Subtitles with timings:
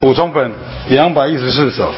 [0.00, 0.52] 补充本
[0.90, 1.92] 两百一十四首，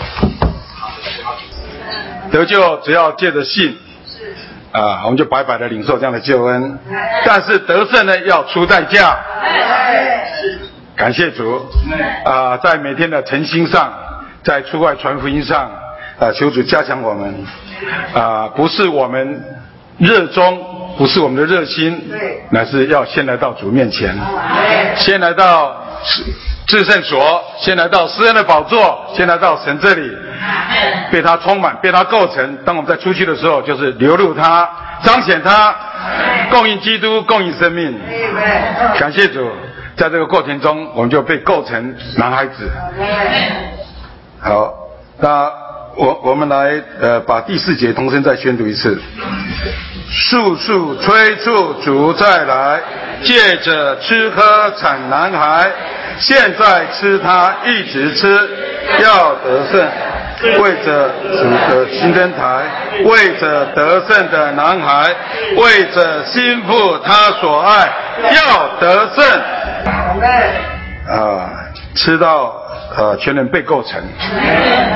[2.32, 3.76] 得救只要借着信，
[4.72, 6.78] 啊，我们就白白的领受这样的救恩。
[7.26, 9.18] 但是得胜呢，要出代价。
[10.96, 11.68] 感谢主，
[12.24, 13.92] 啊，在每天的诚心上，
[14.42, 15.70] 在出外传福音上，
[16.18, 17.44] 啊，求主加强我们，
[18.14, 19.44] 啊，不是我们
[19.98, 22.10] 热衷，不是我们的热心，
[22.48, 24.16] 乃是要先来到主面前，
[24.96, 25.79] 先来到
[26.66, 30.10] 至圣所，先来到诗恩的宝座，先来到神这里，
[31.10, 32.58] 被他充满，被他构成。
[32.64, 34.68] 当我们在出去的时候，就是流入他，
[35.02, 35.74] 彰显他，
[36.50, 37.98] 供应基督，供应生命。
[38.98, 39.50] 感谢主。
[39.96, 42.70] 在这个过程中，我们就被构成男孩子。
[44.40, 44.72] 好，
[45.18, 45.50] 那
[45.94, 48.98] 我我们来呃把第四节同声再宣读一次。
[50.10, 52.80] 速速催促主再来，
[53.22, 55.70] 借着吃喝产男孩，
[56.18, 58.48] 现在吃他一直吃，
[59.02, 59.88] 要得胜。
[60.62, 62.62] 为着主的新灯台，
[63.04, 65.14] 为着得胜的男孩，
[65.56, 67.88] 为着心腹他所爱，
[68.34, 69.24] 要得胜。
[71.08, 71.50] 啊，
[71.94, 72.54] 吃到
[72.96, 74.02] 呃全人被构成，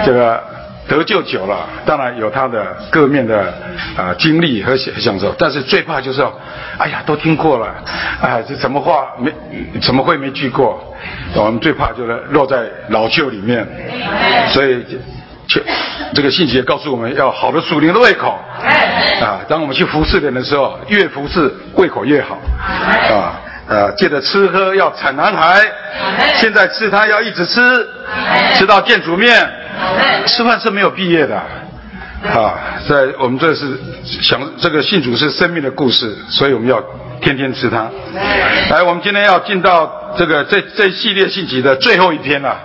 [0.06, 0.42] 这个
[0.88, 3.52] 得救久了，当然有他的各面的
[3.96, 6.40] 啊经历和享享受，但是最怕就是说，
[6.78, 7.74] 哎呀都听过了，
[8.20, 9.32] 哎这什么话没
[9.80, 10.94] 怎么会没去过？
[11.34, 13.66] 我们最怕就是落在老旧里面，
[14.52, 14.84] 所以。
[16.14, 18.34] 这个信息也告诉我们要好的属灵的胃口
[19.20, 19.44] 啊！
[19.46, 23.38] 当我们去服侍人的时候，越服侍胃口越好啊！
[23.68, 25.60] 呃，借着吃喝要产男孩，
[26.34, 27.88] 现在吃他要一直吃，
[28.54, 29.48] 吃到见主面。
[30.26, 32.54] 吃饭是没有毕业的啊！
[32.88, 36.82] 在我们这是想这个信主是生命的故事，所以我们要
[37.20, 37.90] 天天吃它。
[38.70, 40.00] 来，我们今天要进到。
[40.16, 42.56] 这个这这系列信息的最后一篇了，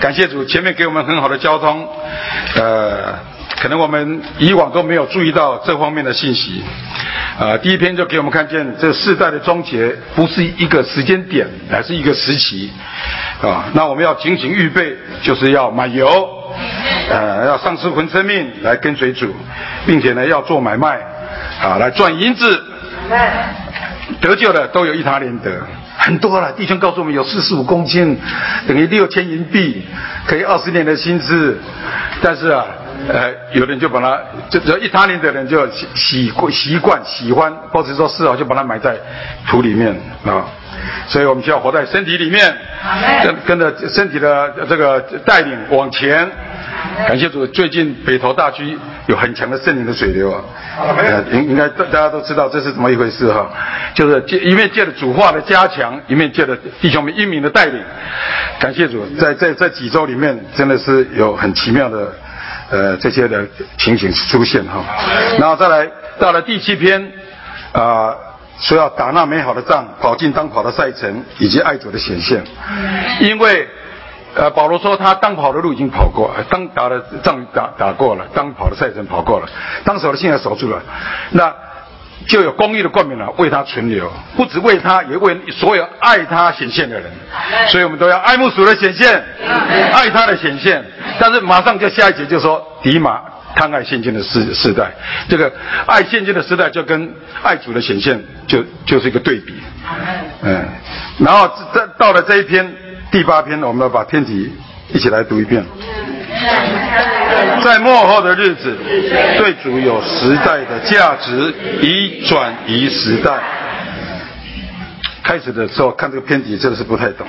[0.00, 1.88] 感谢主，前面给我们很好的交通，
[2.56, 3.14] 呃，
[3.64, 6.62] 可能我们以往都没有注意到这方面的信息，
[7.40, 12.70] 啊，第一篇就给我们看见这世代的终结不是一个时间点，而是一个时期，
[13.40, 16.06] 啊，那我们要紧紧预备，就是要买油，
[17.08, 19.34] 呃，要丧失魂生命来跟随主，
[19.86, 21.00] 并且呢要做买卖，
[21.62, 22.62] 啊，来赚银子，
[24.20, 25.50] 得救的都有一塔连得。
[25.96, 28.18] 很多了，弟兄告诉我们有四十五公斤，
[28.68, 29.82] 等于六千银币，
[30.26, 31.58] 可以二十年的薪资。
[32.20, 32.66] 但是啊，
[33.08, 34.18] 呃，有人就把它，
[34.48, 38.96] 就只要意大利的人就习习惯习惯喜欢，或者说是啊，就把它埋在
[39.48, 39.94] 土里面
[40.24, 40.46] 啊。
[41.06, 42.54] 所以我们需要活在身体里面，
[43.22, 46.28] 跟跟着身体的这个带领往前。
[47.08, 50.42] 感谢主，最近北投大区有很强的圣灵的水流啊，
[51.32, 53.48] 应应该大大家都知道这是怎么一回事哈，
[53.94, 57.80] 就是借一面借着主化的加强，一面借着弟兄们英明的带领。
[58.58, 62.12] 感谢主，在在这几周里面，真的是有很奇妙的
[62.70, 63.46] 呃这些的
[63.78, 64.84] 情形出现哈。
[65.38, 65.88] 然后再来
[66.18, 67.12] 到了第七篇
[67.72, 68.14] 啊，
[68.60, 72.44] 说要打那美好的仗，跑进当跑的赛程，以及爱主的显现，
[73.20, 73.68] 因为。
[74.36, 79.46] 呃，保罗说他当跑的路已经跑过，当打的仗打打过了，当跑的赛程跑过了，
[79.84, 80.82] 当守的信仰守住了，
[81.30, 81.54] 那
[82.26, 87.08] 就有公义的冠冕了，为他存留，不止为他，也为所有爱他显现的人。
[87.68, 89.24] 所以我们都要爱慕主的显现，
[89.92, 90.84] 爱他的显现。
[91.18, 93.20] 但是马上就下一节就说，迪马
[93.54, 94.92] 贪爱现金的时时代，
[95.28, 95.52] 这个
[95.86, 99.54] 爱现金的时代就跟爱主的显现就就是一个对比。
[100.42, 100.64] 嗯，
[101.18, 102.74] 然后这到了这一篇。
[103.10, 104.52] 第八篇，我们要把天体
[104.92, 105.64] 一起来读一遍。
[107.62, 108.76] 在末后的日子，
[109.38, 113.38] 对主有时代的价值，以转移时代。
[115.22, 117.24] 开始的时候看这个篇题真的是不太懂，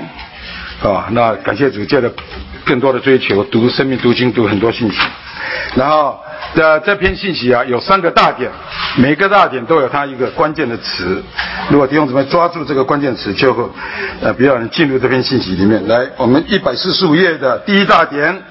[0.84, 2.12] 啊，那感谢主借了
[2.66, 4.98] 更多的追求，读生命读经读很多信息，
[5.76, 6.20] 然后。
[6.54, 8.50] 的这篇信息啊，有三个大点，
[8.96, 11.22] 每个大点都有它一个关键的词。
[11.70, 13.62] 如果弟兄姊妹抓住这个关键词，就会
[14.22, 16.08] 呃比较能进入这篇信息里面来。
[16.16, 18.42] 我们一百四十五页的第一大点，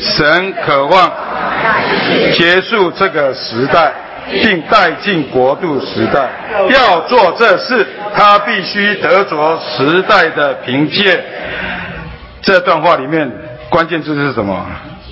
[0.00, 1.10] 神渴望
[2.36, 3.92] 结束这个时代，
[4.30, 6.30] 并带进国度时代。
[6.70, 11.24] 要做这事，他必须得着时代的凭借。
[12.40, 13.30] 这段话里面
[13.68, 14.66] 关键字是什么？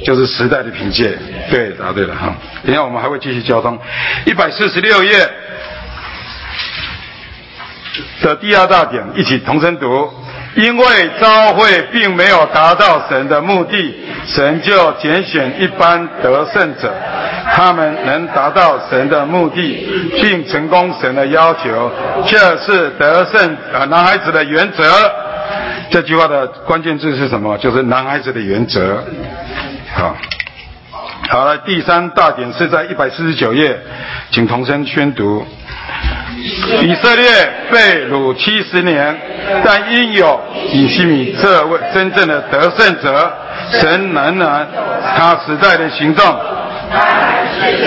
[0.05, 1.19] 就是时代的凭借，
[1.51, 2.35] 对，答对了哈。
[2.65, 3.79] 等下我们还会继续交通。
[4.25, 5.31] 一百四十六页
[8.23, 10.11] 的第二大点，一起同声读。
[10.63, 13.95] 因为召会并没有达到神的目的，
[14.27, 16.93] 神就拣选一般得胜者，
[17.55, 19.89] 他们能达到神的目的，
[20.21, 21.91] 并成功神的要求，
[22.27, 24.85] 这是得胜啊男孩子的原则。
[25.91, 27.57] 这句话的关键字是什么？
[27.59, 29.03] 就是男孩子的原则。
[29.95, 30.15] 好，
[31.29, 33.79] 好了，第三大点是在一百四十九页，
[34.31, 35.45] 请同声宣读。
[36.83, 37.29] 以色列
[37.71, 39.17] 被掳七十年，
[39.65, 40.41] 但因有
[40.71, 43.33] 以西米这位真正的得胜者，
[43.73, 44.67] 神能然
[45.17, 46.25] 他时代的行动，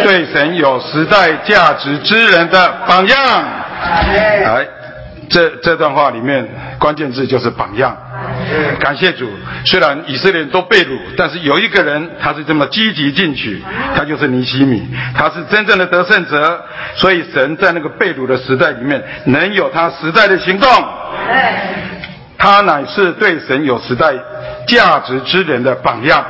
[0.03, 3.17] 对神有时代价值之人的榜样。
[4.43, 4.67] 来，
[5.29, 6.47] 这这段话里面
[6.77, 7.97] 关键字就是榜样。
[8.79, 9.29] 感谢主，
[9.65, 13.63] 虽然以色列人都被掳，但是有一个人他是这么积极进取，
[13.95, 14.87] 他就是尼西米，
[15.17, 16.63] 他是真正的得胜者。
[16.95, 20.69] 所以神在那个被掳的时代里面，能有他时代的行动，
[22.37, 24.13] 他乃是对神有时代
[24.67, 26.23] 价值之人的榜样，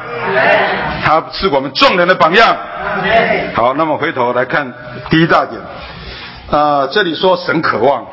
[1.04, 2.56] 他是我们众人的榜样。
[3.54, 4.72] 好，那么回头来看
[5.10, 5.60] 第一大点，
[6.50, 8.06] 啊，这里说神渴望，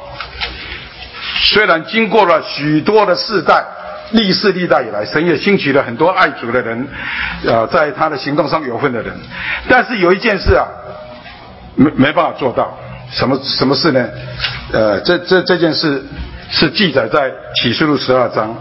[1.41, 3.65] 虽然经过了许多的世代。
[4.13, 6.89] 历世历代以来，神也兴起了很多爱主的人，
[7.47, 9.17] 呃，在他的行动上有份的人。
[9.69, 10.67] 但是有一件事啊，
[11.77, 12.77] 没没办法做到，
[13.13, 14.05] 什么什么事呢？
[14.73, 16.05] 呃，这这这件事
[16.51, 18.53] 是记载在启示录十二章，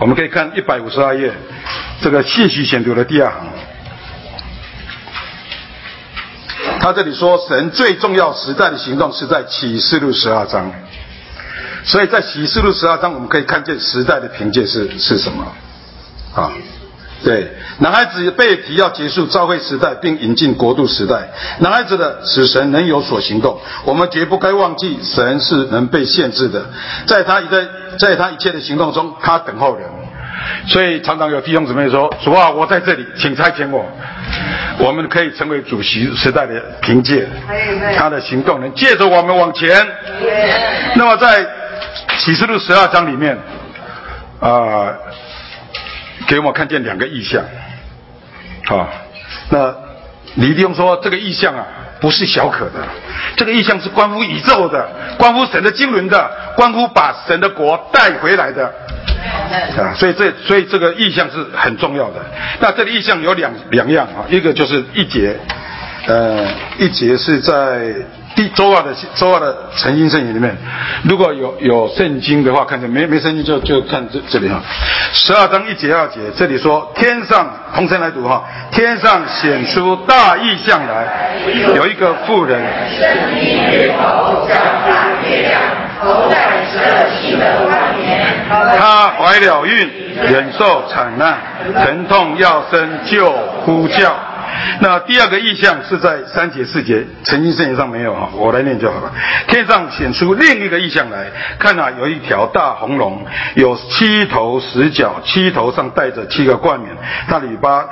[0.00, 1.32] 我们可以看一百五十二页，
[2.02, 3.46] 这个信息选读的第二行。
[6.80, 10.72] 他这里说，神最重要时代的行动是在启示录十二章。
[11.84, 15.46] 所以在启示录十二章，我们可以看见时代的凭借是是什么？
[16.34, 16.52] 啊，
[17.24, 21.28] 对，男孩子被提要结束召会时代，并引进国度时代。
[21.58, 26.66] 男孩子的死神能有所行动，我们绝不该忘记，神是能被限制的，
[27.06, 27.66] 在他一在
[27.98, 29.88] 在他一切的行动中，他等候人。
[30.68, 33.84] 所以常常有弟兄姊妹说：“主啊，我在这里，请差遣我。”
[34.78, 37.26] 我们可以成为主席时代的凭借，
[37.96, 39.84] 他的行动能借着我们往前。
[40.94, 41.57] 那么在。
[42.18, 43.38] 启示录十二章里面，
[44.40, 44.92] 啊，
[46.26, 47.42] 给我们看见两个意象，
[48.66, 48.88] 啊，
[49.50, 49.74] 那
[50.34, 51.64] 李弟兄说这个意象啊
[52.00, 52.86] 不是小可的，
[53.36, 58.66] 这个意象是关乎宇宙的，关乎神的经纶的，关乎把神的国带回来的，
[59.78, 62.16] 啊，所以这所以这个意象是很重要的。
[62.58, 65.38] 那这个意象有两两样啊，一个就是一节，
[66.06, 66.46] 呃，
[66.78, 67.94] 一节是在。
[68.38, 70.56] 第周二的周二的诚心圣言里面，
[71.02, 74.62] 如果有有圣经的话，看见没没圣经就就看这这里哈，
[75.12, 81.32] 十二章一节二节，这里说天上同声来读哈，天上显出大异象来，
[81.74, 82.62] 有一个妇人，
[88.78, 89.90] 她怀了孕，
[90.30, 91.38] 忍受产难，
[91.74, 93.32] 疼痛要生就
[93.64, 94.14] 呼叫。
[94.80, 99.12] 那第二个意象是在三节四节，曾经圣经上没有哈，我来念就好了。
[99.48, 101.26] 天上显出另一个意象来，
[101.58, 103.24] 看啊，有一条大红龙，
[103.54, 106.96] 有七头十角，七头上带着七个冠冕，
[107.28, 107.86] 它尾巴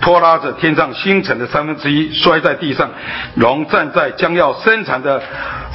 [0.00, 2.90] 拖拉着天上星辰的三分之一，摔在地上。
[3.34, 5.22] 龙站在将要生产的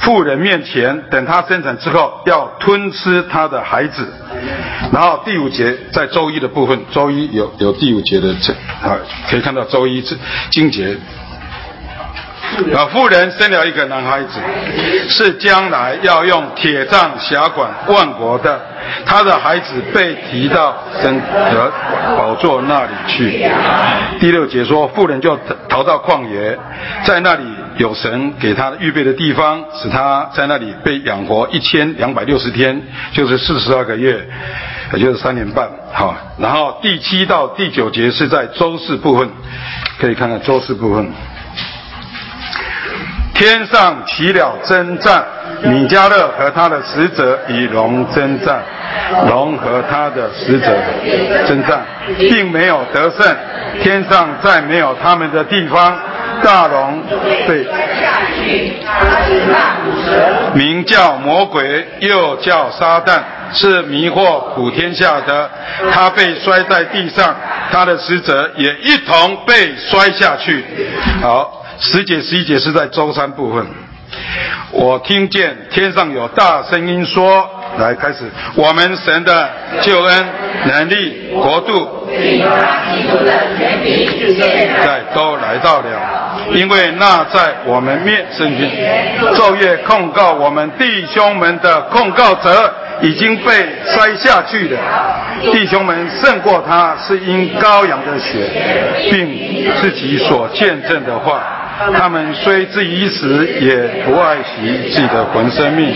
[0.00, 4.12] 妇人面前，等他生产之后，要吞吃他的孩子。
[4.92, 8.52] 然后第五节在周一的部分，周一有有第五节的这
[8.86, 10.16] 啊，可以看到周一这。
[10.50, 10.96] 金节，
[12.74, 14.40] 啊，妇人生了一个男孩子，
[15.08, 18.60] 是将来要用铁杖辖管万国的。
[19.06, 21.20] 他的孩子被提到神
[21.50, 21.72] 的
[22.16, 23.48] 宝座那里去。
[24.18, 25.38] 第六节说，妇人就
[25.68, 26.58] 逃到旷野，
[27.04, 27.44] 在那里
[27.76, 34.28] 有神给他预备的地方，使他在那里被养活一千两百六十天，就是四十二个月，
[34.94, 35.68] 也就是三年半。
[35.92, 39.28] 好，然后第七到第九节是在周四部分。
[39.98, 41.12] 可以看看周四部分，
[43.34, 45.24] 天上起了征战，
[45.64, 48.62] 米迦勒和他的使者与龙征战，
[49.28, 50.66] 龙和他的使者
[51.46, 51.82] 征战，
[52.18, 53.36] 并没有得胜。
[53.80, 55.96] 天上再没有他们的地方，
[56.42, 57.02] 大龙
[57.46, 57.66] 被
[60.54, 63.20] 名叫魔鬼，又叫撒旦。
[63.54, 65.50] 是迷惑普天下的，
[65.92, 67.36] 他被摔在地上，
[67.70, 70.64] 他的使者也一同被摔下去。
[71.20, 73.66] 好，十节十一节是在周三部分。
[74.70, 77.48] 我听见天上有大声音说
[77.78, 79.50] ：“来开始，我们神的
[79.82, 80.26] 救恩、
[80.66, 82.40] 能力、国度，现
[84.84, 85.86] 在都来到了，
[86.52, 88.70] 因为那在我们面圣经
[89.34, 93.52] 昼夜控告我们弟兄们的控告者。”已经被
[93.84, 94.78] 摔下去了
[95.50, 98.48] 弟兄们胜过他，是因羔羊的血，
[99.10, 101.42] 并自己所见证的话。
[101.78, 105.94] 他们虽至于死，也不爱惜自己的魂生命。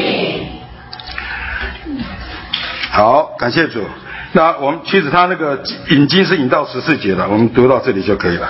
[2.90, 3.84] 好，感谢主。
[4.32, 8.48] 那我们其实他那个引经是引到十四节的，我们读到这里就可以了。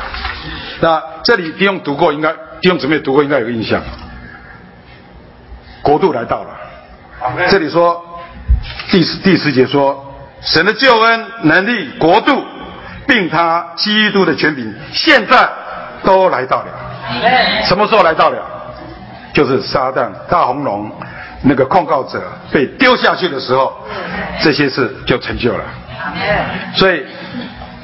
[0.80, 3.80] 那这里弟兄读过，应该弟兄姊妹读过，应该有个印象。
[5.82, 6.50] 国度来到了，
[7.48, 8.04] 这里说
[8.90, 12.44] 第十第十节说，神的救恩能力国度，
[13.06, 15.48] 并他基督的权柄，现在
[16.02, 16.85] 都来到了。
[17.64, 18.38] 什么时候来到了？
[19.32, 20.90] 就是撒旦大红龙
[21.42, 23.72] 那个控告者被丢下去的时候，
[24.40, 25.64] 这些事就成就了。
[26.74, 27.04] 所以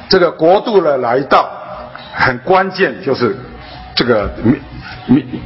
[0.09, 1.51] 这个国度的来到
[2.15, 3.37] 很关键，就是
[3.95, 4.31] 这个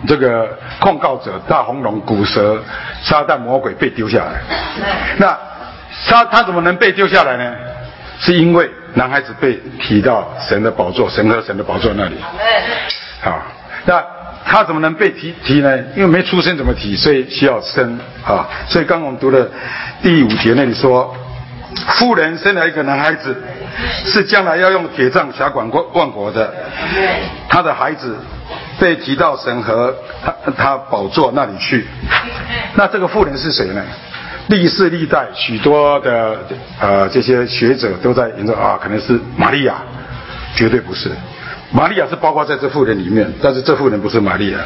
[0.06, 2.62] 这个控告者大红龙骨蛇
[3.02, 4.40] 撒旦魔鬼被丢下来。
[5.18, 5.37] 那
[6.06, 7.52] 他他怎么能被丢下来呢？
[8.21, 12.16] 是因为男孩子被提到神的宝座，神和神的宝座那里。
[13.21, 13.42] 好，
[13.87, 14.05] 那。
[14.49, 15.76] 他怎么能被提提呢？
[15.97, 16.95] 因为没出生怎么提？
[16.95, 18.47] 所以需要生啊！
[18.69, 19.50] 所以刚我们读的
[20.00, 21.12] 第五节那里说，
[21.99, 23.37] 妇人生了一个男孩子，
[24.05, 26.55] 是将来要用铁杖辖管万万国的。
[27.49, 28.16] 他的孩子
[28.78, 29.93] 被提到神和
[30.25, 31.85] 他他宝座那里去。
[32.76, 33.83] 那这个妇人是谁呢？
[34.47, 36.38] 历世历代许多的
[36.81, 39.75] 呃这些学者都在研究啊，可能是玛利亚，
[40.55, 41.11] 绝对不是。
[41.73, 44.58] 玛利亚是包括在这妇人里面，但是这妇人不是玛利亚，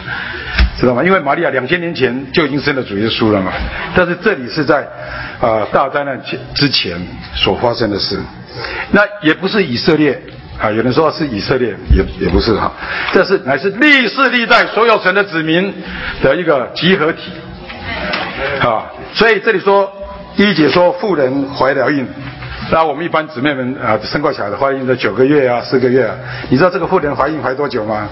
[0.78, 1.02] 知道吗？
[1.02, 3.52] 因为玛利亚两千年前就已经生了主耶稣了嘛。
[3.95, 4.87] 但是这里是在
[5.40, 7.00] 啊大灾难前之前
[7.35, 8.21] 所发生的事，
[8.92, 10.21] 那也不是以色列
[10.61, 12.71] 啊，有人说是以色列，也也不是哈，
[13.12, 15.73] 这是乃是历世历代所有神的子民
[16.23, 17.33] 的一个集合体
[18.61, 18.85] 啊。
[19.14, 19.90] 所以这里说
[20.37, 22.07] 一节说妇人怀了孕。
[22.71, 26.15] 那我们一般姊妹们啊，生过小孩的怀孕的九个月啊，四个月啊，
[26.49, 28.09] 你知道这个妇人怀孕怀多久吗？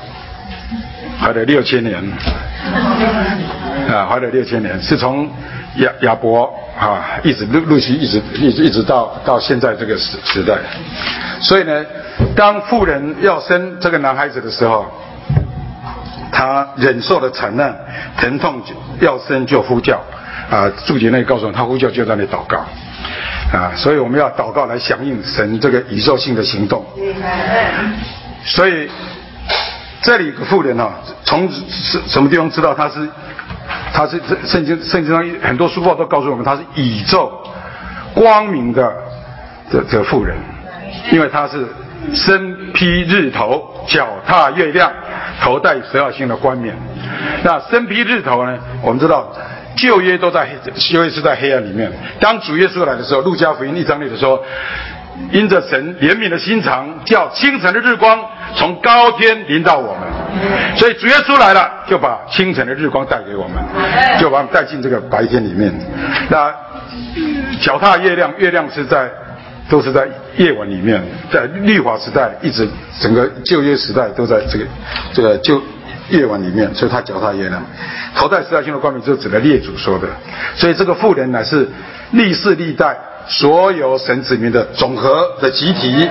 [1.20, 1.96] 怀了六千年，
[3.88, 5.30] 啊，怀了六千年，是从
[5.76, 10.58] 亚亚伯啊，一直陆陆续一直一直一直到到现在这个时时代。
[11.40, 11.84] 所以呢，
[12.34, 14.86] 当妇人要生这个男孩子的时候，
[16.32, 17.72] 他忍受了惨难、
[18.16, 18.60] 疼痛，
[19.00, 20.02] 要生就呼叫
[20.50, 20.68] 啊。
[20.84, 22.64] 注解那里告诉我，他呼叫就在那里祷告。
[23.52, 26.84] 啊，所以我们要祷告来响应神这个宇宙性的行动。
[28.44, 28.88] 所以
[30.02, 33.08] 这里个妇人啊，从什什么地方知道他是？
[33.92, 37.32] 他是圣经圣经上很多书报都告诉我们，他是宇宙
[38.14, 38.94] 光明的
[39.70, 40.36] 这这妇人，
[41.10, 41.66] 因为他是
[42.14, 44.92] 身披日头，脚踏月亮，
[45.42, 46.76] 头戴十二星的冠冕。
[47.42, 48.58] 那身披日头呢？
[48.82, 49.32] 我们知道。
[49.78, 51.90] 旧约都在黑旧约是在黑暗里面。
[52.20, 54.44] 当主耶稣来的时候，路加福音一章里头说
[55.30, 58.20] ：“因着神怜悯的心肠，叫清晨的日光
[58.56, 60.02] 从高天临到我们。”
[60.76, 63.56] 所以主耶稣来了，就把清晨的日光带给我们，
[64.20, 65.72] 就把我们带进这个白天里面。
[66.28, 66.52] 那
[67.60, 69.10] 脚踏月亮，月亮是在
[69.68, 70.06] 都是在
[70.36, 72.68] 夜晚里面，在律法时代一直
[73.00, 74.64] 整个旧约时代都在这个
[75.12, 75.62] 这个旧。
[76.08, 77.62] 夜晚里面，所以他脚踏月亮，
[78.14, 80.08] 头戴十二星的冠冕，就指的列祖说的。
[80.56, 81.68] 所以这个妇人乃是
[82.12, 82.96] 历世历代
[83.26, 86.08] 所有神子民的总和的集体。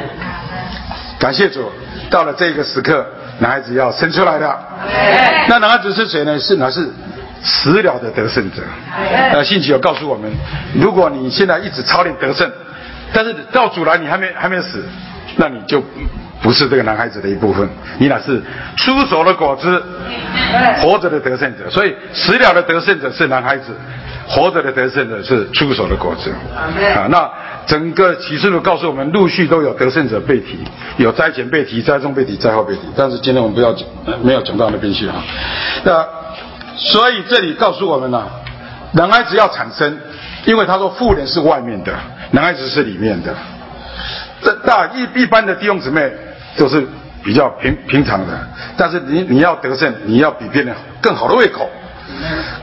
[1.20, 1.72] 感谢主，
[2.12, 3.06] 到了这个时刻，
[3.40, 4.60] 男孩子要生出来了。
[5.50, 6.38] 那男孩子是谁呢？
[6.40, 6.88] 是乃是
[7.44, 8.62] 死了的得胜者。
[9.32, 10.32] 呃，信息有告诉我们，
[10.76, 12.52] 如果你现在一直操练得胜，
[13.12, 14.84] 但是到主来你还没还没死，
[15.38, 15.84] 那你就。
[16.42, 17.68] 不是这个男孩子的一部分，
[17.98, 18.42] 你乃是
[18.78, 19.84] 出手的果子，
[20.82, 21.70] 活着的得胜者。
[21.70, 23.76] 所以死了的得胜者是男孩子，
[24.28, 26.32] 活着的得胜者是出手的果子。
[26.96, 27.30] 啊，那
[27.66, 30.60] 整个启示录告诉我们，陆续都有得胜者被提，
[30.98, 32.82] 有灾前被提、灾中被提、灾后被提。
[32.96, 33.88] 但是今天我们不要讲，
[34.22, 35.16] 没有讲到那边去啊。
[35.84, 36.06] 那
[36.78, 38.24] 所以这里告诉我们呢，
[38.92, 39.98] 男孩子要产生，
[40.46, 41.92] 因为他说妇人是外面的，
[42.30, 43.34] 男孩子是里面的。
[44.42, 46.12] 这大一一般的弟兄姊妹。
[46.58, 46.84] 都是
[47.24, 48.34] 比较平平常的，
[48.76, 51.70] 但是你你要得胜，你要比别人更好的胃口，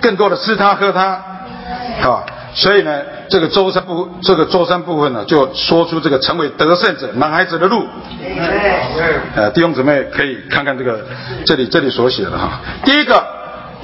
[0.01, 1.23] 更多的吃他喝他，
[2.03, 7.87] 啊，所以呢，这个周三部这个周三部分呢，就说出这个成为得胜者男孩子的路。
[9.37, 11.07] 呃，弟兄姊妹可以看看这个
[11.47, 13.25] 这里这里所写的哈，第一个，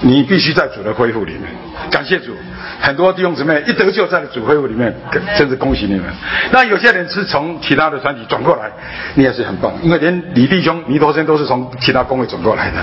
[0.02, 1.42] 你必须在主的恢复里面，
[1.90, 2.35] 感谢主。
[2.80, 4.95] 很多弟兄姊妹一得救在主恢复里面，
[5.37, 6.04] 真是恭喜你们。
[6.50, 8.71] 那有些人是从其他的团体转过来，
[9.14, 12.83] 你也是很棒，因为连李弟兄、弥陀生都是从其他工会转过来的，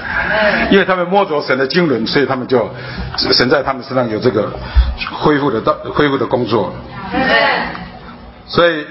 [0.70, 2.70] 因为他们摸着神的经纶，所以他们就
[3.18, 4.52] 神在他们身上有这个
[5.12, 6.72] 恢复的到恢复的工作。
[8.46, 8.86] 所以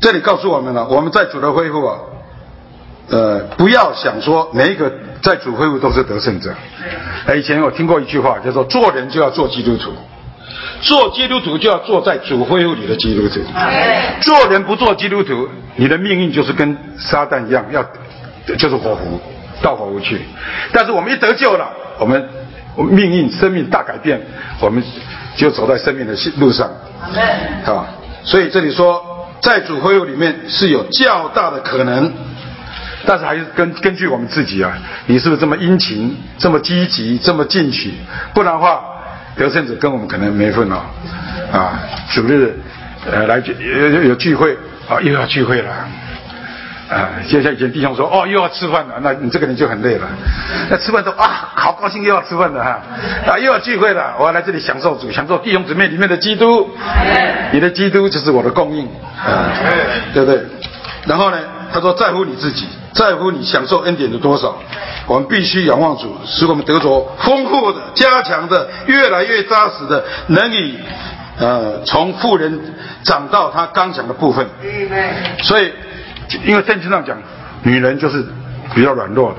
[0.00, 1.98] 这里告诉我们了，我们在主的恢复啊。
[3.08, 4.90] 呃，不要想说每一个
[5.22, 6.54] 在主会务都是得胜者。
[7.26, 9.92] 哎，以前我听过一句话，叫做做人就要做基督徒。
[10.80, 13.40] 做基督徒就要坐在主恢复里的基督徒。
[14.20, 17.84] 做人不做基督徒，你的命运就是跟撒旦一样，要
[18.56, 19.20] 就是火湖，
[19.62, 20.20] 到火湖去。
[20.72, 22.28] 但是我们一得救了，我们
[22.76, 24.20] 命运生命大改变，
[24.60, 24.82] 我们
[25.36, 26.68] 就走在生命的路上。
[27.64, 27.86] 啊，
[28.24, 32.12] 所以这里说，在主恢复里面是有较大的可能。
[33.06, 34.72] 但是还是根根据我们自己啊，
[35.06, 37.92] 你是不是这么殷勤、这么积极、这么进取？
[38.34, 38.80] 不然的话，
[39.36, 40.80] 得胜者跟我们可能没份哦。
[41.52, 41.80] 啊，
[42.10, 42.58] 主日
[43.10, 44.56] 呃来有有有聚会
[44.88, 45.70] 啊，又要聚会了。
[46.90, 50.06] 啊，就像以前弟兄说，哦又要吃饭了，那你这个人就很累了。
[50.68, 52.82] 那吃饭说啊，好高兴又要吃饭了哈，
[53.26, 56.68] 啊又要聚会了，我要来这里享受主，享受弟兄姊妹里面的基督。
[57.50, 58.86] 你的基督就是我的供应，
[59.18, 59.48] 啊，
[60.12, 60.42] 对不对？
[61.06, 61.38] 然后呢，
[61.72, 62.68] 他说在乎你自己。
[62.94, 64.54] 在乎你享受恩典的多少，
[65.06, 70.78] 我们必须仰望主，使我们得着丰富的、加强的、越来越扎实的，能以
[71.38, 72.60] 呃从富人
[73.02, 74.46] 长到他刚强的部分。
[75.40, 75.72] 所以，
[76.44, 77.16] 因为圣经上讲，
[77.62, 78.22] 女人就是
[78.74, 79.38] 比较软弱的，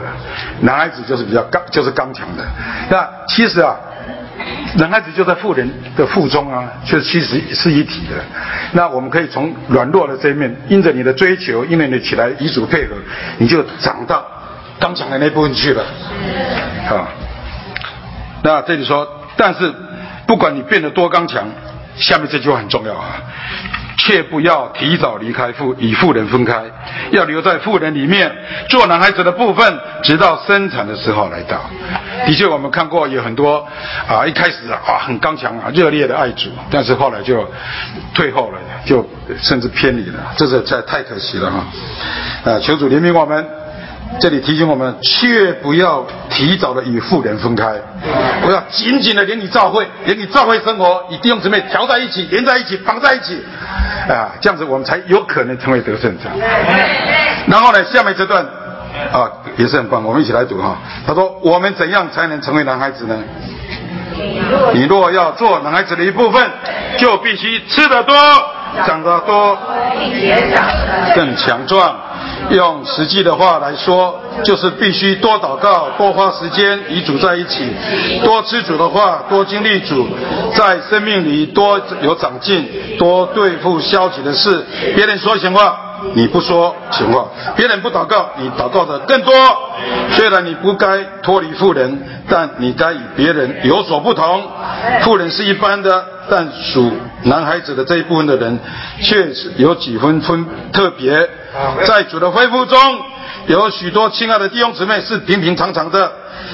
[0.62, 2.44] 男孩子就是比较刚，就是刚强的。
[2.90, 3.76] 那其实啊。
[4.76, 8.16] 男孩子就在妇人的腹中啊，就其实是一体的。
[8.72, 12.96] 那我们可以从软弱的这一面，因着你的追求，因为你起来与主配合，
[13.38, 14.26] 你就长到
[14.80, 15.84] 刚强的那部分去了。
[16.90, 17.08] 啊，
[18.44, 19.72] 那这里说，但是
[20.26, 21.46] 不管你变得多刚强，
[21.96, 23.22] 下面这句话很重要啊。
[24.06, 26.62] 却不要提早离开妇，与妇人分开，
[27.12, 28.30] 要留在妇人里面
[28.68, 31.58] 做男孩子的部分，直到生产的时候来到。
[32.26, 33.66] 的确，我们看过有很多
[34.06, 37.50] 啊，一开始啊很刚强啊，热烈的爱主，但是后来就
[38.14, 39.08] 退后了，就
[39.42, 41.66] 甚至偏离了，这是太太可惜了哈。
[42.52, 43.63] 啊，求主怜悯我们。
[44.20, 47.74] 这里提醒我们，切不要提早的与妇人分开，
[48.46, 53.44] 我要紧紧的连你教会，连你教会生活，与弟兄姊妹调在一起，连在一起，绑在一起，
[54.08, 56.30] 啊，这样子我们才有可能成为得胜者。
[57.48, 58.46] 然后呢，下面这段
[59.12, 60.78] 啊也是很棒，我们一起来读哈。
[61.08, 63.18] 他说：我们怎样才能成为男孩子呢？
[64.74, 66.48] 你若要做男孩子的一部分，
[66.98, 68.16] 就必须吃得多，
[68.86, 69.58] 长得多，
[71.16, 71.96] 更强壮。
[72.50, 77.70] 用实际的话来说，就是必须多祷告，多花时间与主在一起，
[78.24, 80.08] 多吃主的话，多经历主，
[80.54, 82.68] 在生命里多有长进，
[82.98, 84.66] 多对付消极的事。
[84.96, 85.78] 别人说闲话，
[86.14, 89.34] 你不说闲话；别人不祷告，你祷告的更多。
[90.16, 91.98] 虽然你不该脱离富人，
[92.30, 94.44] 但你该与别人有所不同。
[95.02, 96.92] 富人是一般的，但属
[97.24, 98.60] 男孩子的这一部分的人，
[99.02, 101.30] 确实有几分分特别。
[101.86, 102.78] 在主的恢复中，
[103.48, 106.12] 有许多亲爱的弟兄姊妹是平平常常的，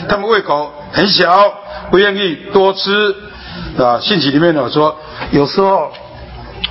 [0.07, 1.53] 他们胃口很小，
[1.89, 3.15] 不愿意多吃。
[3.77, 4.95] 啊，信息里面呢说，
[5.31, 5.91] 有时候，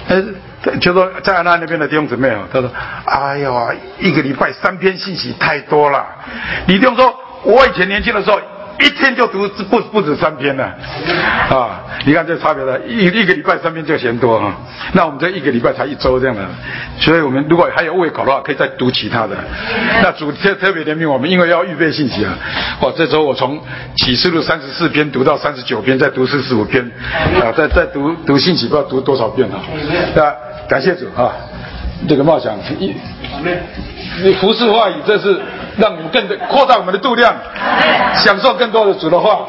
[0.09, 0.23] 呃，
[0.81, 2.71] 就说在安娜那边的弟兄姊妹啊，他说
[3.07, 3.69] ：“哎呀，
[3.99, 6.05] 一个礼拜三篇信息太多了。”
[6.67, 8.39] 你弟兄说：“我以前年轻的时候。”
[8.81, 10.65] 一天就读不不止三篇呢，
[11.51, 11.81] 啊！
[12.07, 14.55] 你看这差别了，一一个礼拜三篇就嫌多哈。
[14.93, 16.43] 那我们这一个礼拜才一周这样的，
[17.01, 19.37] 所以我们如果还有胃口的话，可以再读其他的。
[20.03, 22.39] 那主特特别怜悯我们，因为要预备信息啊。
[22.81, 23.61] 哇，这周我从
[23.97, 26.89] 启示录三十四篇读到三十九篇，再读四十五篇，
[27.43, 29.61] 啊，再再读读信息，不知道读多少遍了。
[30.15, 30.33] 那
[30.69, 31.35] 感谢主啊，
[32.09, 32.95] 这个梦想一，
[34.23, 35.41] 你服侍话语，这是。
[35.79, 37.33] 让我们更的扩大我们的度量，
[38.17, 39.47] 享受更多的主的话。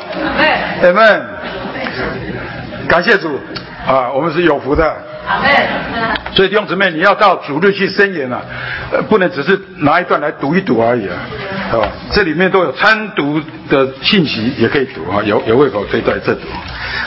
[0.83, 1.25] 阿门。
[2.87, 3.35] 感谢主
[3.87, 4.95] 啊，我们是有福的。
[6.35, 8.39] 所以弟兄姊妹，你要到主日去申言啊，
[9.09, 11.15] 不能只是拿一段来读一读而已啊，
[11.71, 11.87] 是吧？
[12.11, 16.41] 这里面都有参读的信息，也可以读啊，有有胃口可以在这读。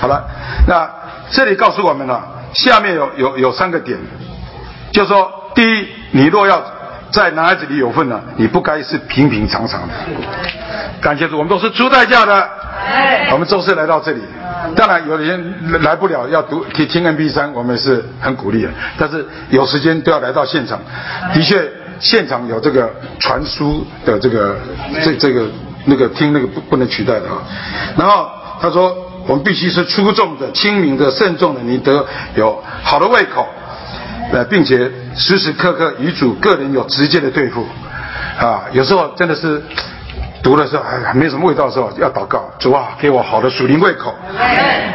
[0.01, 0.25] 好了，
[0.67, 0.91] 那
[1.31, 2.21] 这里告诉我们了，
[2.55, 3.97] 下面有有有三个点，
[4.91, 6.61] 就说第一，你若要。
[7.13, 9.95] 在男孩子里有份呢，你不该是平平常常的。
[11.01, 12.49] 感谢主，我们都是出代价的。
[13.31, 14.23] 我们周四来到这里，
[14.75, 18.71] 当然有的人来不了，要读听听 M P 三，我们是很鼓励的。
[18.99, 20.81] 但是有时间都要来到现场。
[21.35, 21.71] 的确，
[22.01, 24.57] 现场有这个传输的这个
[25.05, 25.45] 这这个
[25.85, 27.43] 那个听那个不不能取代的啊。
[27.97, 28.97] 然后他说，
[29.27, 32.05] 我们必须是出众的、清明的、慎重的，你得
[32.37, 33.47] 有好的胃口。
[34.33, 37.67] 呃，并且时时刻刻与主个人有直接的对付，
[38.39, 39.63] 啊，有时候真的是
[40.43, 44.15] 读的时候，哎呀，没什么味道的时候，要祷告，主啊，给我好的属灵胃口。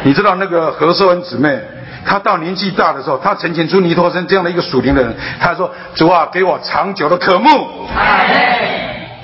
[0.02, 1.56] 你知道那个何寿恩姊妹，
[2.04, 7.48] 她到年纪大的时候，她呈现出尼托生这样的一个属灵的人，她说，主啊，给我长久的渴慕。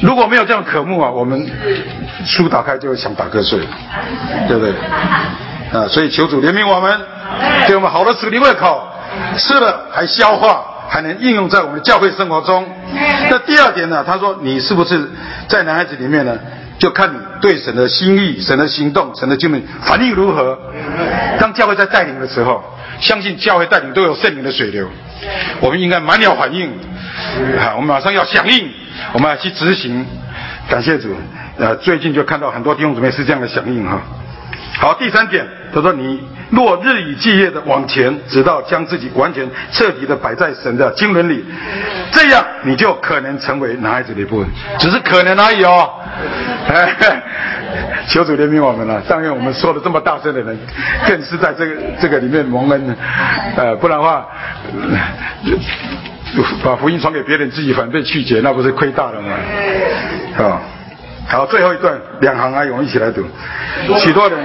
[0.00, 1.44] 如果没有这样的渴慕啊，我们
[2.24, 3.58] 书打开就会想打瞌睡，
[4.46, 4.72] 对不对？
[5.72, 7.00] 啊，所以求主怜悯我们，
[7.66, 8.86] 给我们好的属灵胃口，
[9.36, 12.66] 吃了还消化，还能应用在我们的教会生活中。
[13.30, 14.04] 那第二点呢？
[14.06, 15.10] 他说你是不是
[15.48, 16.38] 在男孩子里面呢？
[16.76, 20.58] 就看你对神的心意、神的行动、神的经历反应如何。
[21.38, 22.62] 当教会在带领的时候，
[23.00, 24.88] 相信教会带领都有圣灵的水流，
[25.60, 26.68] 我们应该满了反应，
[27.58, 28.68] 啊，我们马上要响应，
[29.12, 30.04] 我们要去执行。
[30.68, 31.14] 感谢主，
[31.58, 34.00] 呃，最近就看到很多弟兄姊妹是这样的响应哈。
[34.76, 41.44] 好，第三点，他说你若日以继夜的往前，直到将自己完全彻底的摆在神的经纶里，
[42.10, 45.90] 这样你就可能成为男孩子的一部分，只是可能而已哦。
[48.08, 50.58] 求主怜悯我们了，但愿我们说的这么大声的人，
[51.06, 52.96] 更是在这个这个里面蒙恩，
[53.56, 54.26] 呃，不然的话，
[56.62, 59.36] 把福音传给别人，自己反被拒绝，那不是亏大了吗？
[60.44, 60.60] 啊。
[61.26, 63.24] 好，最后一段两行啊，我们一起来读。
[63.98, 64.38] 许多人。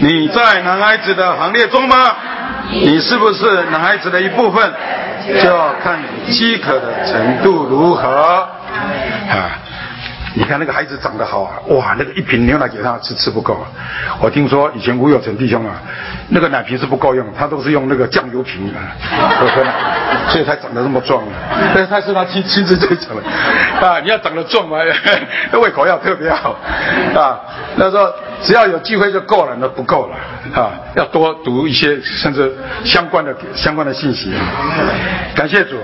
[0.00, 2.14] 你在男孩子的行列中吗？
[2.70, 4.72] 你是不是男孩子的一部分？
[5.42, 8.08] 就要看你饥渴的程度如何
[9.28, 9.58] 啊。
[10.36, 13.54] 你看那个孩子长得好啊，哇，那个一瓶牛奶给他吃吃不够。
[13.54, 13.66] 啊
[14.20, 15.80] 我听说以前吴有成弟兄啊，
[16.28, 18.94] 那个奶瓶是不够用，他都是用那个酱油瓶啊
[19.38, 19.72] 喝喝奶，
[20.28, 21.22] 所以才长得那么壮。
[21.22, 21.32] 啊
[21.74, 23.22] 但是他是他亲亲自在讲的
[23.86, 24.78] 啊，你要长得壮嘛，
[25.60, 26.56] 胃口要特别好
[27.14, 27.40] 啊。
[27.78, 30.16] 他说只要有机会就够了，那不够了
[30.60, 32.52] 啊，要多读一些甚至
[32.84, 34.34] 相关的相关的信息。
[34.34, 34.40] 啊
[35.34, 35.76] 感谢主，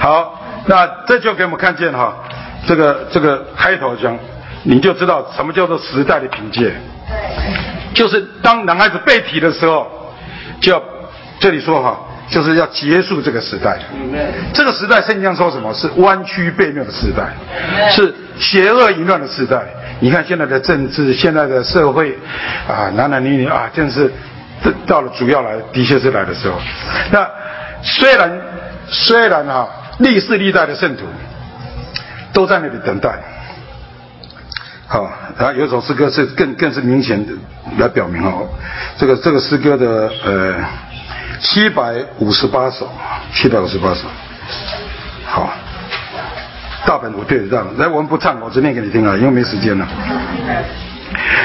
[0.00, 2.14] 好，那这就给我们看见哈。
[2.66, 4.16] 这个这个开头讲，
[4.62, 6.74] 你就知道什么叫做时代的凭借，对
[7.94, 9.86] 就是当男孩子被提的时候，
[10.60, 10.82] 就要
[11.40, 13.78] 这里说哈，就是要结束这个时代。
[14.52, 17.32] 这个时代圣经上说什么是弯曲背面的时代，
[17.90, 19.64] 是邪恶淫乱的时代。
[19.98, 22.16] 你看现在的政治，现在的社会，
[22.68, 24.12] 啊，男男女女啊，真是
[24.86, 26.58] 到了主要来，的确是来的时候。
[27.10, 27.26] 那
[27.82, 28.40] 虽然
[28.88, 29.68] 虽然哈，
[29.98, 31.04] 历世历代的圣徒。
[32.32, 33.18] 都在那里等待。
[34.86, 37.32] 好，然后有一首诗歌是更更是明显的
[37.78, 38.48] 来表明哦，
[38.98, 40.54] 这个这个诗歌的呃
[41.40, 42.90] 七百五十八首，
[43.32, 44.08] 七百五十八首。
[45.26, 45.48] 好，
[46.84, 49.86] 大本我对得上，来我们不唱，我只念给你听啊，因为没时间了。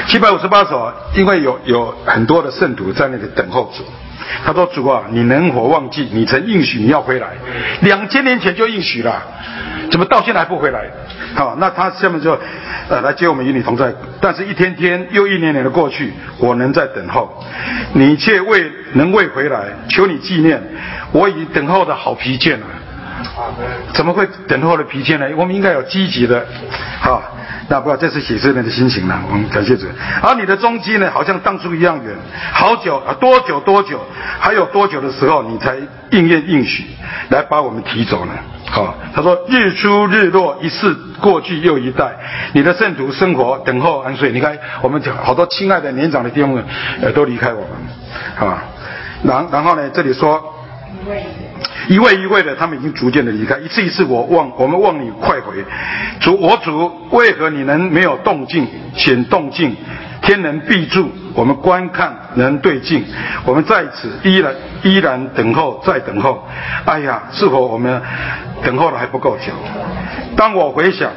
[0.06, 3.84] 七百五十八首，因为有有很多的圣徒在那里等候主。
[4.44, 7.28] 他说：“主啊，你能否忘记你曾应许你要回来？
[7.82, 9.22] 两千年前就应许了。”
[9.90, 10.84] 怎么到现在还不回来？
[11.34, 12.36] 好，那他下面就，
[12.88, 13.92] 呃，来接我们与你同在。
[14.20, 17.44] 但是，一天天又一年年的过去，我仍在等候，
[17.92, 19.66] 你却未能未回来。
[19.88, 20.60] 求你纪念，
[21.12, 22.66] 我已经等候的好疲倦了。
[23.92, 25.26] 怎么会等候的疲倦呢？
[25.36, 26.46] 我们应该有积极的，
[27.00, 27.22] 好。
[27.68, 29.20] 那不，这是写诗人的心情了。
[29.28, 29.88] 我们感谢主。
[30.22, 32.14] 而你的踪迹呢，好像当初一样远。
[32.52, 34.00] 好久啊，多久多久？
[34.38, 35.74] 还有多久的时候，你才
[36.10, 36.84] 应验应许，
[37.30, 38.32] 来把我们提走呢？
[38.70, 42.12] 好，他说日出日落，一世过去又一代。
[42.52, 44.30] 你的圣徒生活等候安睡。
[44.30, 46.64] 你看，我们好多亲爱的年长的弟兄们
[47.02, 48.62] 呃，都离开我们，啊。
[49.24, 50.40] 然然后呢，这里说。
[51.88, 55.64] 一位一位的，他们已经逐渐的离开，一次一次，我望我们望你快回，
[56.20, 59.74] 主我主，为何你能没有动静显动静？
[60.22, 63.04] 天能闭住，我们观看能对镜，
[63.44, 66.44] 我们在此依然依然等候，再等候。
[66.84, 68.02] 哎呀，是否我们
[68.64, 69.52] 等候的还不够久？
[70.36, 71.12] 当我回想，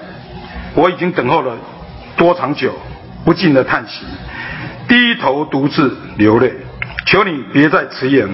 [0.76, 1.58] 我已经等候了
[2.16, 2.72] 多长久，
[3.26, 4.06] 不禁的叹息，
[4.88, 6.54] 低头独自流泪。
[7.08, 8.28] 求你别再迟延，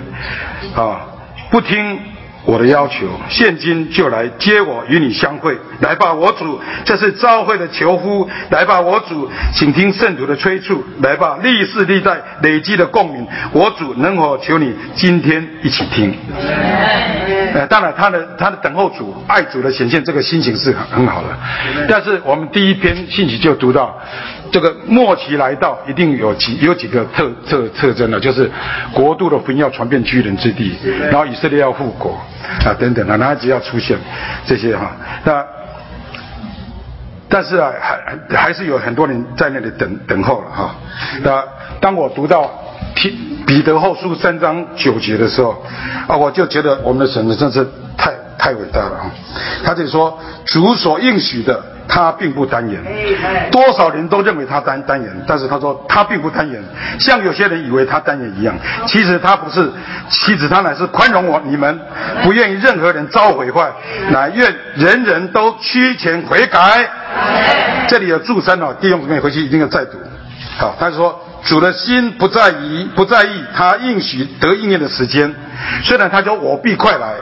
[0.75, 0.99] 啊，
[1.49, 1.97] 不听。
[2.45, 16.15] 我的要求，现今就来接我与你相会，来吧，我主，这是召会的求呼，来吧，我主，请听圣徒的催促，来吧，历世历代累积的共鸣，我主能否求你今天一起听？
[17.53, 21.29] 呃，当然，他的他的等候主爱主的显现，这个心情是很很好的，
[21.89, 23.99] 但是我们第一篇信息就读到。
[24.55, 28.17] 这个末期来到，一定有几有几个特特特征呢？
[28.17, 28.49] 就是
[28.93, 30.73] 国度的福音要传遍居人之地，
[31.11, 32.17] 然后以色列要复国
[32.63, 33.97] 啊，等等啊，哪几要出现
[34.45, 34.95] 这些哈？
[35.25, 35.45] 那
[37.27, 40.73] 但是啊，还还是有很多人在那里等等候了哈。
[41.21, 41.43] 那
[41.81, 42.49] 当我读到
[43.45, 45.61] 彼得后书三章九节的时候
[46.07, 49.11] 啊，我就觉得我们的神真是太太伟大了啊！
[49.65, 51.74] 他就说主所应许的。
[51.95, 52.83] 他并不单言。
[53.49, 56.61] 多少人都认为他单单言，但是他说他并不单言，
[56.99, 58.53] 像有些人以为他单言一样。
[58.85, 59.71] 其实他不是，
[60.09, 61.79] 其实他乃是宽容我你们，
[62.21, 63.71] 不愿意任何人遭毁坏，
[64.09, 66.85] 乃愿人人都屈前悔改。
[67.87, 69.97] 这里有注三哦，弟兄姊妹回去一定要再读。
[70.57, 75.33] 好，他说主的心不在意，不在意他应许得应验的时间。
[75.81, 77.13] 虽然他说我必快来，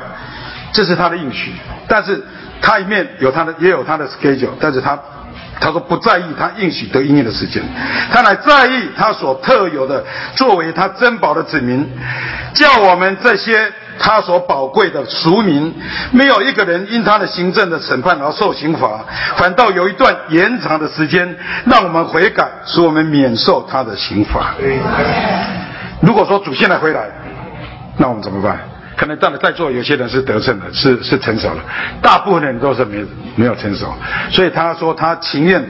[0.71, 1.51] 这是他的应许，
[1.87, 2.25] 但是
[2.63, 4.97] 他一面有他的，也有他的 schedule，但是他
[5.59, 7.61] 他说不在意他应许得应验的时间，
[8.11, 10.03] 他乃在意他所特有的
[10.35, 11.87] 作为他珍宝的子民，
[12.55, 13.71] 叫我们这些。
[13.99, 15.71] 他所宝贵的俗民，
[16.09, 19.05] 没有一个人因他的行政的审判而受刑罚，
[19.37, 24.55] 反倒有一段延长的时间，让我们悔改，使我们免受他的刑罚。
[26.01, 27.07] 如果说主现在回来，
[27.97, 28.57] 那我们怎么办？
[29.03, 31.61] 可能到了在座有些人是得胜的，是是成熟了，
[32.01, 33.93] 大部分人都是没没有成熟，
[34.31, 35.61] 所以他说他情愿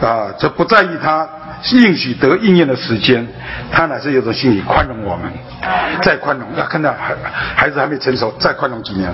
[0.00, 1.28] 啊，这不在意他。
[1.72, 3.28] 应许得应验的时间，
[3.70, 5.30] 他乃是有种心理宽容我们，
[6.00, 7.14] 再宽容，要看到孩
[7.54, 9.12] 孩子还没成熟，再宽容几年。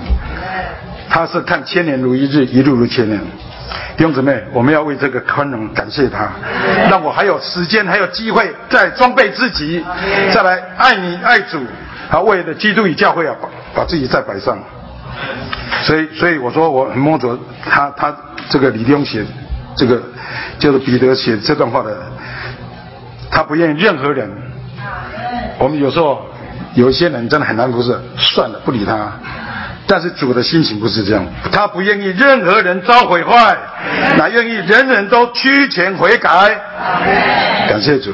[1.09, 3.19] 他是看千年如一日，一日如千年。
[3.97, 6.29] 弟兄姊妹，我们要为这个宽容感谢他，
[6.89, 9.83] 让我还有时间，还有机会再装备自己，
[10.31, 11.59] 再来爱你爱主，
[12.09, 14.57] 他，为了基督与教会啊，把把自己再摆上。
[15.83, 18.15] 所以，所以我说我很摸着他，他
[18.49, 19.25] 这个李弟兄写
[19.75, 20.01] 这个，
[20.59, 21.97] 就是彼得写这段话的。
[23.29, 24.29] 他不愿意任何人。
[25.59, 26.21] 我们有时候
[26.75, 29.11] 有些人真的很难服侍，算了，不理他。
[29.87, 33.57] 但是主的心情不是这样，他不愿意任何人遭毁坏，
[34.17, 36.29] 那愿意人人都屈前悔改。
[37.69, 38.13] 感谢主，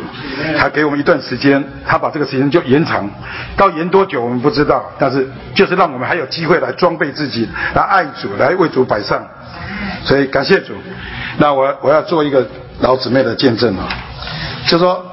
[0.57, 3.09] 他给我们一段时间，他把这个时间就延长，
[3.57, 9.25] 到延多久我们不知道，但是就是让我们还有机会来装备自己，来爱主，来为主摆上。
[10.03, 10.73] 所以感谢主。
[11.37, 12.47] 那我我要做一个
[12.81, 13.89] 老姊妹的见证啊。
[14.67, 15.03] 就说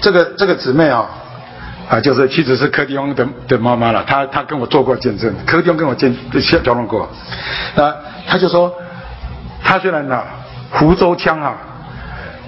[0.00, 1.08] 这个这个姊妹啊，
[1.92, 4.02] 啊，就是妻子是柯迪翁的的妈妈了。
[4.06, 7.06] 她她跟我做过见证，柯迪翁跟我见交交流过。
[7.74, 7.94] 那
[8.26, 8.72] 他就说，
[9.62, 10.22] 他虽然呢
[10.70, 11.54] 湖州腔啊，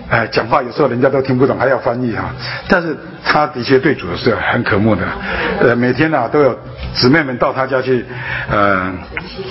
[0.09, 2.31] 哎，讲话有时候人家都听不懂，还要翻译哈。
[2.69, 5.03] 但是他的确对主是很渴慕的，
[5.61, 6.59] 呃，每天呢都有
[6.95, 8.03] 姊妹们到他家去，
[8.51, 8.91] 呃，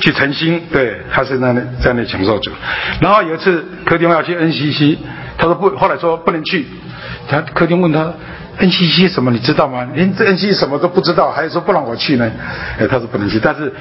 [0.02, 2.50] 去诚心，对，他是那那在那享受主。
[3.00, 4.98] 然后有一次柯迪翁要去 NCC，
[5.38, 6.66] 他说不，后来说不能去。
[7.30, 8.12] 他客厅问他
[8.60, 9.88] ，NCC 什么你知道吗？
[9.94, 12.30] 连 NCC 什么都不知道，还说不让我去呢？
[12.80, 13.40] 哎，他说不能去。
[13.40, 13.72] 但是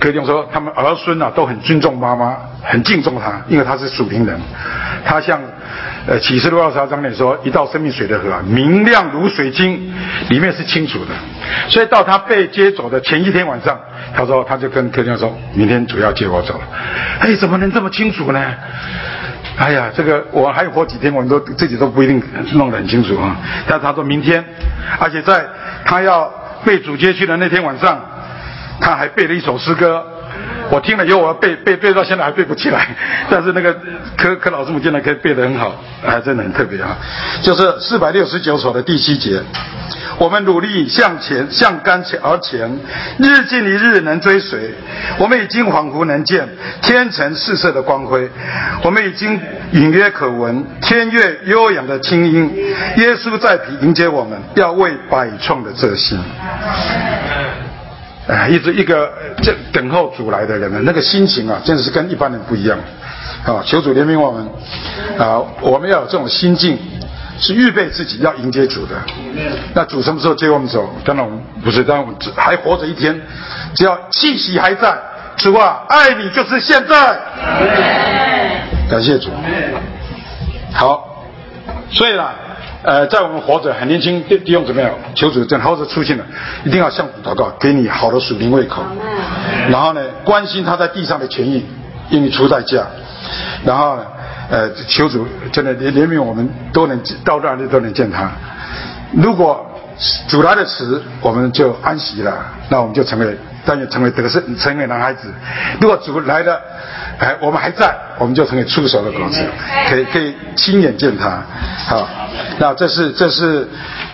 [0.00, 4.38] 客厅说他们儿孙啊都很尊重妈妈，很敬重她，因为她是属灵人。
[5.02, 5.40] 他像
[6.06, 9.92] 呃启示录二十二章里说，一道生命水的河，明亮如水晶，
[10.28, 11.14] 里面是清楚的。
[11.68, 13.78] 所以到他被接走的前一天晚上，
[14.14, 16.60] 他说他就跟客厅说，明天主要接我走。
[17.20, 18.54] 哎，怎么能这么清楚呢？
[19.60, 22.22] 哎呀，这个我还有活几天，我们都自己都不一定
[22.54, 23.36] 弄得很清楚啊。
[23.68, 24.42] 但他说明天，
[24.98, 25.44] 而且在
[25.84, 26.32] 他要
[26.64, 28.00] 被主接去的那天晚上，
[28.80, 30.02] 他还背了一首诗歌。
[30.70, 32.86] 我听了以后，我背背背到现在还背不起来。
[33.28, 33.76] 但是那个
[34.16, 36.96] 柯柯老师们竟然可以背得很好，还，真的很特别啊。
[37.42, 39.42] 就是四百六十九首的第七节。
[40.18, 42.70] 我们努力向前，向干前而前，
[43.18, 44.70] 日进一日能追随。
[45.18, 46.46] 我们已经恍惚能见
[46.82, 48.28] 天成四色的光辉，
[48.82, 49.40] 我们已经
[49.72, 52.54] 隐约可闻天乐悠扬的清音。
[52.98, 56.18] 耶稣在彼迎接我们，要为百创的这心。
[58.30, 59.12] 哎，一直一个
[59.42, 62.78] 这等候主来的人呢，那个心情啊，真的是跟一般人不一样。
[63.44, 64.48] 啊，求主怜悯我们，
[65.18, 66.78] 啊，我们要有这种心境。
[67.42, 68.94] 是预备自己要迎接主的，
[69.72, 70.94] 那主什么时候接我们走？
[71.06, 73.18] 当然我们不是，当然我们还活着一天，
[73.74, 74.94] 只要气息还在，
[75.38, 77.18] 主啊，爱你就是现在。
[78.90, 79.30] 感谢主。
[80.74, 81.24] 好，
[81.90, 82.28] 所以呢，
[82.82, 84.90] 呃，在我们活着很年轻弟弟兄怎么样？
[85.14, 86.24] 求主真好者出现了，
[86.64, 88.82] 一定要向主祷告，给你好的属灵胃口。
[89.68, 91.64] 然后呢，关心他在地上的权益，
[92.08, 92.86] 因为出代价。
[93.64, 94.02] 然后呢。
[94.52, 98.28] 呃，求主真的怜怜悯我们，都能到那里都能见他。
[99.12, 99.64] 如果
[100.28, 102.32] 主来的迟，我们就安息了，
[102.70, 103.36] 那我们就成为
[103.66, 105.28] 但愿成为得胜，成为男孩子。
[105.78, 106.58] 如果主来了，
[107.18, 109.44] 哎，我们还在，我们就成为出手的果子，
[109.88, 111.42] 可以可以亲眼见他。
[111.86, 112.08] 好，
[112.58, 113.68] 那这是这是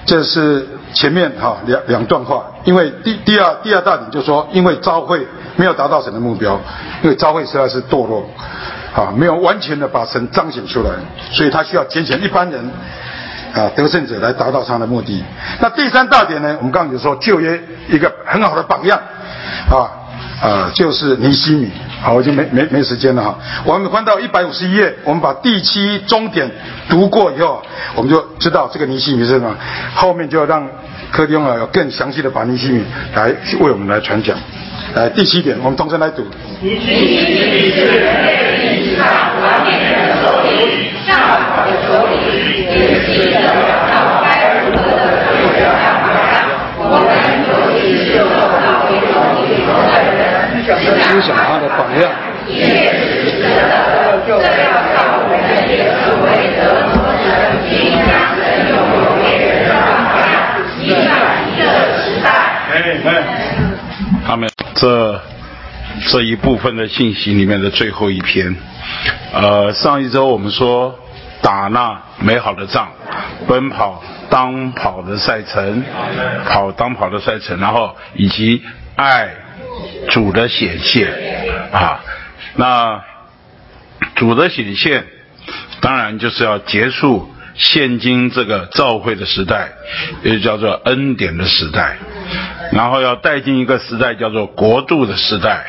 [0.05, 6.61] 这是前面哈两两段话，因为第第二第二大点就是说，因为召会没有达到神的目标，
[7.03, 8.29] 因为召会实在是堕落。
[8.97, 10.89] 啊，没有完全的把神彰显出来，
[11.31, 12.65] 所以他需要拣选一般人，
[13.57, 15.25] 啊，得胜者来达到他的目的。
[15.61, 16.55] 那第三大点呢？
[16.59, 19.01] 我们刚刚就说旧约一个很好的榜样，
[19.71, 19.89] 啊，
[20.47, 21.71] 啊，就是尼西米。
[22.03, 23.39] 好，我就没没没时间了哈。
[23.65, 26.51] 我们翻到一百五十一页，我们把第七终点
[26.91, 27.63] 读过以后，
[27.95, 29.57] 我们就知道这个尼西米是什么。
[29.95, 30.69] 后面就要让
[31.11, 34.37] 柯丁啊，有更详细的把尼西米来为我们来传讲。
[34.95, 36.23] 来，第七点，我们同声来读。
[36.61, 39.07] 尼西米是历史上
[39.41, 40.53] 完美的首领，
[41.07, 42.13] 上好的首领，
[42.71, 44.29] 也是要到该
[44.61, 45.01] 如何的
[45.33, 45.65] 对象
[46.05, 46.37] 榜样。
[46.79, 47.09] 我们
[47.49, 47.81] 就是
[48.13, 48.37] 受到
[48.87, 52.13] 这种领袖的人，欣赏他的榜样。
[54.27, 55.33] 这要靠我们
[55.67, 56.61] 也成为德
[56.93, 57.25] 国人，
[57.71, 57.73] 欣
[58.05, 58.77] 赏人用
[59.23, 59.81] 别人的榜
[60.21, 60.29] 样，
[60.83, 61.09] 影响
[61.57, 62.29] 这个时代。
[64.27, 65.19] 他们这
[66.11, 68.55] 这一部分的信息里面的最后一篇，
[69.33, 70.99] 呃，上一周我们说
[71.41, 72.89] 打那美好的仗，
[73.49, 75.83] 奔跑当跑的赛程，
[76.47, 78.63] 跑当跑的赛程，然后以及
[78.97, 79.31] 爱
[80.11, 81.13] 主的显现
[81.73, 82.01] 啊，
[82.55, 83.03] 那
[84.15, 85.07] 主的显现
[85.81, 89.73] 当然就是要结束现今这个召会的时代，
[90.23, 91.97] 也叫做恩典的时代。
[92.73, 95.65] 然后要带进一个时代，叫做国度的时代，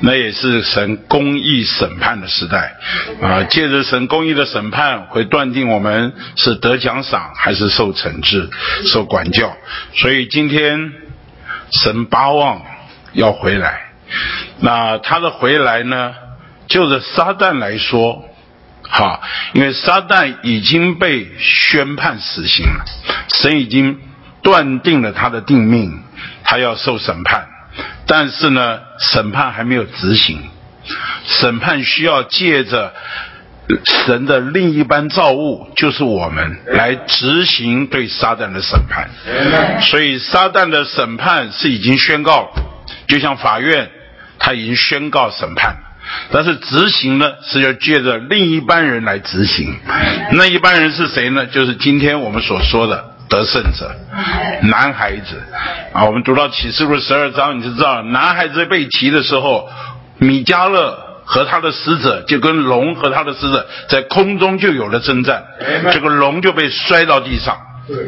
[0.00, 2.74] 那也是神公义审判的时代
[3.22, 3.44] 啊。
[3.44, 8.50] 借着神公义的审判，会断定我们是得奖赏还是受惩治、
[8.84, 9.56] 受管教。
[9.94, 10.92] 所以今天
[11.70, 12.60] 神八望
[13.12, 13.92] 要回来，
[14.60, 16.14] 那他的回来呢，
[16.66, 18.24] 就着撒旦来说，
[18.82, 19.20] 哈，
[19.52, 22.84] 因为撒旦已经被宣判死刑了，
[23.28, 23.98] 神已经。
[24.42, 26.02] 断定了他的定命，
[26.44, 27.46] 他要受审判，
[28.06, 30.42] 但是呢，审判还没有执行，
[31.26, 32.94] 审判需要借着
[34.06, 39.10] 神的另一班造物，就是我们来执行对撒旦的审判。
[39.82, 42.50] 所以撒旦的审判是已经宣告了，
[43.10, 43.90] 就像法院
[44.38, 45.76] 他已经宣告审判，
[46.30, 49.76] 但是执行呢是要借着另一班人来执行。
[50.32, 51.44] 那一般人是谁呢？
[51.46, 53.10] 就是今天我们所说的。
[53.30, 53.88] 得胜者，
[54.64, 55.40] 男孩子
[55.92, 59.70] 啊，我们读到启示录十二章，你就知道，男孩子被提的时候，
[60.18, 65.44] 米迦勒和他的使者就跟龙和他的使者在空中就有了征战，
[65.92, 67.56] 这个龙就被摔到地上，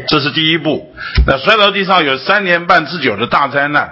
[0.08, 0.92] 这是第一步。
[1.24, 3.88] 那摔到地上有三年半之久的大灾难，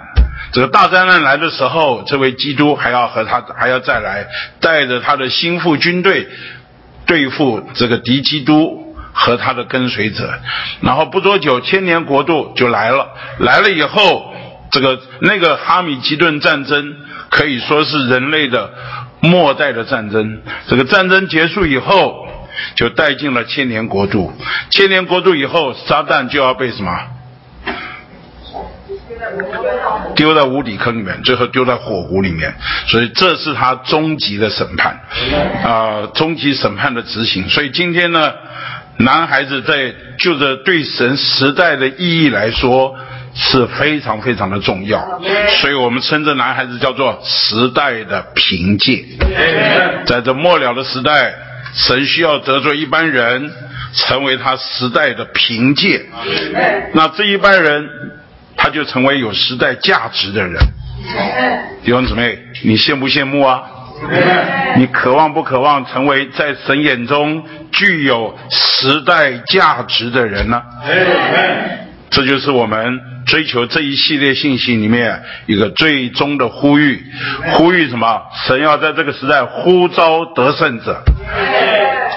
[0.51, 4.27] 这个大灾难来的时候，这位基督还要和他还要再来，
[4.59, 6.27] 带着他的心腹军队
[7.05, 8.79] 对付这个敌基督。
[9.13, 10.33] 和他的跟随者，
[10.79, 13.09] 然后不多久，千年国度就来了。
[13.39, 14.33] 来了以后，
[14.71, 16.95] 这个那个哈米吉顿战争
[17.29, 18.73] 可以说是人类的
[19.19, 20.41] 末代的战争。
[20.69, 22.25] 这个战争结束以后，
[22.75, 24.31] 就带进了千年国度。
[24.69, 26.97] 千年国度以后，撒旦就要被什么？
[30.15, 32.53] 丢在无底坑里面，最后丢在火湖里面。
[32.87, 34.99] 所以这是他终极的审判，
[35.63, 37.47] 啊，终极审判的执行。
[37.49, 38.33] 所以今天呢？
[38.97, 42.95] 男孩子在就着对神时代的意义来说
[43.33, 45.19] 是非常非常的重要，
[45.59, 49.03] 所以我们称这男孩子叫做时代的凭借。
[50.05, 51.33] 在这末了的时代，
[51.73, 53.51] 神需要得罪一般人，
[53.95, 56.05] 成为他时代的凭借。
[56.93, 57.89] 那这一般人，
[58.61, 60.53] 他就成为有时代价值的人。
[61.83, 63.63] 弟兄姊妹，你羡不羡慕啊？
[64.77, 70.61] 你渴望不渴望成为在神眼中具有时代价值的人呢？
[72.11, 77.03] 这就是我们追求这一系列信息里面一个最终的呼吁。
[77.53, 78.21] 呼吁什么？
[78.45, 81.01] 神要在这个时代呼召得胜者，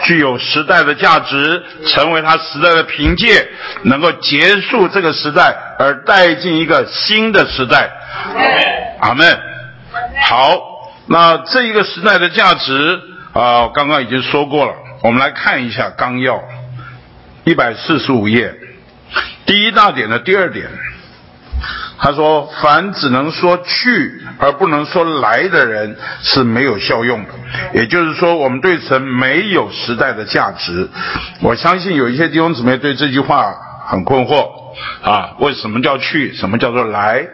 [0.05, 3.49] 具有时代的价值，成为他时代的凭借，
[3.83, 7.91] 能够结束这个时代，而带进一个新的时代。
[9.01, 9.39] 阿门。
[10.29, 10.73] 好。
[11.07, 12.99] 那这一个时代的价值
[13.35, 14.73] 啊，刚刚已经说过了。
[15.03, 16.43] 我们来看一下纲要，
[17.45, 18.55] 一百四十五页，
[19.45, 20.67] 第一大点的第二点，
[21.99, 27.31] 他说：“凡只能说去而不能说来的人是没有效用的。”
[27.73, 30.89] 也就是说，我们对神没有时代的价值。
[31.41, 33.55] 我相信有一些弟兄姊妹对这句话
[33.87, 34.51] 很困惑
[35.03, 36.35] 啊，为什么叫去？
[36.35, 37.27] 什么叫做来？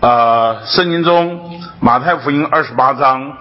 [0.00, 3.32] 啊，圣经中马太福音二十八章，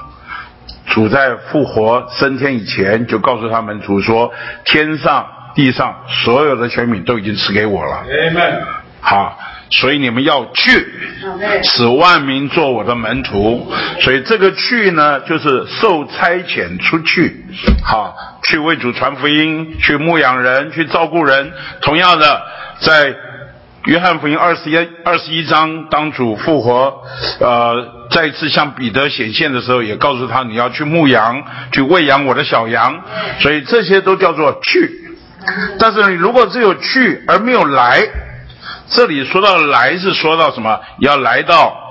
[0.87, 4.33] 主在复活升天以前就告诉他们主说：
[4.65, 8.03] 天上地上所有的权柄都已经赐给我了。
[8.99, 9.37] 好，
[9.69, 10.87] 所以你们要去，
[11.63, 13.71] 使万民做我的门徒。
[14.01, 17.45] 所以这个去呢，就是受差遣出去，
[17.83, 21.51] 好，去为主传福音，去牧养人，去照顾人。
[21.81, 22.41] 同样的，
[22.79, 23.15] 在
[23.85, 27.03] 约翰福音二十一二十一章，当主复活，
[27.39, 33.01] 呃，再一次向彼得显现的时候，也告诉他你要去牧羊，去喂养我的小羊。
[33.39, 35.01] 所以这些都叫做去。
[35.77, 38.01] 但是你如果只有去而没有来，
[38.89, 40.79] 这里说到来是说到什么？
[40.99, 41.81] 要来到。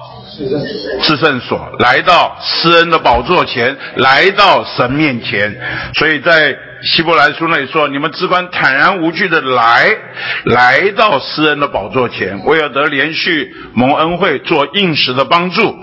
[1.03, 5.55] 至圣所来到施恩的宝座前，来到神面前，
[5.95, 9.97] 所以在希伯来书那里说：“你们只管坦然无惧的来，
[10.45, 15.77] 来到施恩的宝座前，为要得连续蒙恩惠，做应时的帮助。”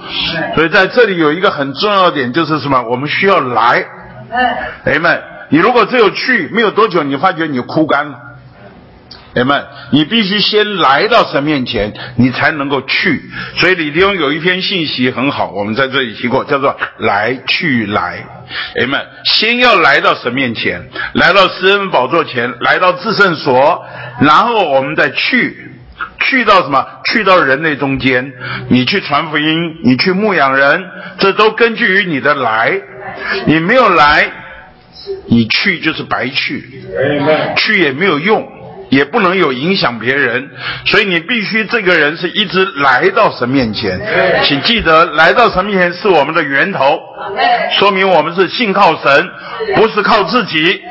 [0.56, 2.84] 所以在这里有一个很重要的点，就是什么？
[2.90, 3.86] 我们需要来。
[4.84, 8.18] 哎们，你如果只有去，没有多久，你发觉你枯干了。
[9.34, 13.22] 友们，你必须先来到神面前，你才能够去。
[13.56, 18.26] 所以李弟兄有一篇信息很好，我们在这里提过，叫做“来去来”。
[18.76, 23.86] 人们，先要来到神面前，来到施恩宝座前，来到至圣所，
[24.20, 25.72] 然后我们再去，
[26.20, 26.86] 去到什么？
[27.06, 28.34] 去到人类中间，
[28.68, 30.84] 你去传福音，你去牧养人，
[31.20, 32.82] 这都根据于你的来。
[33.46, 34.30] 你没有来，
[35.28, 36.84] 你去就是白去，
[37.56, 38.46] 去也没有用。
[38.92, 40.52] 也不能有影响别人，
[40.86, 43.98] 所以你必须这个人是一直来到神面前，
[44.44, 47.00] 请记得来到神面前是我们的源头，
[47.80, 49.30] 说明我们是信靠神，
[49.76, 50.82] 不是靠自己。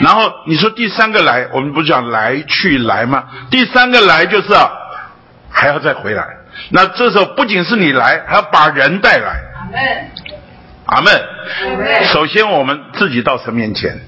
[0.00, 3.24] 然后你说第三个来，我们不讲来去来吗？
[3.50, 4.48] 第三个来就是
[5.50, 6.22] 还要再回来。
[6.68, 9.40] 那这时候不仅是你来，还要把人带来。
[10.84, 11.10] 阿门。
[12.12, 13.98] 首先我们自己到神面前，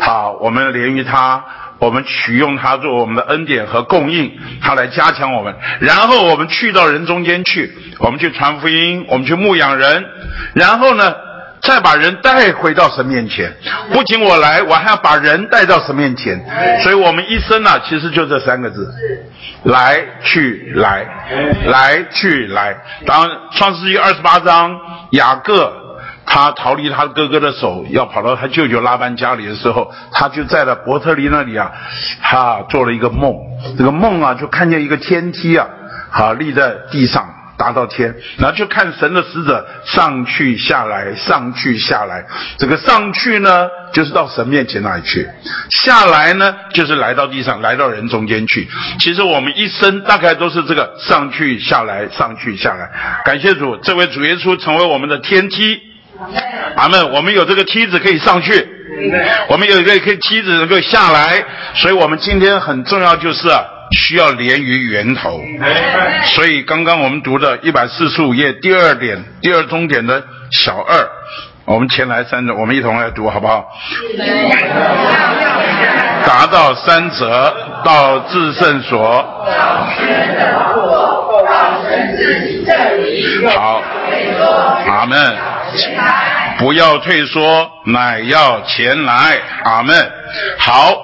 [0.00, 1.44] 好，我们连于他。
[1.82, 5.52] 我们取用它做我们的恩典和供应，它来加强我们。
[5.80, 10.04] 然后我们去到人中间去，我们去传福音，我们去牧养人。
[10.54, 11.12] 然后呢，
[11.60, 13.52] 再把人带回到神面前。
[13.92, 16.40] 不仅我来，我还要把人带到神面前。
[16.84, 18.88] 所以我们一生呢，其实就这三个字：
[19.64, 21.04] 来去来，
[21.66, 22.76] 来去来。
[23.04, 24.78] 当创世纪二十八章
[25.10, 25.81] 雅各。
[26.34, 31.70] 他逃离他哥哥的手，要跑到他舅舅拉班家里的时候，他就在了伯特利那里啊，
[32.22, 33.34] 他做了一个梦。
[33.76, 35.68] 这个梦啊，就看见一个天梯啊，
[36.10, 37.28] 好立在地上，
[37.58, 42.24] 达到天，然后就看神的使者上去下来，上去下来。
[42.56, 45.26] 这个上去呢，就是到神面前那里去；
[45.68, 48.66] 下来呢，就是来到地上，来到人中间去。
[48.98, 52.90] 其实我们一生大概都是这个上去下来，上去下来。
[53.26, 55.91] 感谢主，这位主耶稣成为我们的天梯。
[56.76, 57.12] 阿门！
[57.12, 58.66] 我们有这个梯子可以上去，
[59.48, 61.44] 我们有一个可以梯子能够下来，
[61.74, 63.48] 所以我们今天很重要就是
[63.92, 65.40] 需要连于源头。
[66.34, 71.08] 所以刚刚我们读的一百四十五页第二点第二中点的小二，
[71.66, 73.66] 我们前来三者，我们一同来读好不好？
[76.24, 77.54] 达到三者，
[77.84, 78.98] 到至圣所。
[83.54, 83.82] 好，
[84.86, 85.51] 阿门。
[86.58, 89.38] 不要退缩，乃要前来。
[89.64, 90.12] 阿门。
[90.58, 90.94] 好，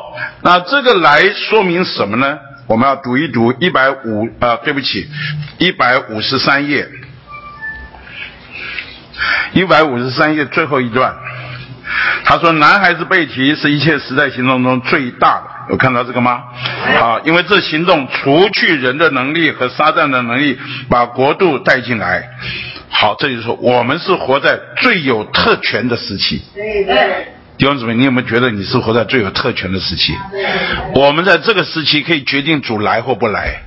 [0.42, 2.38] 那这个来说明什么呢？
[2.66, 5.08] 我们要读一读一百五啊，对不起，
[5.58, 6.86] 一百五十三页，
[9.52, 11.14] 一百五十三页最后一段。
[12.24, 16.42] 他说：“男孩子背题是一切时代行动中最大的。”有看到这个吗？
[17.00, 20.58] 啊，因为这行动除去人的能力和撒旦的能力，
[20.90, 22.28] 把国度带进来。
[23.00, 26.42] 好，这就是说，我们是活在最有特权的时期。
[27.56, 30.12] 弟兄姊妹，你有没有觉得你是活在最有特权的时期？
[30.96, 33.62] 我们在这个时期可以决定主来或不来。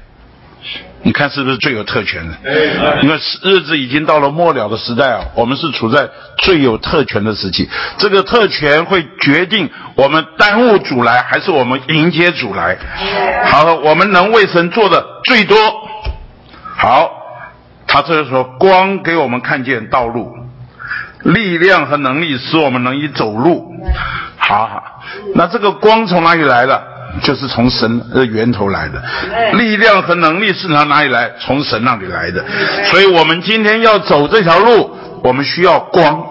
[1.03, 2.35] 你看是不是最有特权的？
[3.03, 6.09] 因为日子已经到了末了的时代啊，我们是处在
[6.39, 7.69] 最有特权的时期。
[7.97, 12.77] 这个特权会决定我们耽误主来，还是我们迎接主来。
[13.45, 15.57] 好，我们能为神做的最多。
[16.75, 17.20] 好。
[17.93, 20.33] 他这是说，光给我们看见道路，
[21.23, 23.69] 力量和能力使我们能以走路。
[24.37, 24.81] 好，
[25.35, 26.81] 那这个光从哪里来的？
[27.21, 29.03] 就是从神的源头来的。
[29.57, 31.29] 力量和能力是从哪里来？
[31.37, 32.41] 从神那里来的。
[32.85, 36.23] 所以我们今天要走这条路，我们需要光。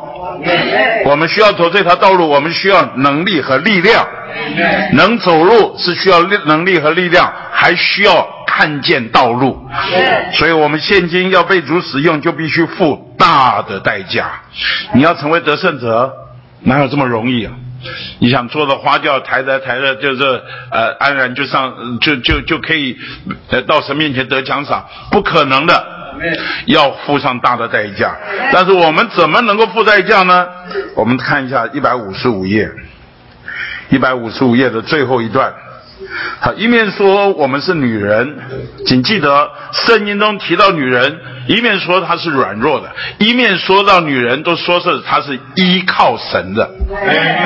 [1.05, 4.07] 我们需要走这条道路，我们需要能力和力量。
[4.95, 8.27] 能走路是需要力能力和力量，还需要。
[8.61, 9.67] 看见道路，
[10.35, 14.43] 所以我们现今要被主使用，就必须付大的代价。
[14.93, 16.13] 你要成为得胜者，
[16.61, 17.53] 哪有这么容易啊？
[18.19, 22.99] 你想坐着花轿抬着抬着，就是呃安然就上就就就可以
[23.49, 24.85] 呃到神面前得奖赏？
[25.11, 25.87] 不可能的，
[26.67, 28.15] 要付上大的代价。
[28.53, 30.47] 但是我们怎么能够付代价呢？
[30.95, 32.71] 我们看一下一百五十五页，
[33.89, 35.51] 一百五十五页的最后一段。
[36.41, 38.37] 好，一面说我们是女人，
[38.87, 46.69] 请记得圣经中提到女人，一面说她是软弱的，一面说到女人都说是她是依靠神的。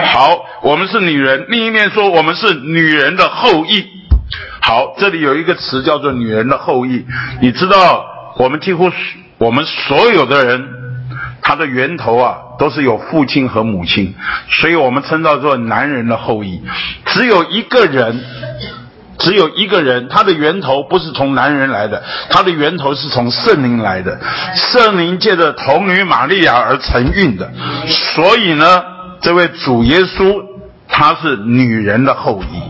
[0.07, 3.85] 好，我们是女人，另一面说我们是女人的后裔。
[4.63, 7.05] 好，这里有一个词叫做女人的后裔，
[7.43, 8.05] 你知道
[8.39, 8.91] 我们几乎
[9.37, 10.67] 我们所有的人，
[11.45, 14.17] 他的源头啊都是有父亲和母亲，
[14.49, 16.61] 所以我们称叫做男人的后裔。
[17.07, 18.25] 只有一个人。
[19.17, 24.21] 只有一个人，他的源头不是从男人来的，他的源头是从圣灵来的。
[24.55, 27.51] 圣灵借着童女玛利亚而承运的，
[27.87, 28.83] 所以呢，
[29.23, 30.43] 这位主耶稣
[30.97, 32.63] 他是女人的后裔。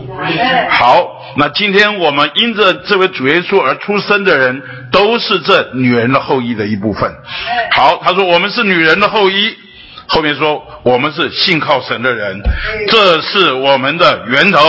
[0.69, 1.05] 好，
[1.37, 7.11] 那今天我们因着这位主耶稣而出生的人，都是这女人的后裔的一部分。
[7.71, 9.55] 好，他说我们是女人的后裔。
[10.07, 12.39] 后面说我们是信靠神的人，
[12.89, 14.59] 这是我们的源头。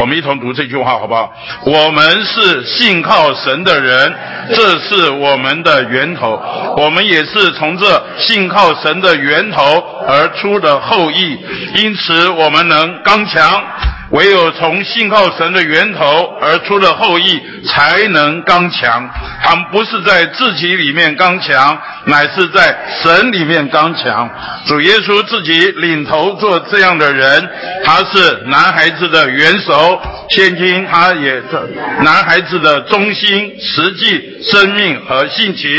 [0.00, 1.32] 我们一同读这句话好不好？
[1.64, 4.12] 我们是信靠神的人，
[4.54, 6.40] 这是我们的源头。
[6.76, 9.62] 我们也是从这信靠神的源头
[10.06, 11.38] 而出的后裔，
[11.76, 13.62] 因此我们能刚强。
[14.12, 19.08] 唯有从信靠神的源头而出的后裔，才能刚强。
[19.42, 24.30] 他们不是在自己里面刚强，乃是在神里面刚强。
[24.66, 27.48] 主耶稣自己领头做这样的人，
[27.84, 29.98] 他是男孩子的元首，
[30.28, 35.70] 现今他也是男孩子的中心、实际生命和性情。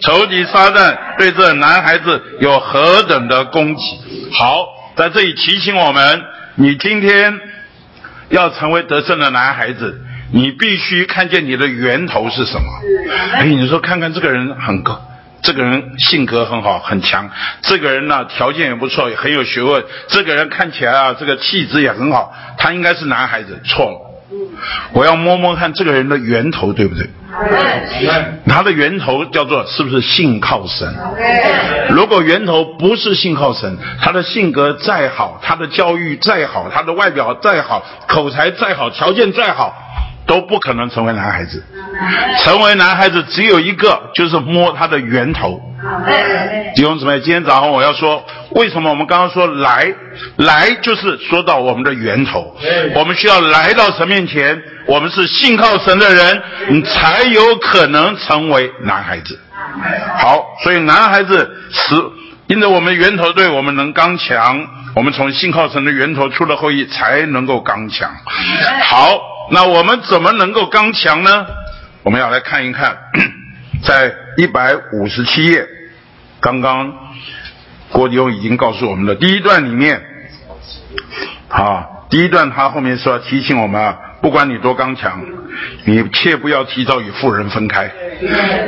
[0.00, 3.82] 仇敌撒旦对这男孩子有何等的攻击？
[4.32, 4.64] 好，
[4.96, 6.22] 在这里提醒我们：
[6.54, 7.49] 你今天。
[8.30, 10.00] 要成为得胜的男孩子，
[10.32, 12.66] 你必须看见你的源头是什么。
[13.34, 15.02] 哎，你说看看这个人很高，
[15.42, 17.30] 这个人性格很好很强，
[17.62, 23.60] 这个人呢条件也不错，很有学问，这个人看起来啊这个气质也很好，他应该是男孩子。
[23.64, 24.09] 错了，
[24.92, 27.08] 我要摸摸看这个人的源头对不对？
[28.46, 30.92] 他的源头叫做是不是信靠神？
[31.90, 39.74] 如果源头不是信靠神，他的性格再好，他的教育再好，他的外表再好，口才再好，条件再好，
[40.26, 41.64] 都不可能成为男孩子。
[42.42, 45.60] 成为男孩子只有一个，就是摸他的源头。
[46.74, 49.94] 弟兄姊妹，今天早上我要说，为什么我们刚刚说来
[50.36, 52.54] 来，就是说到我们的源头，
[52.94, 59.40] 我们需要来到神面前，我们是信靠神的人，你才有可能成为男孩子。
[60.18, 61.94] 好，所以男孩子是
[62.48, 68.10] 因着我们源头对我们能刚强，我们从信靠神的源头出了后裔，才能够刚强。
[68.82, 69.18] 好，
[69.50, 71.46] 那我们怎么能够刚强呢？
[72.02, 72.98] 我们要来看一看。
[73.82, 75.66] 在一百五十七页，
[76.40, 76.92] 刚刚
[77.90, 80.02] 郭迪欧已经告诉我们的第一段里面，
[81.48, 85.22] 啊，第一段他后面说提醒我们啊，不管你多刚强，
[85.84, 87.90] 你切不要提早与富人分开。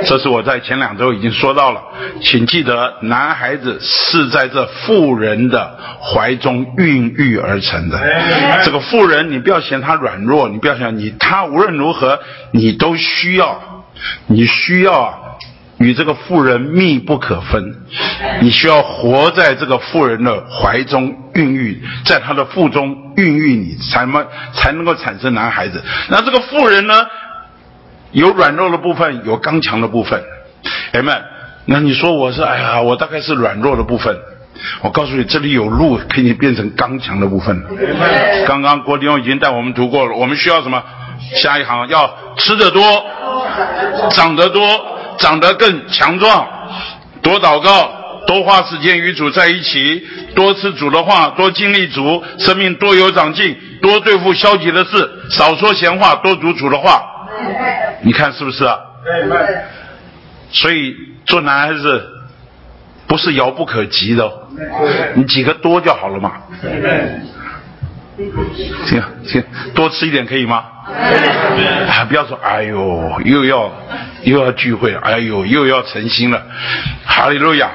[0.06, 1.82] 这是我在前两周已经说到了，
[2.22, 8.00] 请记得，男孩子是在这富人的怀中孕育而成的。
[8.64, 12.18] 这个富人，你不要嫌他软弱，你不要想你他无论如何，
[12.50, 13.60] 你都需要。
[14.26, 15.14] 你需要啊，
[15.78, 17.74] 与这个妇人密不可分，
[18.40, 25.82] 你需要活在这个妇人的怀中孕育，在她的腹中孕育你，才能才能够产生男孩子。
[26.09, 27.07] 那这个妇人呢，
[28.12, 30.22] 有软弱的部分，有刚强的部分。
[30.92, 31.20] 哎们，
[31.64, 34.16] 那你说我是哎呀，我大概是软弱的部分。
[34.82, 37.64] 我告诉你，这里有路可以变成刚强的部分。
[38.46, 40.80] 刚刚郭迪翁已经带我们读过了，我们需要什么？
[41.36, 42.82] 下一行要吃得多，
[44.10, 44.62] 长得多，
[45.18, 46.46] 长得更强壮，
[47.22, 47.90] 多祷告，
[48.26, 57.02] 多花时间与主在一起，多吃主的话，多经历主，生命多有长进，多对付消极的事，少说闲话，多读主的话。
[58.02, 58.78] 你看是不是啊？
[60.50, 60.94] 所以
[61.24, 62.04] 做男孩子
[63.06, 64.30] 不是遥不可及的，
[65.14, 66.32] 你几个多就好了嘛。
[68.84, 69.42] 行行，
[69.74, 70.64] 多吃一点可以吗？
[70.85, 73.70] 啊，不要说，哎呦，又要
[74.22, 76.43] 又要聚会，哎呦，又要诚心了。
[77.07, 77.70] 哈利路亚，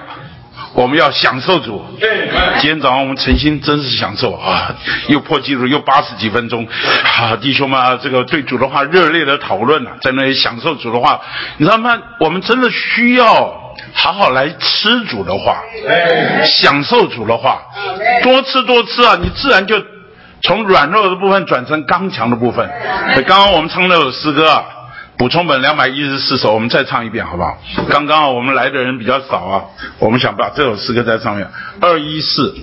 [0.74, 1.86] 我们要享受主。
[2.60, 4.76] 今天早上我们诚心真是享受啊，
[5.08, 6.68] 又破纪录，又八十几分钟。
[7.06, 11.22] 啊，弟兄们，啊，这个对主的话热烈的讨论啊，在那里享受主的话。
[11.56, 11.98] 你知道吗？
[12.20, 15.64] 我们真的需要好好来吃主的话，
[16.44, 17.62] 享受主的话，
[18.22, 19.82] 多吃多吃啊，你自然就。
[20.42, 22.70] 从软弱的部分转成刚强的部分。
[23.28, 24.64] 刚刚我们唱那首诗歌啊，
[25.18, 27.58] 补充本两百一十四首，我们再唱一遍好不好？
[27.90, 29.62] 刚刚我们来的人比较少啊，
[30.00, 31.48] 我们想把这首诗歌在上面。
[31.82, 32.56] 二一四，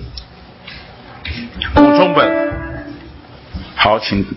[1.73, 2.53] 补充本，
[3.75, 4.23] 好，请。
[4.23, 4.35] 主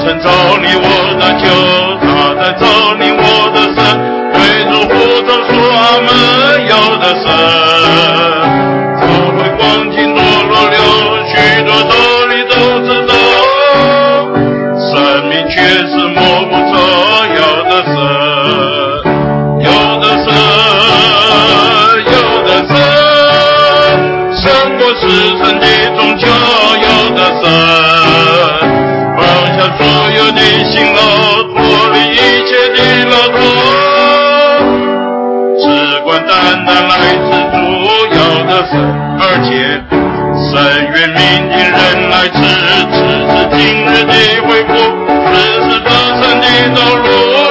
[0.00, 1.08] 曾造你我。
[1.38, 1.44] 救，
[2.00, 2.07] 他
[40.98, 41.16] 愿命
[41.48, 42.36] 令人来吃，
[42.90, 42.98] 吃
[43.30, 44.12] 是今日的
[44.48, 44.70] 恢复，
[45.30, 45.32] 这
[45.62, 45.88] 是得
[46.18, 46.44] 胜的
[46.74, 47.06] 道路，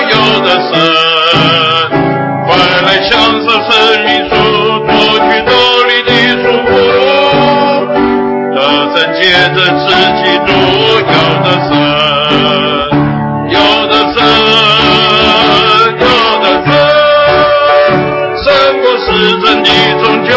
[0.10, 0.70] 有的是，
[2.46, 2.48] 快
[2.86, 3.10] 来享
[3.42, 3.70] 受生
[4.04, 4.32] 命树，
[4.86, 5.52] 脱去道
[5.88, 6.12] 理的
[6.44, 6.70] 束缚，
[8.54, 8.56] 得
[8.94, 9.18] 胜借
[9.56, 9.82] 着吃
[10.18, 10.52] 基督，
[11.08, 11.72] 有的是，
[13.48, 13.56] 有
[13.88, 14.16] 的是，
[16.02, 16.06] 有
[16.44, 16.70] 的是。
[18.44, 18.46] 胜
[18.82, 19.08] 过世
[19.42, 19.70] 真的
[20.04, 20.36] 宗教，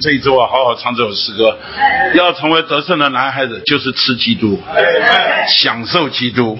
[0.00, 1.58] 这一周啊，好好唱这首诗歌。
[2.14, 4.60] 要成为得胜的男孩子，就是吃基督，
[5.48, 6.58] 享受基督。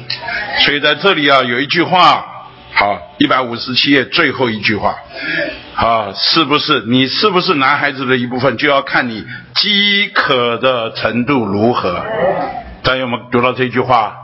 [0.60, 2.34] 所以在这里啊，有一句话。
[2.70, 4.94] 好，一百五十七页最后一句话，
[5.74, 9.24] 啊，是不是你是不是男孩子的一部分，就要看你
[9.56, 12.04] 饥渴的程度如何。
[12.84, 14.14] 大家有没有读到这句话？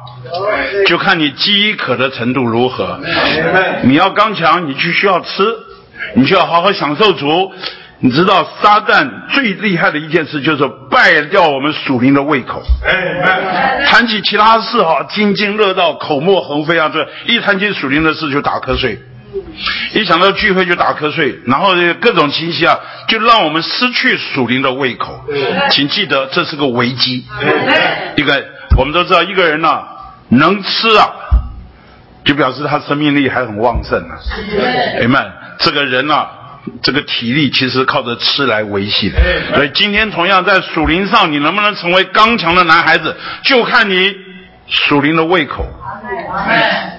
[0.87, 3.01] 就看你饥渴的程度如何。
[3.83, 5.45] 你要刚强，你就需要吃，
[6.15, 7.53] 你就要好好享受主。
[8.05, 12.63] 你知道撒旦最厉害的一件事就是败掉我们属灵的胃口。
[13.87, 16.91] 谈起其他事哈，津津乐道，口沫横飞啊！
[16.93, 18.99] 这一谈起属灵的事就打瞌睡，
[19.95, 22.79] 一想到聚会就打瞌睡，然后各种信息啊，
[23.09, 25.25] 就让我们失去属灵的胃口。
[25.71, 27.25] 请记得这是个危机。
[28.17, 28.45] 一个
[28.77, 29.83] 我们都知道，一个人呢、
[30.29, 31.09] 能吃啊，
[32.23, 34.13] 就表示他生命力还很旺盛啊。
[35.01, 36.27] 哎们，这个人呢、
[36.83, 39.19] 这个体力其实靠着吃来维系的，
[39.55, 44.15] 所以今天同样在属灵上，你能不能成为刚强的男孩子，就看你
[44.69, 45.67] 属灵的胃口。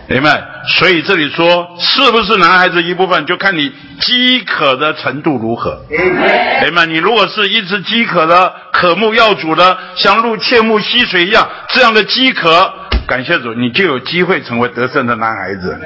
[0.08, 0.44] 明白？
[0.68, 5.84] 所以这里说是不是男孩子一部分，就看你饥渴的程度如何。
[5.90, 6.86] 明白？
[6.86, 12.72] 你如果是一直饥渴的、渴慕要主的，像鹿切慕溪水一样，这样的饥渴，
[13.08, 15.80] 感谢主，你就有机会成为得胜的男孩子。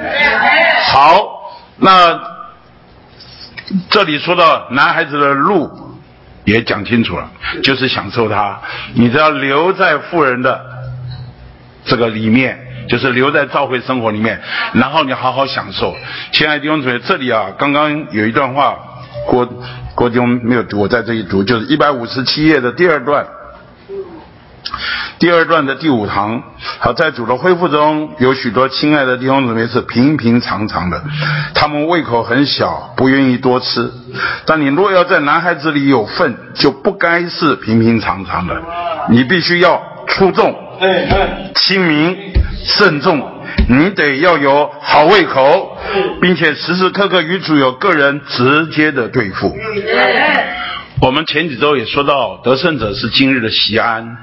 [0.92, 1.22] 好，
[1.78, 2.20] 那
[3.88, 5.70] 这里说到男孩子的路
[6.44, 7.30] 也讲清楚了，
[7.62, 8.60] 就是享受他。
[8.94, 10.60] 你只要留在富人的
[11.84, 12.58] 这个里面，
[12.88, 14.40] 就是留在教会生活里面，
[14.72, 15.94] 然后你好好享受。
[16.32, 18.76] 亲爱的弟兄姊妹，这里啊，刚刚有一段话，
[19.26, 19.46] 郭
[19.94, 23.24] 郭弟兄没有读，我在这里读，就是一百五十七页的第二段。
[25.18, 26.42] 第二段的第五堂，
[26.78, 31.02] 好，在主的恢复中，有许多亲爱的弟兄姊妹是平平常常的，
[31.54, 33.90] 他们胃口很小，不愿意多吃。
[34.46, 38.62] 但你若要在男孩子里有份，就不该是平平常常的，
[39.10, 40.54] 你必须要出众、
[41.54, 42.16] 亲民、
[42.64, 43.36] 慎重。
[43.68, 45.76] 你得要有好胃口，
[46.20, 49.54] 并且时时刻刻与主有个人直接的对付。
[51.02, 54.16] 我们前几周也说到，得胜者是今日的西安。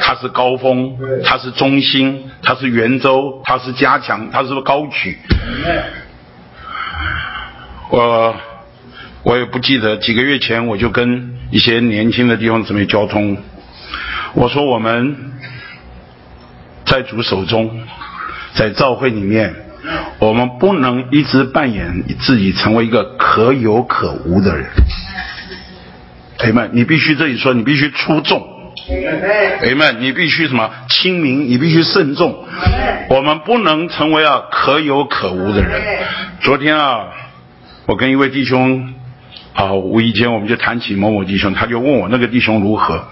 [0.00, 5.16] 它是高峰，它是中心，它是圆周，它是加强，它是高举。
[7.90, 8.34] 我
[9.22, 13.36] 我也不记得几个月前我就跟一些年轻的地方姊妹交通，
[14.34, 15.16] 我说我们
[16.84, 17.82] 在主手中，
[18.54, 19.54] 在教会里面，
[20.18, 24.66] 我们不能一直扮演自己成为一个可有可无的人。
[26.38, 28.55] 朋友们，你必须这里说，你必须出众。
[28.86, 32.44] 朋友们，你必须什么清明，你必须慎重。
[33.08, 36.04] 我们不能成为啊可有可无的人。
[36.40, 37.08] 昨天啊，
[37.86, 38.94] 我跟一位弟兄
[39.54, 43.04] 啊，无意间我们就谈起某某弟兄，他就问我那个弟兄如何。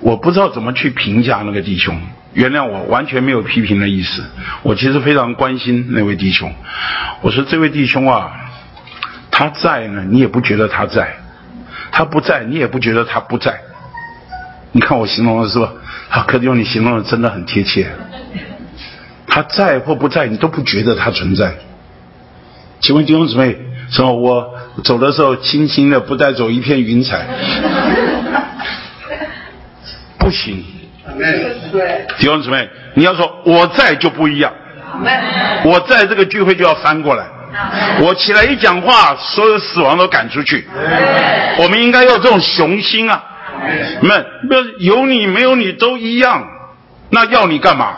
[0.00, 1.98] 我不知道怎么去评价那个弟兄，
[2.34, 4.22] 原谅我，完全没有批评的意思。
[4.62, 6.52] 我其实非常关心那位弟兄。
[7.22, 8.30] 我说这位弟兄啊，
[9.30, 11.06] 他在呢，你也不觉得他在；
[11.90, 13.58] 他不在，你也不觉得他不在。
[14.76, 15.72] 你看我形容的是吧？
[16.10, 17.86] 啊，柯弟兄，你形容的真的很贴切。
[19.26, 21.54] 他在或不在，你都不觉得他存在。
[22.80, 23.56] 请问弟兄姊妹，
[23.90, 24.12] 什么？
[24.12, 24.54] 我
[24.84, 27.24] 走的时候轻轻的，不带走一片云彩。
[30.20, 30.62] 不行。
[31.72, 34.52] 对弟兄姊妹，你要说我在就不一样。
[35.64, 37.24] 我在这个聚会就要翻过来。
[38.02, 40.68] 我起来一讲话，所有死亡都赶出去。
[41.60, 43.24] 我们应该要这种雄心啊！
[44.02, 44.26] 们，
[44.78, 46.46] 有你没有你都一样，
[47.10, 47.94] 那要你干嘛？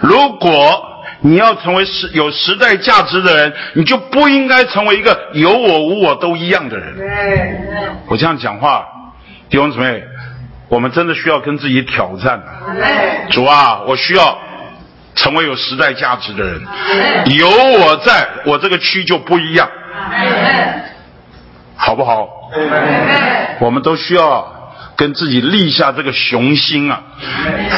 [0.00, 0.50] 如果
[1.20, 6.94] 你要成为时有时代价值的人，你就不应该成为一个有我无我都一样的人。
[8.06, 8.86] 我这样讲话，
[9.48, 10.04] 弟兄姊妹，
[10.68, 12.42] 我们真的需要跟自己挑战。
[13.30, 14.38] 主啊，我需要。
[15.18, 16.60] 成为有时代价值的人，
[17.38, 19.66] 有我在，我这个区就不一样，
[21.74, 22.28] 好不好？
[23.60, 24.55] 我们都需要。
[24.96, 27.02] 跟自己立下这个雄心啊，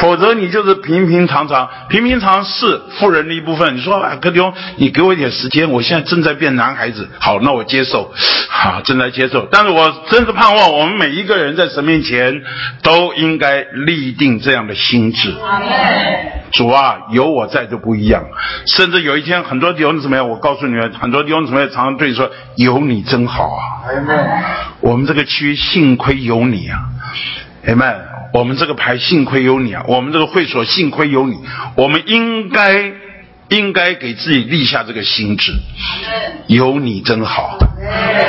[0.01, 3.77] 否则你就是平平常常，平平常是富人的一部分。
[3.77, 7.09] 你说啊，哥弟兄，你给我一点时间，我现在正在变男孩子。
[7.19, 8.13] 好，那我接受，
[8.49, 9.49] 好，正在接受。
[9.51, 12.43] 但是我真是盼望我们每一个人在神面前
[12.83, 15.35] 都应该立定这样的心智。
[16.53, 18.25] 主啊，有我在就不一样。
[18.67, 20.29] 甚至有一天，很多弟兄怎么样？
[20.29, 21.69] 我告诉你们，很多弟兄怎么样？
[21.69, 23.61] 常常对你说：“有你真好啊！”
[24.81, 26.79] 我们这个区幸亏有你啊！
[27.65, 28.01] 哎们，
[28.33, 29.85] 我们这个牌幸亏有你啊！
[29.89, 31.37] 我们这个会所幸亏有你，
[31.77, 32.93] 我们应该
[33.49, 35.53] 应该给自己立下这个心志，
[36.47, 37.59] 有你真好，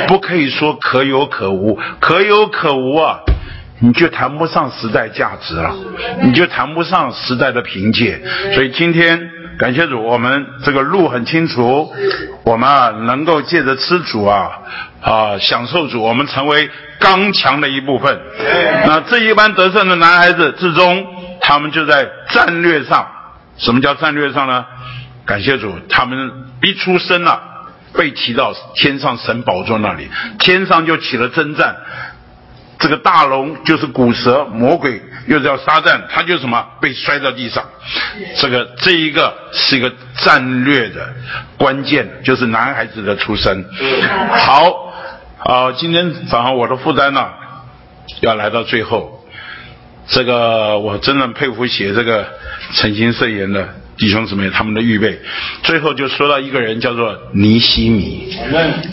[0.08, 3.20] 不可以说可有可无，可有可无啊，
[3.78, 5.74] 你就谈不上时代价值了，
[6.22, 8.20] 你就谈不上时代的凭借。
[8.54, 11.92] 所以今天感谢主，我们这个路很清楚，
[12.44, 14.52] 我们啊能够借着吃主啊
[15.02, 16.70] 啊享受主，我们成为。
[17.02, 18.20] 刚强的一部分，
[18.86, 21.06] 那这一般得胜的男孩子之中，
[21.40, 23.06] 他们就在战略上。
[23.56, 24.66] 什么叫战略上呢？
[25.24, 26.30] 感谢主，他们
[26.62, 27.40] 一出生啊，
[27.94, 31.74] 被提到天上神宝座那里，天上就起了征战。
[32.78, 37.64] 这个大龙就是古蛇魔鬼，又叫沙旦，他就什么被摔到地上。
[38.36, 41.08] 这个这一个是一个战略的
[41.56, 43.64] 关键，就是男孩子的出生。
[44.32, 44.90] 好。
[45.42, 47.26] 啊，今天早上我的负担呢，
[48.20, 49.24] 要来到最后，
[50.06, 52.26] 这个我真的佩服写这个
[52.74, 53.66] 诚心圣言的
[53.96, 55.18] 弟兄姊妹他们的预备。
[55.62, 58.36] 最后就说到一个人叫做尼西米，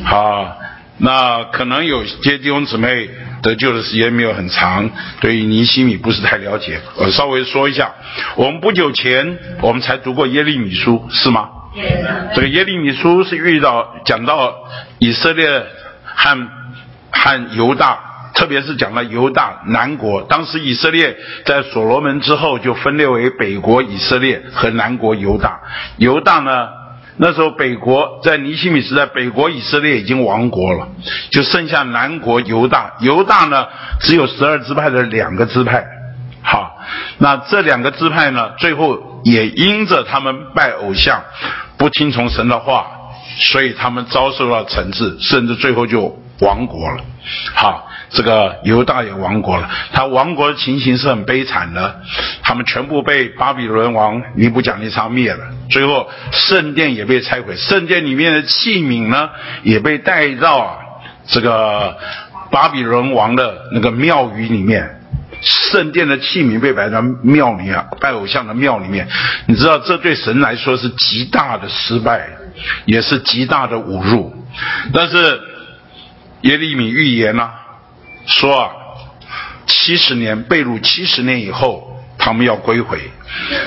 [0.06, 0.58] 好，
[1.00, 3.10] 那可能有些弟兄姊妹
[3.42, 4.90] 得救的时间没有很长，
[5.22, 7.92] 对于尼西米不是太了解，我稍微说一下。
[8.36, 11.50] 我们不久前我们才读过耶利米书，是吗？
[12.36, 14.54] 这个耶利米书是遇到讲到
[15.00, 15.64] 以色列。
[16.20, 16.36] 和
[17.12, 18.00] 和犹大，
[18.34, 20.24] 特别是讲了犹大南国。
[20.24, 21.16] 当时以色列
[21.46, 25.60] 在所罗门之后就分裂为北国以色列和南国犹大。
[25.98, 26.70] 犹大呢，
[27.18, 30.88] 那时候北国在尼西米时代，北国以色列已经亡国了，
[31.32, 32.94] 就剩下南国犹大。
[33.00, 33.68] 犹大呢，
[34.02, 35.86] 只有十二支派的两个支派。
[36.42, 36.80] 好，
[37.18, 41.24] 那这两个支派呢，最后也因着他们拜偶像，
[41.78, 42.88] 不听从神的话。
[43.40, 47.04] 所以他们遭受了惩治，甚至最后就亡国了。
[47.54, 49.70] 好，这个犹大也亡国了。
[49.92, 52.02] 他亡国的情形是很悲惨的，
[52.44, 55.40] 他们全部被巴比伦王尼布甲尼撒灭了。
[55.70, 59.30] 最后圣殿也被拆毁，圣殿里面的器皿呢
[59.64, 60.80] 也被带到
[61.28, 61.98] 这个
[62.52, 65.02] 巴比伦王的那个庙宇里面。
[65.42, 69.08] 圣殿的器皿被摆在庙里啊，拜偶像的庙里面。
[69.48, 72.30] 你知道这对神来说是极大的失败。
[72.86, 74.34] 也是极大的侮辱，
[74.92, 75.40] 但是
[76.42, 77.50] 耶利米预言呢，
[78.28, 78.72] 说啊，
[79.66, 83.00] 七十年被掳七十年以后，他们要归回，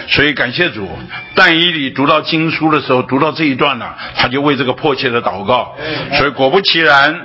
[0.08, 0.88] 所以感谢主。
[1.34, 5.74] 但以理读到经书的时候，读到这一段呢，他就为这个迫切的祷告。
[6.12, 7.20] 所以果不其然，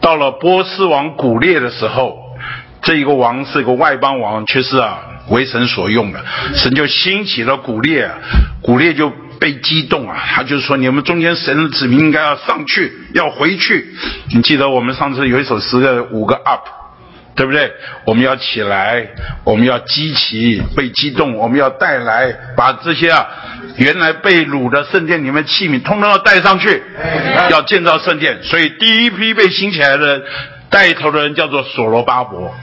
[0.00, 2.18] 到了波斯王古列的时候，
[2.80, 8.10] 这一个王是一个外邦王，却是啊为神所用的，神就兴起了古列，
[8.62, 9.12] 古列就。
[9.42, 10.16] 被激动啊！
[10.36, 13.92] 他就是说，你们中间神的子民应该要上去，要回去。
[14.32, 16.68] 你记得我们上次有一首诗的五个 up，
[17.34, 17.72] 对不对？
[18.06, 19.08] 我们要起来，
[19.42, 23.26] 我们要激起被激动，我们要带来把这些啊
[23.78, 26.80] 原来被掳的圣殿里面器皿，通通要带上去，
[27.50, 28.44] 要建造圣殿。
[28.44, 30.22] 所以第一批被兴起来的
[30.70, 32.54] 带头的人叫做所罗巴伯，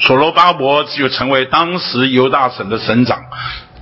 [0.00, 3.20] 所罗巴伯就成为当时犹大省的省长，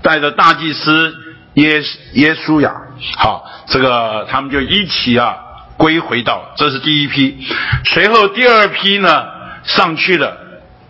[0.02, 1.24] 带着大祭司。
[1.58, 1.82] 耶
[2.12, 2.72] 耶稣呀，
[3.16, 5.36] 好，这个他们就一起啊
[5.76, 7.36] 归回到，这是第一批。
[7.84, 9.24] 随后第二批呢
[9.64, 10.36] 上去的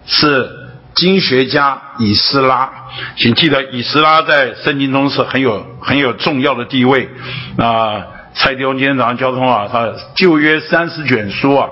[0.04, 0.50] 是
[0.94, 2.70] 经学家以斯拉，
[3.16, 7.08] 请记得以斯拉在圣经中是很有很有重要的地位。
[7.56, 8.04] 啊，
[8.34, 11.68] 蔡弟兄今天早上交通啊，他旧约三十卷书啊，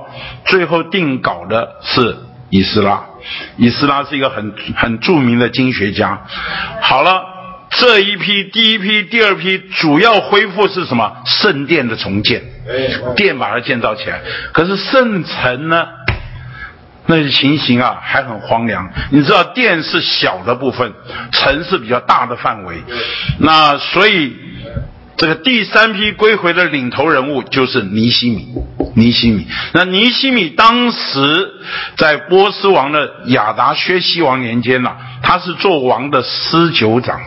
[0.47, 2.17] 最后定稿的是
[2.49, 3.05] 以斯拉，
[3.59, 6.23] 以斯拉是一个很很著名的经学家。
[6.81, 7.36] 好了。
[7.71, 11.17] 这一批第一批、第二批主要恢复是什么？
[11.25, 12.43] 圣殿的重建，
[13.17, 14.21] 殿把它建造起来。
[14.53, 15.87] 可是圣城呢？
[17.09, 18.91] 那些情形啊，还很荒凉。
[19.11, 20.93] 你知道，殿是小的部分，
[21.31, 22.83] 城是比较大的范围。
[23.39, 24.35] 那所以，
[25.17, 28.49] 这个第三批归回的领头人物就是尼西米。
[28.97, 31.53] 尼西米，那尼西米当时
[31.97, 37.21] 在波斯王的亚达薛西王年间呢，他是做王的司酒长。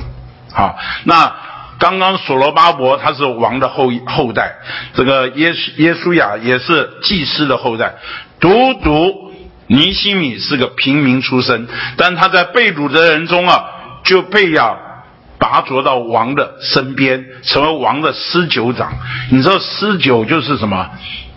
[0.59, 1.33] 啊，那
[1.79, 4.55] 刚刚所罗巴伯他是王的后后代，
[4.93, 7.93] 这个耶耶稣亚也是祭司的后代，
[8.41, 9.31] 独独
[9.67, 13.63] 尼西米是个平民出身，但他在被掳的人中啊，
[14.03, 14.75] 就被呀
[15.37, 18.91] 拔擢到王的身边，成为王的司酒长。
[19.31, 20.89] 你知道司酒就是什么？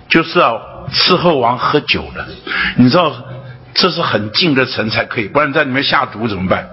[0.09, 0.61] 就是要
[0.91, 2.27] 伺候王喝酒的。
[2.77, 3.13] 你知道
[3.75, 6.69] 这是很近的城才可以，不然在里面下毒怎么办？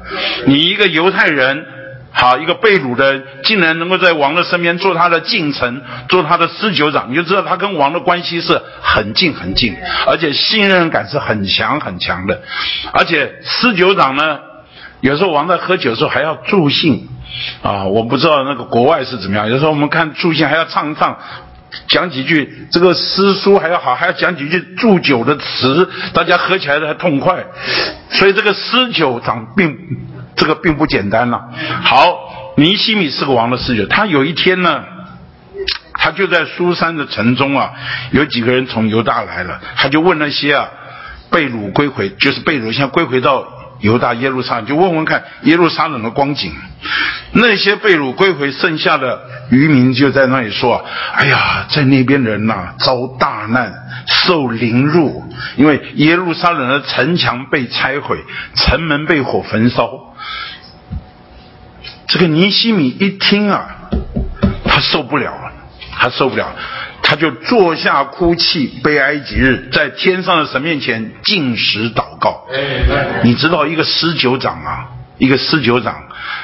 [0.48, 1.64] 你一个犹太人。
[2.12, 9.76] 好，一个被掳的竟然能够在王的身边做他的近臣，做他的司酒长，你就知道他跟王的关系是很近很近，
[10.08, 12.42] 而且信任感是很强很强的。
[12.94, 14.40] 而且司酒长呢，
[15.02, 17.08] 有时候王在喝酒的时候还要助兴
[17.62, 19.48] 啊，我不知道那个国外是怎么样。
[19.48, 21.18] 有时候我们看助兴还要唱一唱，
[21.90, 27.46] 讲几句这个诗书还要好，还要讲几句祝酒的词，大家喝起来才痛快。
[28.10, 29.78] 所以这个司酒长并。
[30.40, 31.50] 这个并不简单了。
[31.84, 32.18] 好，
[32.56, 33.86] 尼西米是个王的侍者。
[33.88, 34.84] 他有一天呢，
[35.94, 37.74] 他就在苏珊的城中啊，
[38.12, 40.70] 有几个人从犹大来了，他就问那些啊
[41.30, 43.46] 被掳归回，就是被掳现在归回到
[43.82, 46.54] 犹大耶路撒冷，就问问看耶路撒冷的光景。
[47.34, 49.22] 那些被掳归回剩下的
[49.52, 50.84] 渔民就在那里说
[51.14, 53.72] ：“哎呀，在那边人呐遭大难，
[54.08, 55.22] 受凌辱，
[55.58, 58.18] 因为耶路撒冷的城墙被拆毁，
[58.56, 59.92] 城门被火焚烧。”
[62.10, 63.70] 这个尼西米一听啊，
[64.66, 65.52] 他受不了了，
[65.92, 66.56] 他受不了，
[67.04, 72.48] 他就坐下哭泣，悲哀几日，在天上的神面前进食祷告。
[73.24, 74.88] 你知道一个施酒长啊，
[75.20, 76.02] 一个施酒长，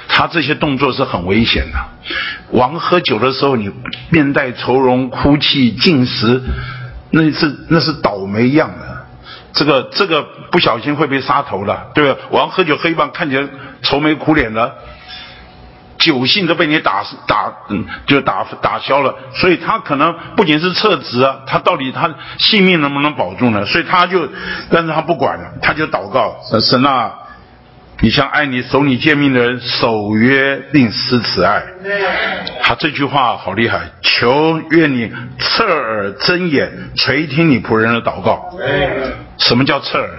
[0.08, 1.80] 他这些动作是很危险的。
[2.52, 3.72] 王喝酒的时候，你
[4.12, 6.44] 面带愁容、哭泣、进食，
[7.10, 9.08] 那是那是倒霉样的。
[9.52, 12.20] 这个这个不小心会被杀头的，对吧？
[12.30, 13.48] 王喝酒喝一半，看起来
[13.82, 14.76] 愁眉苦脸的。
[16.06, 23.66] 酒性都被你打打，嗯，就打打消了，所以他可能不仅是撤职啊，他到底他性命能不能保住呢？
[23.66, 24.30] 所以他就，
[24.70, 27.12] 但是他不管了，他就祷告神啊，
[28.02, 31.64] 你像爱你守你诫命的人守约并施慈爱。
[32.62, 38.56] 他这句话好厉害，求愿你侧耳睁眼垂听你仆人的祷告。
[39.40, 40.10] 什么叫侧耳？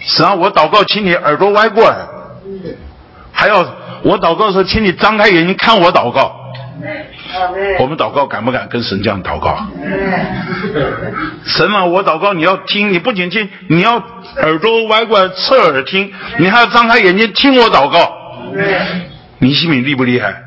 [0.00, 1.96] 神啊，我祷告，请你耳朵歪过来，
[3.32, 3.66] 还要。
[4.04, 6.36] 我祷告的时候，请你张开眼睛看我祷告。
[7.78, 9.64] 我们祷告敢不敢跟神这样祷告？
[11.46, 18.12] 神啊，我祷告你要听，你不仅听，你要耳朵歪过来侧耳听，你还要张开眼睛听我祷告。
[19.38, 20.42] 尼西米厉不厉害？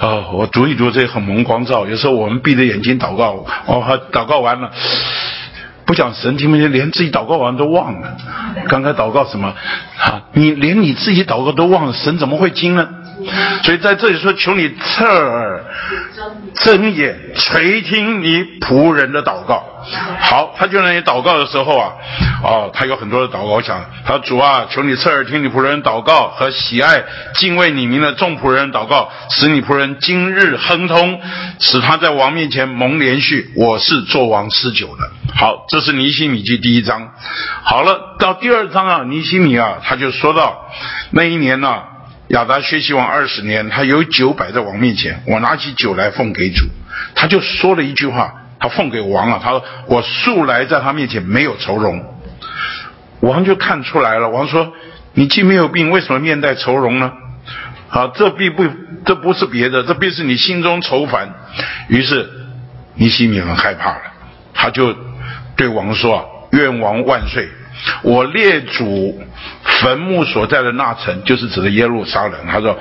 [0.00, 1.86] 哦，我读一读这很蒙光照。
[1.86, 4.70] 有时候我们闭着眼睛祷告，哦，祷告完了。
[5.84, 8.16] 不讲神听不见，连自己祷告完都忘了。
[8.68, 9.54] 刚才祷告什么？
[9.98, 12.88] 啊，你连你自己祷告都忘了，神怎么会听呢？
[13.62, 15.64] 所以在这里说，求你侧耳
[16.54, 19.64] 睁眼垂听你仆人的祷告。
[20.20, 21.92] 好，他就在你祷告的时候啊，
[22.42, 23.42] 哦，他有很多的祷告。
[23.42, 27.04] 我想，他主啊，求你侧耳听你仆人祷告和喜爱
[27.34, 31.20] 敬畏你名的众仆人祷告，使你仆人今日亨通，
[31.60, 33.52] 使他在王面前蒙连续。
[33.56, 35.10] 我是做王施酒的。
[35.36, 37.10] 好，这是尼西米记第一章。
[37.62, 40.66] 好了，到第二章啊，尼西米啊，他就说到
[41.10, 41.93] 那一年呢。
[42.34, 46.66] 亚达薛西王二十年，他有酒摆在王面前，我拿起酒来奉给主，
[47.14, 49.40] 他就说了一句话，他奉给王了。
[49.40, 52.04] 他说：“我素来在他面前没有愁容。”
[53.22, 54.72] 王就看出来了，王说
[55.14, 57.12] ：“你既没有病，为什么面带愁容呢？”
[57.86, 58.64] 好，这必不，
[59.06, 61.32] 这不是别的，这必是你心中愁烦。
[61.86, 62.28] 于是
[62.96, 64.02] 尼西米很害怕了，
[64.52, 64.92] 他就
[65.54, 67.48] 对王说：“愿王万岁！
[68.02, 69.22] 我列祖。”
[69.64, 72.46] 坟墓所在的那城，就是指的耶路撒冷。
[72.50, 72.78] 他说：“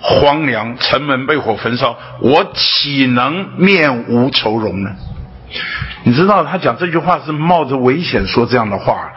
[0.00, 4.90] 荒凉，城门被火焚烧，我岂能面无愁容呢？”
[6.04, 9.12] 你知道他讲这句话是冒着危险说这样的话，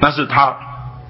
[0.00, 0.56] 但是他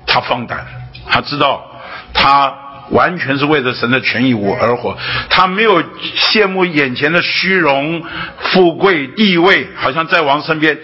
[0.07, 0.67] 他放胆，
[1.09, 1.65] 他知道
[2.13, 2.53] 他
[2.91, 4.97] 完全是为了神的权益我而活，
[5.31, 8.03] 他没有羡慕眼前的虚荣、
[8.39, 10.79] 富贵、地位，好像在王身边，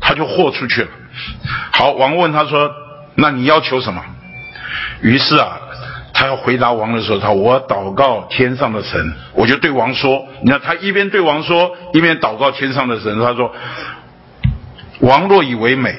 [0.00, 0.88] 他就豁出去了。
[1.72, 2.70] 好，王问他说。
[3.14, 4.02] 那你要求什么？
[5.02, 5.58] 于是啊，
[6.12, 13.52] 他要回答王的时候，他我祷告天上的神，我就对王说，你看他一边对王说，一边祷告天上的神，他说，
[15.00, 15.96] 王若以为美，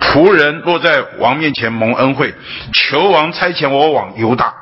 [0.00, 2.34] 仆人若在王面前蒙恩惠，
[2.72, 4.54] 求王差遣我往犹大，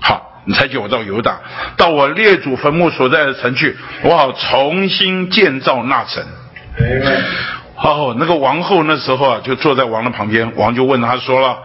[0.00, 1.38] 好，你差遣我到犹大，
[1.76, 6.24] 到我列祖坟墓所在的城去，我好重新建造那城。
[7.82, 11.58] 哦，那个王后那时候啊，就坐在王的旁边，王就问他说了：“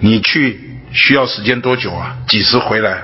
[0.00, 2.16] 你去需要时间多久啊？
[2.26, 2.98] 几时回来？”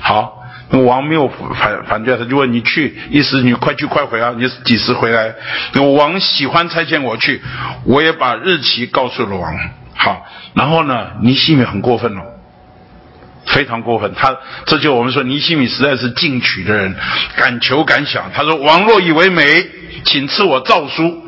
[0.00, 4.34] 好，那王没有反反对，他就问你去，意思你快去快回啊？
[4.36, 5.32] 你几时回来？
[5.74, 7.40] 那王喜欢差遣我去，
[7.84, 9.56] 我也把日期告诉了王。
[9.94, 12.22] 好，然后呢，尼西米很过分了。
[13.46, 14.36] 非常过分，他
[14.66, 16.94] 这就我们说尼西米实在是进取的人，
[17.36, 18.30] 敢求敢想。
[18.34, 19.64] 他说：“王若以为美，
[20.04, 21.22] 请赐我诏书，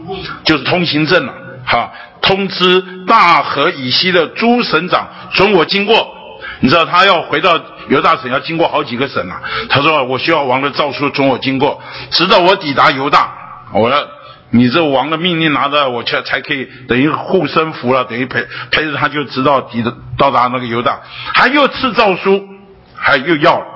[0.44, 1.32] 就是通行证了。
[1.64, 6.14] 哈，通知大河以西的诸省长准我经过。
[6.60, 9.40] 你知道他要回到犹大省，要经过好几个省啊。
[9.68, 13.32] 他说：我需要王的诏书准我经过，直到我抵达犹大。
[13.72, 14.04] 我要。”
[14.50, 19.84] 你这王的命令拿着，我才才可以等于护身符了，等于陪陪着他就知道抵
[20.16, 21.00] 到达那个犹大，
[21.34, 22.48] 还又赐诏书，
[22.94, 23.66] 还又要了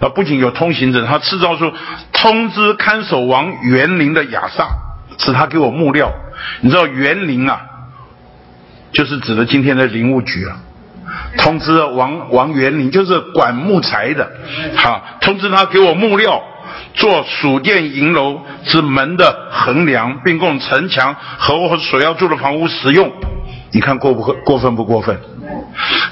[0.00, 0.08] 啊！
[0.08, 1.70] 不仅有通行证，他赐诏书
[2.12, 4.68] 通知看守王园林的亚萨，
[5.18, 6.10] 使他给我木料。
[6.62, 7.60] 你知道园林啊，
[8.92, 10.56] 就是指的今天的林务局啊。
[11.36, 14.32] 通知王王园林就是管木材的，
[14.76, 16.42] 好，通知他给我木料。
[16.94, 23.12] 做属殿银楼之门的横梁，并供城墙和我所要住的房屋使用。
[23.72, 25.18] 你看过不过分不过分？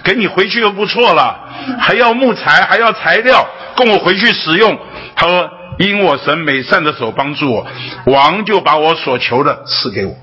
[0.03, 4.77] 给你回去就不错了，还要木材，还要材料供我回去使用。
[5.15, 7.67] 他说：“因我神美善的手帮助我，
[8.07, 10.15] 王就把我所求的赐给我。”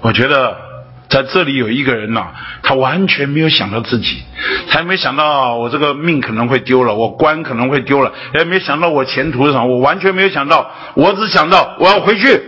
[0.00, 0.69] 我觉得。
[1.10, 2.28] 在这里有一个人呐，
[2.62, 4.22] 他完全没有想到自己，
[4.70, 12.40] 他没想到我这个命可能会丢了，我官可能会丢了，也没想到我前途什么，我完全没有想到，我只想到我要回去。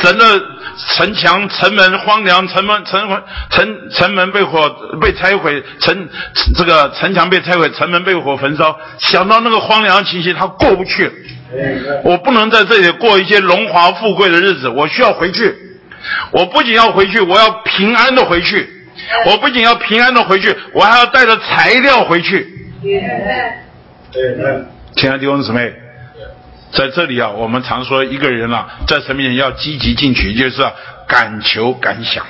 [0.00, 0.24] 神的
[0.96, 4.68] 城墙、城门荒凉，城门、城门、城城门被火
[5.00, 6.08] 被拆毁，城
[6.56, 11.10] 这个城墙被拆毁，城门被火焚烧，想到那个荒凉情形，他过不去。
[12.04, 15.54] 我不能在这里过一些荣华富贵的日子，我需要回去。
[16.32, 18.70] 我不仅要回去，我要平安的回去。
[19.26, 22.48] 我不仅要平安的回去，我还要带着材料回去。
[24.94, 25.72] 亲爱的弟兄姊妹，
[26.72, 30.62] 在这里啊，我们常说一个人啊，在神面前要积极进取，就是
[31.08, 32.24] 敢求敢想。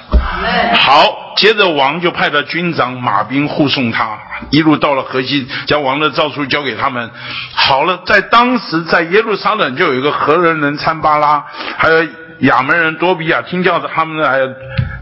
[0.74, 4.18] 好，接着王就派了军长马兵护送他，
[4.50, 7.10] 一路到了河西，将王的诏书交给他们。
[7.54, 11.44] 好了，在当时在耶路撒冷就有一个何人人参巴拉，
[11.76, 12.06] 还有。
[12.40, 14.40] 亚门人多比亚听叫他们来，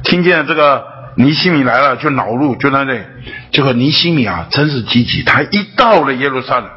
[0.05, 0.85] 听见这个
[1.17, 3.01] 尼西米来了，就恼怒，就在那里。
[3.51, 6.69] 结果尼西米啊，真是积极，他一到了耶路撒冷，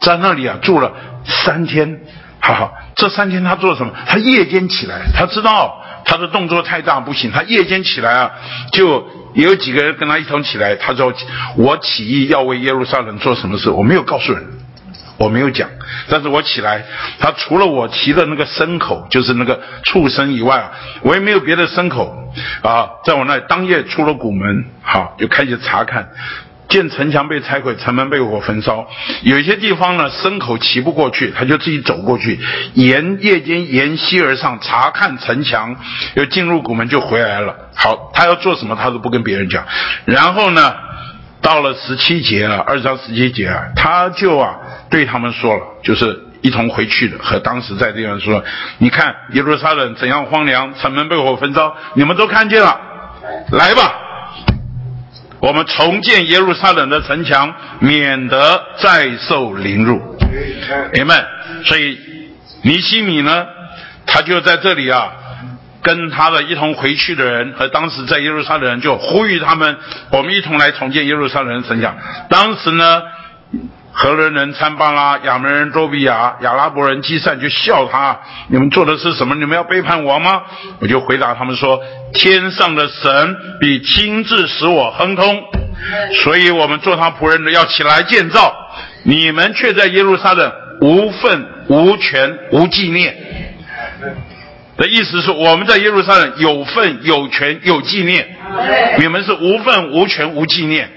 [0.00, 0.92] 在那里啊住了
[1.24, 2.00] 三天。
[2.42, 3.92] 哈哈，这三天他做什么？
[4.06, 8.30] 他夜间起来，他知道他的动作太大不行，他夜间起来啊，
[8.72, 10.74] 就有几个人跟他一同起来。
[10.76, 11.12] 他说
[11.56, 13.68] ：“我起义要为耶路撒冷做什么事？
[13.68, 14.42] 我没有告诉人。”
[15.20, 15.68] 我没有讲，
[16.08, 16.82] 但是我起来，
[17.18, 22.16] 他除了我骑的那个牲口，就是那个畜生以外啊，我也没有别的牲口
[22.62, 26.08] 啊，在我那当夜出了古门，好就开始查看，
[26.70, 28.88] 见城墙被拆毁，城门被火焚烧，
[29.20, 32.40] 有些地方呢牲口骑不过去，他就自己走过去，
[32.72, 35.76] 沿夜间沿溪而上查看城墙，
[36.14, 37.54] 又进入古门就回来了。
[37.74, 39.66] 好，他要做什么他都不跟别人讲，
[40.06, 40.74] 然后呢？
[41.42, 44.58] 到了十七节啊，二章十七节啊，他就啊
[44.90, 48.44] 对他们说了，就是一同回去的，和当时在地方说，
[48.78, 52.78] 你看耶路撒冷怎样荒凉，城门被火焚烧，你们都看见了，
[53.52, 53.94] 来吧，
[55.40, 60.18] 我们重建耶路撒冷的城墙，免得再受凌辱。
[60.92, 61.26] 你们，
[61.64, 61.98] 所以
[62.62, 63.46] 尼西米呢，
[64.06, 65.12] 他就在这里啊。
[65.82, 69.76] 跟他的一同回去的人和当时在耶路撒冷人就呼吁他们，
[70.10, 71.96] 我们一同来重建耶路撒冷城墙。
[72.28, 73.02] 当时呢，
[73.92, 79.34] 荷伦人参巴拉、亚门人多比亚、亚拉伯人基善就笑他：你们做的是什么？
[79.34, 80.42] 你们要背叛我吗？
[80.80, 81.80] 我就回答他们说：
[82.14, 85.42] 天上的神必亲自使我亨通，
[86.22, 88.54] 所以我们做他仆人的要起来建造，
[89.02, 93.16] 你们却在耶路撒冷无份无权无纪念。
[94.80, 98.26] 的意思是，我们在耶路撒冷有份有权有纪念，
[98.98, 100.88] 你们是无份无权无纪念，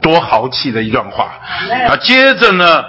[0.00, 1.38] 多豪气的一段话
[1.88, 1.94] 啊！
[1.96, 2.82] 接着呢，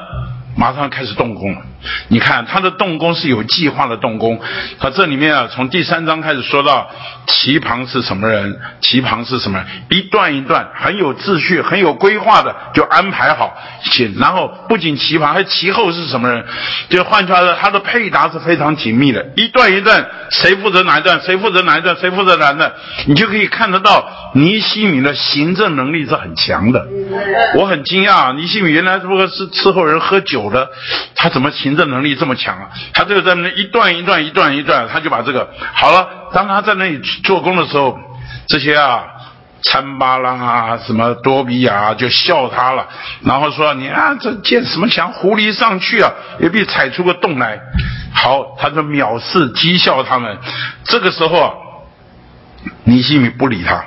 [0.55, 1.61] 马上开始动工了。
[2.09, 4.39] 你看他的动工是有计划的动工，
[4.79, 6.89] 他这里面啊，从第三章开始说到
[7.27, 14.15] 棋旁是什么人，棋旁是什么，一段一段很有秩序、很有规划的就安排好，行。
[14.19, 16.43] 然后不仅棋旁，还棋后是什么人，
[16.89, 22.73] 就换出来的他的配搭是非常紧密的，一段一段谁负责哪一段，谁负责哪一段，谁负责哪一段，
[23.07, 26.85] 你就可以看得到尼西米的行政能力是很强的。
[27.55, 30.69] 我很惊讶，尼西米原来如果是伺候人喝酒的，
[31.15, 31.68] 他怎么行？
[31.69, 32.69] 行政能力这么强啊！
[32.93, 36.07] 他这个在那一段一段一段一段，他就把这个好了。
[36.33, 37.95] 当他在那里做工的时候，
[38.47, 39.03] 这些啊
[39.61, 42.87] 参巴拉啊什么多比亚就笑他了，
[43.23, 47.59] 然后说你啊这建什么墙，狐狸上去啊也必踩出个洞来。
[48.13, 50.37] 好，他就藐视讥笑他们。
[50.85, 51.53] 这个时候啊，
[52.83, 53.85] 尼西米不理他。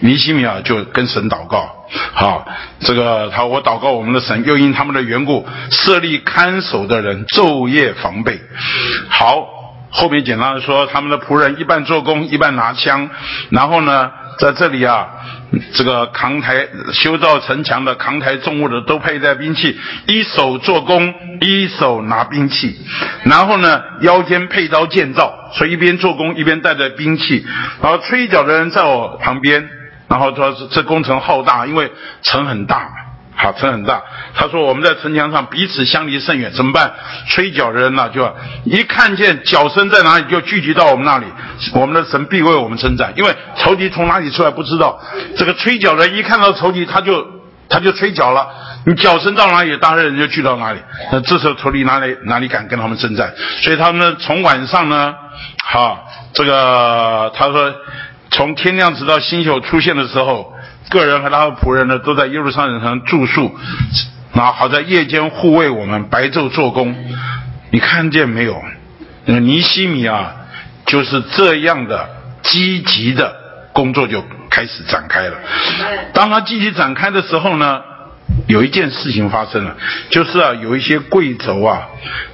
[0.00, 2.46] 尼西米尔，就跟神祷告，好，
[2.80, 8.40] 这个他我祷告我们的神，又因他们的缘故设立看守的人，昼夜防备。
[9.08, 9.46] 好，
[9.90, 13.08] 后面简单的说，他们的仆人一半做工，一半拿枪，
[13.50, 15.08] 然后呢，在这里啊，
[15.72, 22.76] 这个扛抬修造城墙的、扛抬重物的都佩戴兵器，一手做工，一手拿兵器，
[23.24, 27.46] 然后呢，腰间佩刀剑造，所以一边做工一边带着兵器，
[27.82, 29.68] 然后吹角的人在我旁边。
[30.08, 31.92] 然后说这工程浩大，因为
[32.22, 32.88] 城很大，
[33.38, 34.02] 好城很大。
[34.34, 36.92] 他说我们在城墙上彼此相离甚远，怎么办？
[37.28, 38.34] 吹角的人呢，就
[38.64, 41.26] 一看见角声在哪里，就聚集到我们那里。
[41.72, 45.00] 我们的神必为我们称赞，因为仇敌从哪里出来不知道。
[45.36, 47.24] 这个吹角人一看到仇敌，他就
[47.68, 48.48] 他就吹角了。
[48.84, 50.80] 你角声到哪里，当然人就聚到哪里。
[51.12, 53.32] 那这时候仇敌哪里哪里敢跟他们征战？
[53.62, 55.14] 所以他们从晚上呢，
[55.64, 57.72] 好这个他说。
[58.30, 60.52] 从天亮直到星宿出现的时候，
[60.88, 63.56] 个人和他的仆人呢，都在耶路撒冷城住宿，
[64.32, 66.96] 然后好在夜间护卫我们，白昼做工。
[67.70, 68.62] 你看见没有？
[69.24, 70.32] 那个尼西米啊，
[70.86, 72.08] 就是这样的
[72.42, 73.34] 积极的
[73.72, 75.36] 工作就开始展开了。
[76.14, 77.80] 当他积极展开的时候呢？
[78.46, 79.76] 有一件事情发生了，
[80.10, 81.88] 就是啊，有一些贵族啊，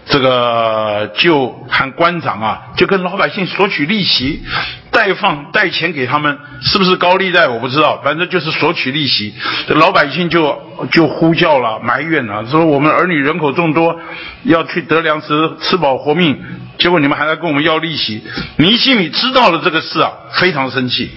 [0.06, 4.42] 这个就喊官长啊，就跟老百姓索取利息，
[4.90, 9.34] 贷放贷钱给他们，是不是高利贷我不知道，反正就是索取利息。
[9.68, 13.98] 老百姓就就呼叫了，埋怨了，说我们儿女人口众多，
[14.44, 15.28] 要去得粮食
[15.60, 16.38] 吃饱活命，
[16.78, 18.22] 结果你们还在跟我们要利息。
[18.56, 21.10] 尼西米知道了这个事啊，非常生气。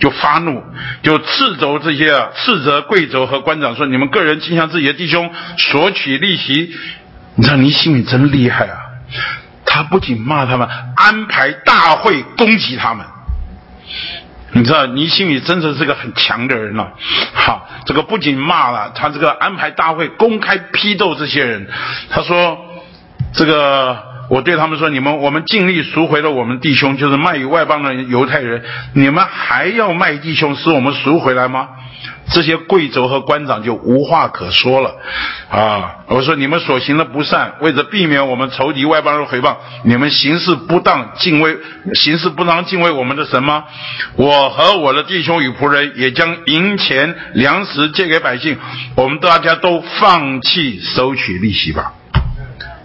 [0.00, 0.64] 就发怒，
[1.02, 6.74] 就斥责这些啊，斥责贵族和官长说：“你们个人倾向自己的弟兄索取利息。”
[7.36, 8.76] 你知道尼西米真厉害啊！
[9.64, 13.06] 他不仅骂他们，安排大会攻击他们。
[14.52, 16.92] 你知道尼西米真的是个很强的人了。
[17.34, 21.68] 好，这个不仅骂了他，这个安排大会公开批斗这些人。
[22.10, 22.58] 他说
[23.32, 28.62] ：“这个。”我对他们说：“你们，我们尽力赎回了我们弟兄，就是卖与外邦的犹太人。
[28.94, 31.68] 你们还要卖弟兄，使我们赎回来吗？”
[32.32, 34.94] 这些贵族和官长就无话可说了。
[35.50, 41.56] 啊，我说：“你们所行的不善，为了避免我们仇敌外邦人回报，你们行事不当，敬畏
[41.94, 43.64] 行事不当，敬畏我们的神吗？
[44.14, 48.56] 我和我的弟兄与仆人也将银钱粮食借给百姓，
[48.94, 51.94] 我们大家都放弃收取利息吧。”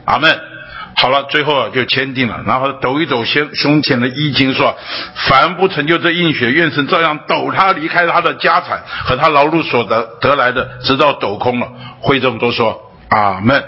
[0.05, 0.54] 阿门。
[0.97, 4.75] 好了，最后啊就签订了，然后抖一抖胸胸前的衣襟，说
[5.27, 11.67] ：“凡不成就这应许，愿神照样抖他离开他的家产和他劳碌所得得来的，直到抖空了。”
[11.99, 13.61] 会众都说：“阿门。”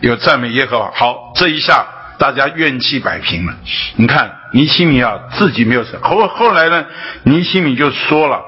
[0.00, 0.90] 有赞美耶和华。
[0.94, 1.86] 好，这一下
[2.18, 3.54] 大家怨气摆平了。
[3.96, 5.98] 你看尼西米啊，自己没有神。
[6.02, 6.84] 后后来呢，
[7.22, 8.42] 尼西米就说了：“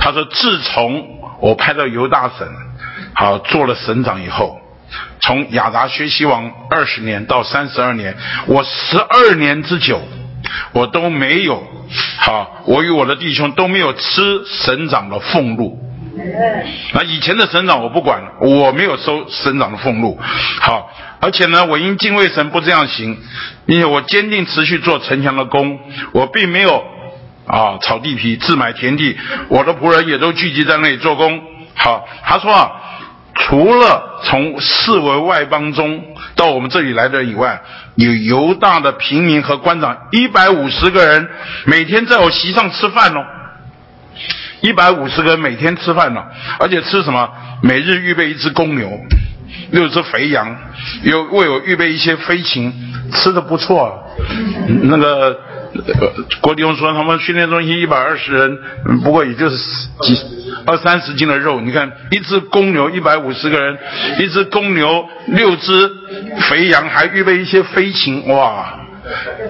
[0.00, 2.48] 他说自从我派到犹大省，
[3.14, 4.58] 好做了省长以后。”
[5.30, 8.16] 从亚达学习王二十年到三十二年，
[8.46, 10.02] 我十二年之久，
[10.72, 11.62] 我都没有，
[12.18, 15.78] 好，我与我的弟兄都没有吃省长的俸禄。
[16.94, 20.18] 那以前的省长我不管，我没有收省长的俸禄。
[20.58, 20.90] 好，
[21.20, 23.16] 而且呢，我因敬畏神不这样行，
[23.66, 25.78] 并且我坚定持续做城墙的工，
[26.10, 26.82] 我并没有
[27.46, 29.16] 啊炒地皮自买田地，
[29.46, 31.40] 我的仆人也都聚集在那里做工。
[31.76, 32.72] 好，他说啊。
[33.40, 36.04] 除了从四维外邦中
[36.36, 37.60] 到我们这里来的以外，
[37.96, 41.28] 有犹大的平民和官长一百五十个人，
[41.64, 43.24] 每天在我席上吃饭哦。
[44.60, 46.22] 一百五十个人每天吃饭呢，
[46.58, 47.28] 而且吃什么？
[47.62, 48.90] 每日预备一只公牛，
[49.70, 50.56] 六只肥羊，
[51.02, 52.72] 有为我预备一些飞禽，
[53.14, 54.04] 吃的不错。
[54.82, 55.38] 那个
[55.86, 58.58] 呃，郭弟兄说他们训练中心一百二十人，
[59.02, 59.56] 不过也就是
[60.02, 60.18] 几
[60.66, 61.60] 二三十斤的肉。
[61.60, 63.78] 你看，一只公牛一百五十个人，
[64.18, 65.90] 一只公牛六只
[66.48, 68.80] 肥羊，还预备一些飞禽，哇，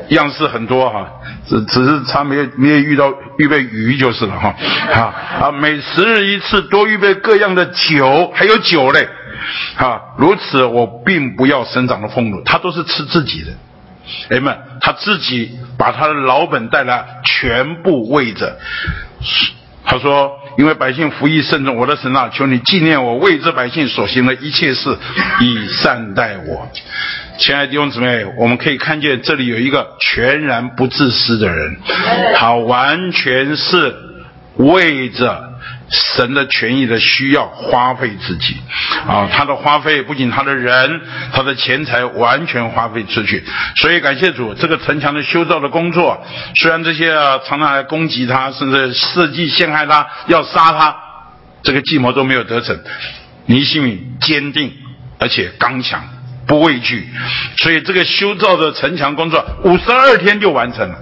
[0.09, 1.07] 样式很多哈。
[1.49, 4.55] 只只是他没有没有遇到预备鱼就是了哈。
[4.93, 9.09] 啊啊，每十日一次，多预备各样的酒，还有酒嘞。
[9.77, 13.51] 啊，如此我并不要省长的俸禄，他都是吃自己的。
[14.31, 18.59] 哎们，他自己把他的老本带来，全部喂着。
[19.85, 24.97] 他说：“因为百姓服役慎重，我的神啊，求你纪念我为这百姓所行的一切事，
[25.41, 26.69] 以善待我。”
[27.39, 31.77] 亲爱的弟兄姊妹，我们可以看见这里有一个全然不自私的人，
[32.37, 33.97] 他完全是
[34.57, 35.50] 为着。
[35.91, 38.57] 神的权益的需要花费自己，
[39.09, 41.01] 啊，他的花费不仅他的人，
[41.33, 43.45] 他的钱财完全花费出去。
[43.75, 47.13] 所以感谢主，这个城墙的修造的工作，虽然这些
[47.45, 50.97] 常常来攻击他，甚至设计陷害他，要杀他，
[51.65, 52.79] 这个计谋都没有得逞。
[53.47, 54.73] 尼西米坚定
[55.19, 56.05] 而且刚强，
[56.47, 57.09] 不畏惧，
[57.57, 60.97] 所以这个修造的城墙工作五十二天就完成了，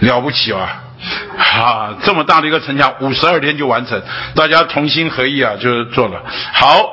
[0.00, 0.84] 了不起啊！
[1.36, 4.00] 啊，这么大的一个城墙，五十二天就完成，
[4.34, 6.22] 大家同心合意啊，就做了。
[6.52, 6.88] 好，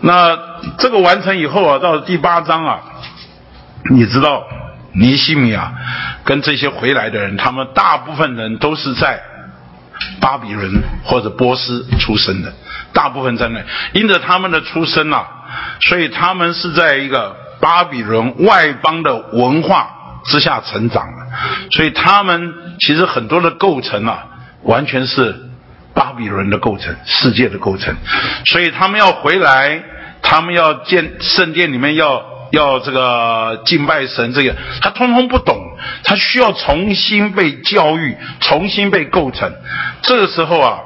[0.00, 0.38] 那
[0.78, 2.80] 这个完成以后啊，到第八章啊，
[3.90, 4.44] 你知道
[4.92, 5.72] 尼西米啊，
[6.24, 9.20] 跟这些回来的人，他们大部分人都是在
[10.20, 12.52] 巴比伦或者波斯出生的，
[12.92, 13.60] 大部分在那，
[13.92, 15.26] 因着他们的出生啊，
[15.80, 19.94] 所以他们是在一个巴比伦外邦的文化。
[20.28, 21.26] 之下成长的，
[21.72, 24.26] 所以他们其实很多的构成啊，
[24.62, 25.34] 完全是
[25.94, 27.96] 巴比伦的构成，世界的构成。
[28.44, 29.82] 所以他们要回来，
[30.22, 32.22] 他们要建圣殿里面要
[32.52, 35.56] 要这个敬拜神，这个他通通不懂，
[36.04, 39.52] 他需要重新被教育，重新被构成。
[40.02, 40.78] 这个时候啊，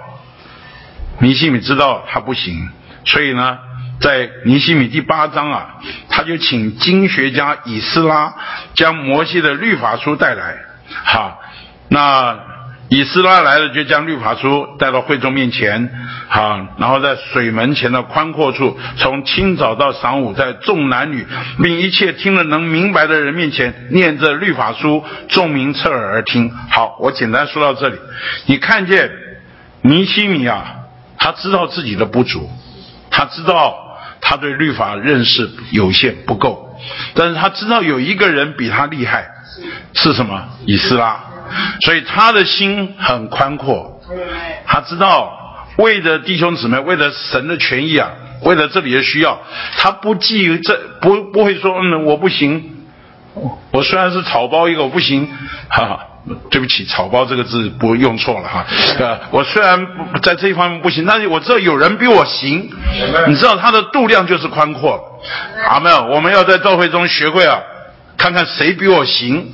[1.19, 2.71] 尼西米知道他不行，
[3.05, 3.59] 所以呢。
[4.03, 5.77] 在尼西米第八章啊，
[6.09, 8.35] 他就请经学家以斯拉
[8.75, 10.57] 将摩西的律法书带来。
[11.05, 11.39] 哈，
[11.89, 12.37] 那
[12.89, 15.89] 以斯拉来了，就将律法书带到会众面前。
[16.29, 21.25] 哈，然后在水门前的宽阔处，从清早到晌午，在众男女
[21.63, 26.53] 并一切听了能明白的人面前念这律法书，众民侧耳而听。
[26.71, 27.97] 好，我简单说到这里。
[28.47, 29.13] 你看见
[29.83, 30.75] 尼西米啊，
[31.19, 32.51] 他知道自己的不足，
[33.09, 33.92] 他知道。
[34.23, 36.79] 他对律法认识有限不够，
[37.15, 39.29] 但是他知道有一个人比他厉害，
[39.93, 40.49] 是什么？
[40.65, 41.21] 以斯拉，
[41.81, 44.01] 所以他的心很宽阔。
[44.65, 48.11] 他知道为了弟兄姊妹，为了神的权益啊，
[48.43, 49.39] 为了这里的需要，
[49.77, 52.85] 他不计这不不会说嗯我不行，
[53.73, 55.29] 我虽然是草包一个我不行，
[55.69, 56.07] 哈哈。
[56.51, 58.65] 对不起，草包这个字不用错了哈。
[59.01, 59.85] 呃，我虽然
[60.23, 62.71] 在这一方面不行，但是我知道有人比我行。
[63.27, 65.21] 你知道他的度量就是宽阔。
[65.69, 66.11] 阿门。
[66.11, 67.59] 我们要在教会中学会啊，
[68.17, 69.53] 看看谁比我行，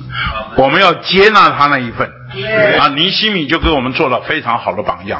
[0.57, 2.07] 我们要接纳他那一份。
[2.79, 5.19] 啊，尼西米就给我们做了非常好的榜样。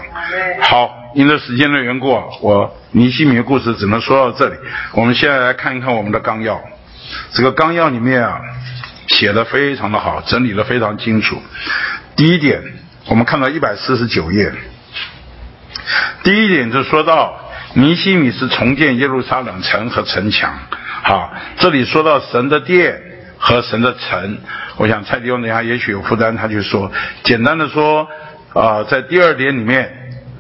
[0.62, 2.12] 好，因为时间的缘故，
[2.42, 4.56] 我尼西米的故事只能说到这里。
[4.94, 6.62] 我们现在来看一看我们的纲要。
[7.34, 8.40] 这个纲要里面啊。
[9.10, 11.42] 写的非常的好，整理的非常清楚。
[12.16, 12.62] 第一点，
[13.08, 14.52] 我们看到一百四十九页。
[16.24, 20.54] 第一点就说到尼西米是重建耶路撒冷城和城墙。
[21.04, 23.02] 好，这里说到神的殿
[23.38, 24.38] 和神的城，
[24.78, 26.92] 我想蔡弟兄等下也许有负担，他就说，
[27.24, 28.08] 简单的说，
[28.54, 29.90] 啊，在第二点里面，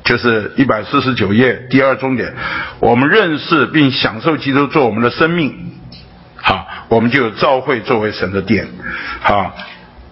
[0.04, 2.34] 就是一百四十九页第二中点，
[2.80, 5.79] 我们认识并享受基督做我们的生命。
[6.42, 8.68] 好，我们就有召会作为神的殿。
[9.22, 9.56] 好，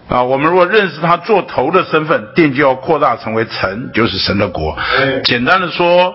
[0.10, 4.78] 啊，我们如果认识他做头的身份，殿就要扩大成为城，就是神的国。
[5.24, 6.14] 简单的说，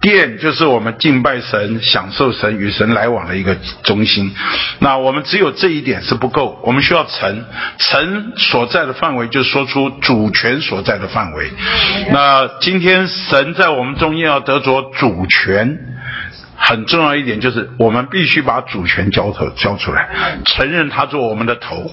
[0.00, 4.32] 殿就是我们敬拜神、享受神、与神来往的一个中心。
[4.78, 7.44] 那我们只有这一点是不够，我们需要城。
[7.78, 11.50] 城所在的范围，就说出主权所在的范围。
[12.12, 15.78] 那今天神在我们中间要得着主权。
[16.58, 20.08] 很重要一点就是，我们必须把主权交头交出来，
[20.44, 21.90] 承认他做我们的头。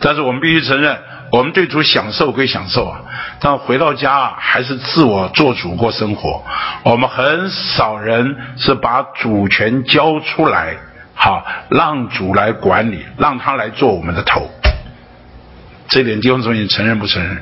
[0.00, 0.98] 但是我们必须承认，
[1.30, 3.02] 我们对主享受归享受啊，
[3.38, 6.42] 但回到家啊，还是自我做主过生活。
[6.82, 10.74] 我们很少人是把主权交出来，
[11.14, 14.50] 好让主来管理，让他来做我们的头。
[15.88, 17.38] 这点弟兄姊妹承认不承认？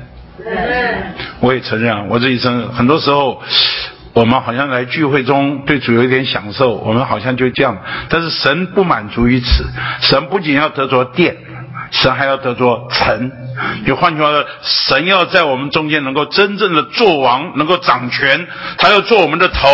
[1.40, 3.42] 我也承认啊，我这一生很多时候。
[4.18, 7.78] 我们好像来聚会中对主有一点享受，我们好像就这样。
[8.08, 9.64] 但是神不满足于此，
[10.00, 11.36] 神不仅要得着殿，
[11.92, 13.30] 神还要得着臣。
[13.86, 19.68] 就换句话说，神要在我们中间能够真正的做王，能够掌权，他要做我们的头。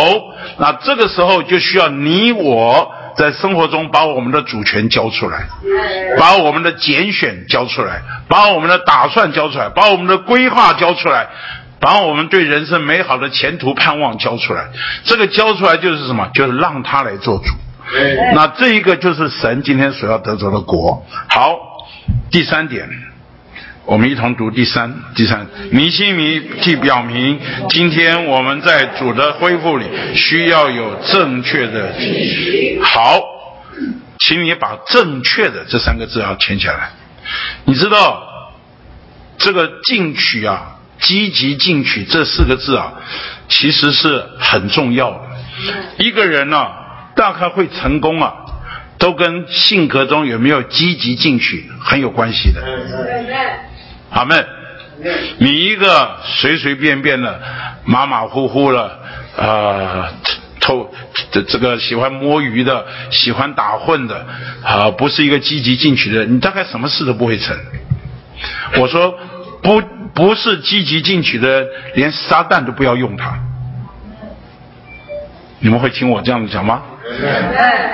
[0.59, 5.47] 那这个时候就需要你我在生活中把我们的主权交出来，
[6.19, 11.29] 把我们的拣选交出来，把我们的打算交出来，把我们的规划交出来。
[11.79, 14.69] 把我们对人生美好的前途盼望交出来，
[15.03, 16.29] 这个交出来就是什么？
[16.33, 17.45] 就是让他来做主。
[18.33, 21.05] 那这一个就是神今天所要得着的国。
[21.29, 21.55] 好，
[22.31, 22.89] 第三点，
[23.85, 24.91] 我们一同读第三。
[25.13, 27.39] 第三，尼西米既表明，
[27.69, 29.85] 今天我们在主的恢复里
[30.15, 31.93] 需要有正确的。
[32.83, 33.21] 好，
[34.17, 36.89] 请你把“正确的”这三个字要签下来。
[37.65, 38.23] 你知道
[39.37, 40.74] 这个进取啊？
[40.99, 42.93] 积极进取这四个字啊，
[43.47, 45.19] 其实是很重要的。
[45.97, 46.67] 一个人呢，
[47.15, 48.33] 大概会成功啊，
[48.97, 52.61] 都跟性格中有没有积极进取很有关系的。
[54.11, 54.35] 阿妹，
[55.37, 57.41] 你一个随随便便的、
[57.83, 58.99] 马马虎虎的
[59.37, 60.11] 啊，
[60.59, 60.91] 偷
[61.31, 64.25] 这这个喜欢摸鱼的、喜欢打混的
[64.63, 67.55] 啊，不是一个积极进取的人，你大概什么事都不会成。
[68.77, 69.17] 我说
[69.65, 69.81] 不。
[70.15, 73.37] 不是积极进取的，连撒旦都不要用他。
[75.59, 76.83] 你们会听我这样子讲吗？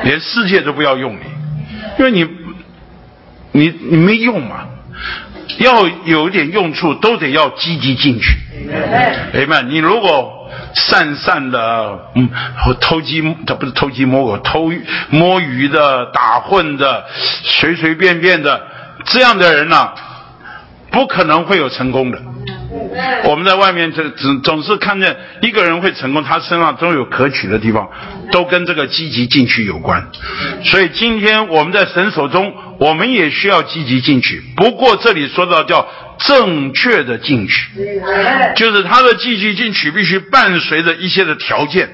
[0.03, 1.21] 连世界都不要用你，
[1.97, 2.29] 因为你，
[3.53, 4.67] 你你没用嘛。
[5.57, 8.37] 要有一点用处，都得要积极进取。
[9.33, 12.29] 哎们，你如果散散的，嗯，
[12.79, 14.71] 偷鸡，他不是偷鸡摸狗，偷
[15.09, 17.03] 摸鱼的，打混的，
[17.43, 18.61] 随随便便的，
[19.05, 19.89] 这样的人呢？
[20.91, 22.21] 不可能会有成功的。
[23.23, 27.89] 我们在外面这总总是看见一个人会成功，他身上都有可取的地方，
[28.31, 30.09] 都跟这个积极进取有关。
[30.63, 34.43] 所以今天我们在神手中，我们也需要积极进取。
[34.55, 35.87] 不过这里说到叫
[36.17, 37.71] 正确的进取，
[38.55, 41.89] 就是他的积极进取必须伴随着一些的条件。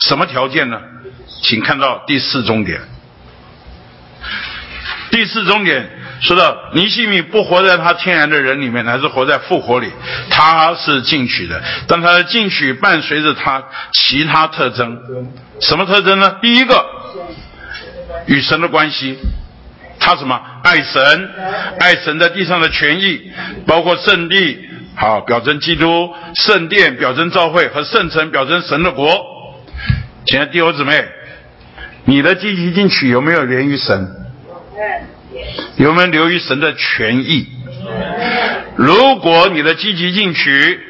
[0.00, 0.80] 什么条件呢？
[1.42, 2.80] 请看到第四终点。
[5.10, 5.88] 第四终点。
[6.20, 9.90] 说到尼西米不活在他天然的人里面，还是活在复活里，
[10.30, 15.00] 他是进取的，但他的进取伴随着他其他特征，
[15.60, 16.38] 什么特征呢？
[16.40, 16.86] 第一个，
[18.26, 19.18] 与神的关系，
[19.98, 20.40] 他什么？
[20.62, 21.30] 爱神，
[21.80, 23.32] 爱神在地上的权益，
[23.66, 24.58] 包括圣地，
[24.94, 29.08] 好表征基督，圣殿表征教会和圣城表征神的国。
[30.24, 31.04] 亲爱的弟兄姊妹，
[32.04, 34.08] 你的积极进取有没有连于神？
[35.76, 37.48] 有没有留于神的权益？
[38.76, 40.80] 如果你的积极进取，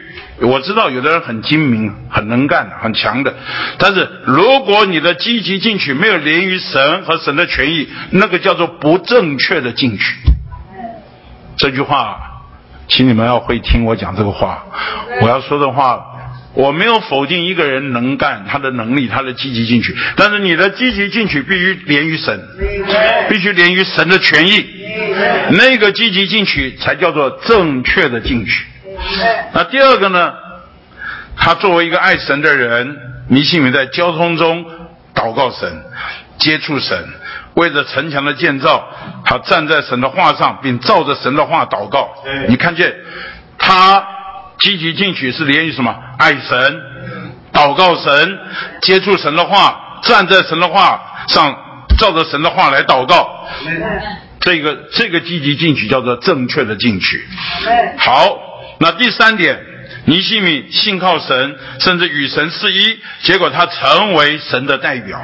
[0.41, 3.35] 我知道有的人很精明、很能干、很强的，
[3.79, 10.17] 但是如果你的积极进取没有连于神和神的权益，那个叫做不正确的进取。
[11.57, 12.43] 这句话，
[12.89, 14.65] 请你们要会听我讲这个话。
[15.21, 16.07] 我要说的话。
[16.55, 19.97] 我没有否定一个人能干，他的能力，他的积极进取。
[20.17, 22.39] 但是你的积极进取必须连于神，
[23.31, 24.67] 必须连于神的权益，
[25.53, 28.67] 那个积极进取才叫做正确的进取。
[29.55, 30.35] 那第二个呢？
[31.35, 32.99] 他作为一个爱神的人，
[33.29, 34.67] 尼西米在交通中
[35.15, 35.83] 祷告神，
[36.37, 37.09] 接触神，
[37.55, 38.87] 为着城墙的建造，
[39.25, 42.11] 他站在神的话上，并照着神的话祷告。
[42.49, 42.95] 你看见
[43.59, 44.07] 他。
[44.63, 45.93] 积极进取是连于什么？
[46.19, 46.83] 爱神、
[47.53, 48.39] 祷告神、
[48.81, 51.59] 接触神的话、站在神的话上，
[51.99, 53.49] 照着神的话来祷告。
[54.39, 57.27] 这个这个积极进取叫做正确的进取。
[57.99, 58.39] 好，
[58.79, 59.59] 那第三点，
[60.05, 65.21] 尼西米信靠神，甚至与神是一，结果他成为神的代表。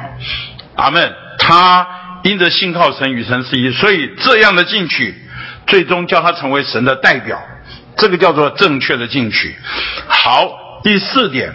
[0.75, 1.13] 阿门。
[1.41, 1.87] 他
[2.23, 5.15] 因着信靠神与神是一，所以这样的进取，
[5.65, 7.41] 最终叫他成为神的代表。
[7.99, 9.53] 这个叫做正确的进取。
[10.07, 11.51] 好，第四点，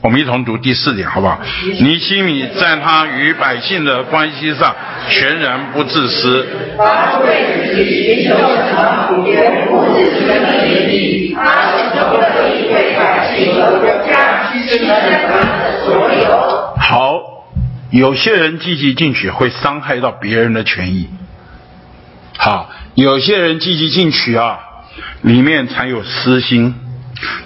[0.00, 1.40] 我们一同读第四点，好不好？
[1.80, 4.74] 尼西米在他与百姓的关系上
[5.08, 6.46] 全然不自私。
[6.78, 11.42] 他为自己寻求成，也不自己的利益，他
[11.72, 14.94] 始终乐意为百姓和国家牺牲他
[15.64, 16.74] 的所有。
[16.78, 17.20] 好，
[17.90, 21.10] 有些人积极进取会伤害到别人的权益。
[22.38, 24.60] 好，有些人积极进取啊。
[25.22, 26.74] 里面才有私心，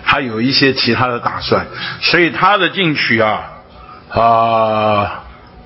[0.04, 1.66] 他有一些其他的打算，
[2.00, 3.50] 所以他的进取啊
[4.10, 5.24] 啊，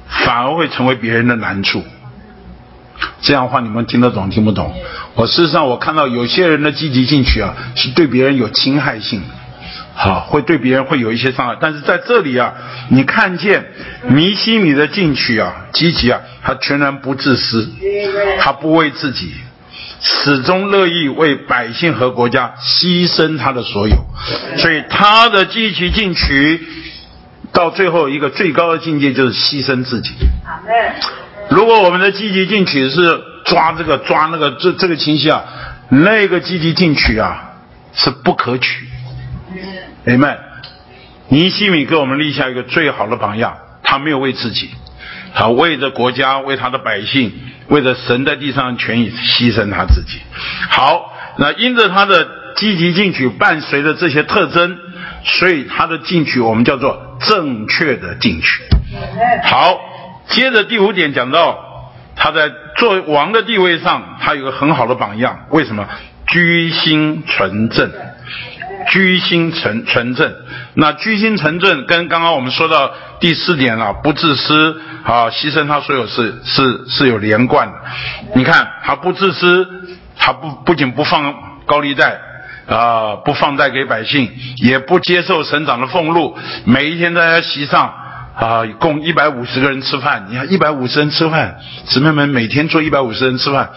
[0.09, 1.85] 反而会成为别人的难处。
[3.21, 4.75] 这样的话，你们听得懂听不懂？
[5.15, 9.23] 我事实上我看到有些人的积极进取啊，是对别人有侵害性，
[9.95, 11.57] 好，会对别人会有一些伤害。
[11.61, 12.55] 但是在这里啊，
[12.89, 13.67] 你看见
[14.09, 17.69] 尼西米的进取啊，积极啊，他全然不自私，
[18.41, 19.33] 他不为自己。
[20.01, 23.97] 始终乐意为百姓和国家牺牲他的所有，
[24.57, 26.61] 所以他的积极进取，
[27.53, 30.11] 到最后一个最高的境界就是牺牲自己。
[31.51, 35.43] 如果我们的积极进取是抓这个抓那个这这个情绪啊，
[35.89, 37.55] 那个积极进取啊
[37.95, 38.87] 是不可取。
[40.05, 40.39] 明白？
[41.29, 44.71] 尼西米给我们立下一个最好的榜样，他没有为自己，
[45.35, 47.33] 他为着国家，为他的百姓。
[47.69, 50.21] 为着神在地上权益，牺牲他自己。
[50.71, 52.27] 好，那因着他的
[52.57, 54.79] 积极进取，伴随着这些特征，
[55.23, 58.63] 所以他的进取我们叫做正确的进取。
[59.43, 59.79] 好，
[60.29, 65.41] 接着第五点讲到，他在做王的地位上，他有个很好的榜样。
[65.51, 65.87] 为什么？
[66.27, 67.91] 居心纯正。
[68.91, 70.35] 居心纯纯正，
[70.75, 77.75] 那居心纯正跟刚刚我们说到第四点了，不自私啊，牺牲他所有事是是有连贯的。
[78.35, 79.69] 你看他不自私，
[80.17, 81.35] 他不不仅不放
[81.67, 82.19] 高利贷
[82.67, 87.93] 啊，不放贷给百姓，也不接受省长的俸禄，每一天在他席上
[88.39, 90.27] 啊，供一百五十个人吃饭。
[90.29, 91.57] 你看一百五十人吃饭，
[91.87, 93.71] 姊妹们每天做一百五十人吃饭。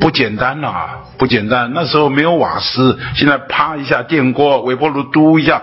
[0.00, 0.72] 不简单呐，
[1.16, 1.70] 不简单。
[1.72, 5.62] 那时候没有瓦斯，现在啪一下电锅、微波炉嘟一下，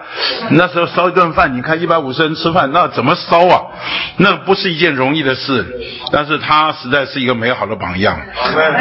[0.51, 3.61] 那时候烧一顿饭，你看一百五十人吃饭，那怎么烧啊？
[4.17, 5.65] 那不是一件容易的事。
[6.11, 8.17] 但是他实在是一个美好的榜样。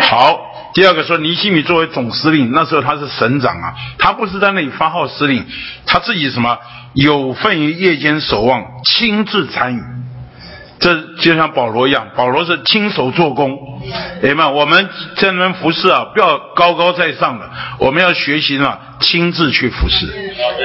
[0.02, 0.38] 好，
[0.72, 5.44] 第二个说尼西米作为总司令，那时候他是省长啊，他不是在那里发号施令，
[5.86, 6.58] 他自己什么
[6.94, 9.80] 有份于夜间守望，亲自参与。
[10.78, 13.58] 这就像保罗一样，保罗是亲手做工，
[14.22, 20.06] 明白我们在那边服侍啊，不要高高在上的，我们要学习呢，亲自去服侍。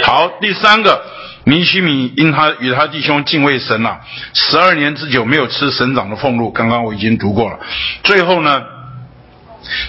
[0.03, 1.03] 好，第三个，
[1.43, 3.99] 尼西米因他与他弟兄敬畏神啊，
[4.33, 7.59] 十二年之久没有吃省长的俸禄，刚刚我已经读过了。
[8.03, 8.61] 最后呢？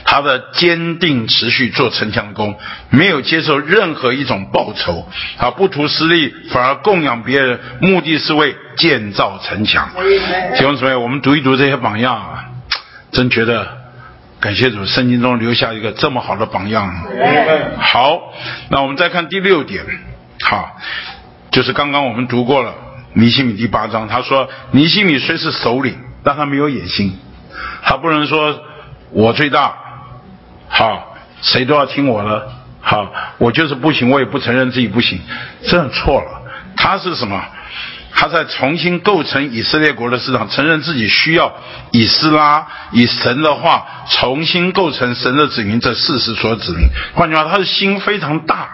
[0.05, 2.59] 他的坚定持续做城墙工，
[2.90, 9.90] 没有接受任何一种报酬，啊，不图私利，反而供养别人，目的是为建造城墙。
[10.55, 12.44] 弟兄姊妹，我们读一读这些榜样啊，
[13.12, 13.69] 真觉得
[14.40, 16.94] 感谢主，圣经中留下一个这么好的榜样。
[17.78, 18.32] 好，
[18.70, 19.85] 那我们再看第六点，
[20.43, 20.77] 好，
[21.51, 22.74] 就是刚刚我们读过了
[23.12, 27.19] 尼西米第八章，他说尼西米虽是首领，但他没有野心，
[27.82, 28.59] 他不能说。
[29.10, 29.74] 我最大，
[30.68, 32.48] 好，谁都要听我的，
[32.80, 35.20] 好，我就是不行，我也不承认自己不行，
[35.62, 36.42] 这样错了。
[36.76, 37.40] 他是什么？
[38.18, 41.54] 他在重新构成以色列国的市场，承认自己需要
[41.90, 46.88] 以斯拉以神的话重新构成神的子民，这事实所指明。
[47.14, 48.68] 换句话，他的心非常大，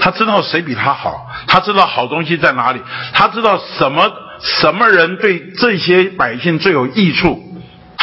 [0.00, 2.80] 他知道谁比他好，他知道好东西在哪里，
[3.12, 4.10] 他知道什么
[4.40, 7.53] 什么人对这些百姓最有益处。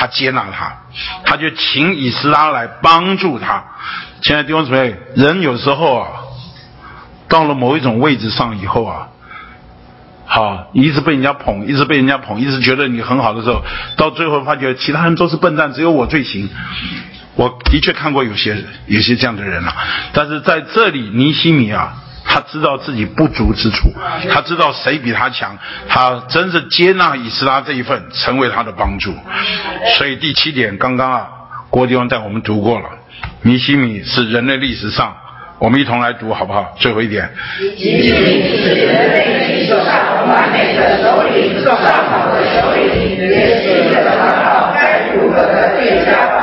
[0.01, 0.81] 他接纳他，
[1.23, 3.63] 他就请以斯拉来帮助他。
[4.23, 6.09] 亲爱的弟兄姊妹，人有时候啊，
[7.27, 9.09] 到了某一种位置上以后啊，
[10.25, 13.61] 好，一直被人家捧，一直被人家捧，一直觉得你很好的时候，
[13.95, 16.49] 到最后发觉其他人都是笨蛋，只有我最行。
[17.35, 18.57] 我的确看过有些
[18.87, 19.71] 有些这样的人了，
[20.13, 21.93] 但是在这里，尼西米啊。
[22.33, 23.93] 他知道自己不足之处，
[24.29, 25.57] 他知道谁比他强，
[25.89, 29.13] 他真是接纳以斯拉这一份，成为他的帮助。
[29.97, 31.27] 所以第七点，刚刚啊，
[31.69, 32.85] 郭弟兄带我们读过了，
[33.41, 35.13] 尼西米是人类历史上，
[35.59, 36.73] 我们一同来读好不好？
[36.79, 37.29] 最后一点。
[37.59, 46.40] 尼西米是人类历史上完美的首领，上好的首领，也是这个好该如何的最佳。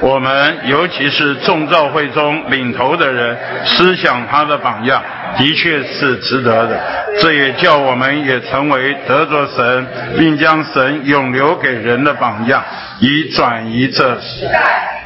[0.00, 5.02] 我们尤其是众召会中领头的人，思想他的榜样，
[5.36, 6.80] 的确是值得的。
[7.20, 9.86] 这也叫我们也成为得着神，
[10.18, 12.62] 并将神永留给人的榜样，
[13.00, 14.96] 以转移这时代。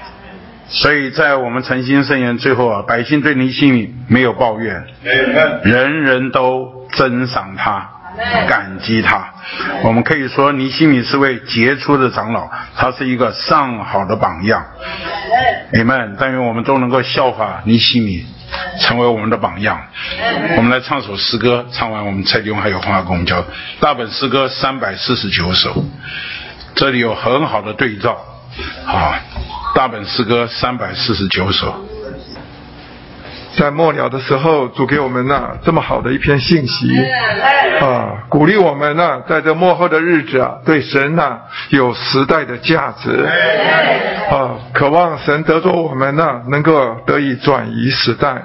[0.68, 4.84] 所以在我们诚心圣言最后啊，百姓对你心没有抱怨，
[5.64, 7.90] 人人都珍赏他。
[8.48, 9.32] 感激他，
[9.82, 14.64] 我们可以说尼西米是位杰出的长老，他是一个上好的榜样。
[15.72, 18.24] 你们，但愿我们都能够效法尼西米，
[18.80, 19.80] 成为我们的榜样。
[20.56, 23.44] 我们来唱首诗歌，唱完我们蔡弟兄还有话跟我们交。
[23.80, 25.84] 大本诗歌三百四十九首，
[26.74, 28.16] 这里有很好的对照。
[28.86, 29.18] 啊，
[29.74, 31.93] 大本诗歌三百四十九首。
[33.56, 36.88] 在末了的时候，主给我们呐这么好的一篇信息。
[37.80, 41.38] 啊，鼓励我们呐，在这末后的日子啊，对神呐
[41.70, 43.10] 有时代的价值。
[44.30, 48.42] 啊，渴望神得着我们呐，能够得以转移时代。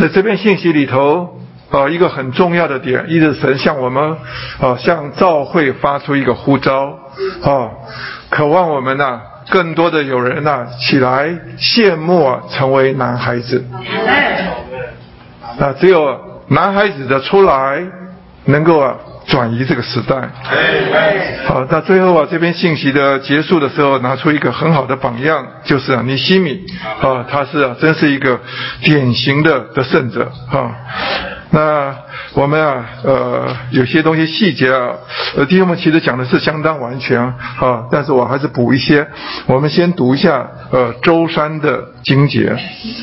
[0.00, 1.38] 在这篇信息里头
[1.70, 4.16] 啊，一个很重要的点，一直神向我们
[4.60, 6.98] 啊向教会发出一个呼召。
[7.42, 7.70] 啊，
[8.30, 9.20] 渴望我们呐。
[9.50, 13.64] 更多的有人呐起来羡慕啊，成为男孩子。
[15.58, 16.18] 啊，只有
[16.48, 17.82] 男孩子的出来，
[18.44, 18.94] 能够啊
[19.26, 20.16] 转移这个时代。
[21.46, 26.64] 好，那最后啊，这篇信息的结束的时候，拿出一个很好的榜样，就是啊，尼西米
[27.00, 28.38] 啊，他是啊，真是一个
[28.82, 30.70] 典型的得胜者啊。
[31.50, 31.94] 那
[32.34, 34.90] 我们啊，呃，有些东西细节啊，
[35.36, 39.06] 呃，弟兄们其实讲的是相当完全啊，但是我还是补一些。
[39.46, 42.54] 我们先读一下呃周三的经节。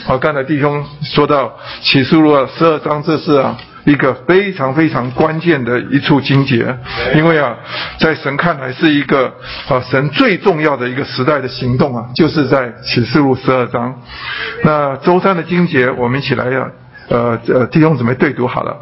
[0.06, 6.78] 好，刚才弟兄说到启示录十二章，这是啊一个非常非常关键的一处经节，
[7.16, 7.56] 因为啊，
[8.00, 9.34] 在神看来是一个
[9.68, 14.00] 啊神最重要的一个时代的行动啊，就是在启示录十二章。
[14.64, 16.68] 那周三的经节，我们一起来呀。
[17.10, 18.76] 呃，呃，弟兄姊妹对读好了。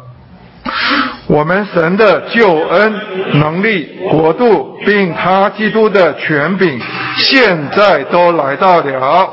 [1.26, 2.94] 我们神的救恩
[3.34, 6.78] 能力、国度，并他基督的权柄，
[7.16, 9.28] 现在都来到了。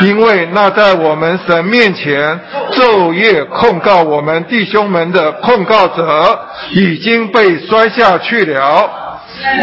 [0.00, 2.40] 因为那在我们神面前
[2.72, 6.38] 昼夜控告我们弟兄们的控告者，
[6.70, 8.90] 已经被摔下去了。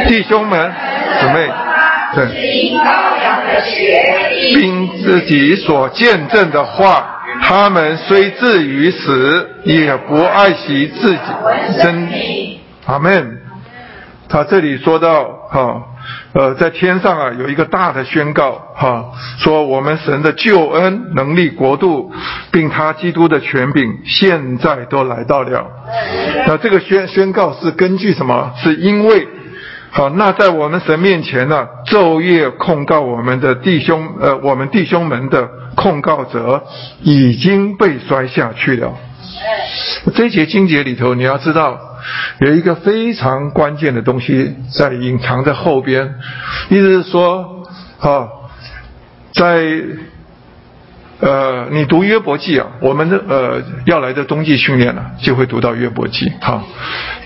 [0.07, 0.71] 弟兄们，
[1.19, 1.49] 姊妹，
[2.13, 2.27] 对，
[4.53, 7.17] 并自己所见证的话。
[7.41, 11.19] 他们虽至于死，也不爱惜自己
[11.81, 12.61] 身体。
[12.85, 13.39] 阿门。
[14.30, 15.84] 他这里说到，哈，
[16.34, 22.13] 呃，在天上啊，有一个大的宣告，哈，说我们神的救恩、能力、国度，
[22.49, 25.68] 并他基督的权柄，现在都来到了。
[26.47, 28.53] 那这个宣宣告是根据什么？
[28.63, 29.27] 是因为。
[29.93, 36.63] 好，那在我们神面前呢，昼夜控告我们的弟兄，呃，我们弟兄们的控告者
[37.01, 38.93] 已经被摔下去了。
[40.15, 41.77] 这节经节里头，你要知道
[42.39, 46.15] 有一个非常关键的东西在隐藏在后边，
[46.69, 47.65] 意思是说，
[47.99, 48.30] 啊，
[49.34, 49.61] 在。
[51.22, 56.31] 呃，你读约伯记啊，我们的呃要来的冬季训练呢，就会读到约伯记。
[56.41, 56.64] 好，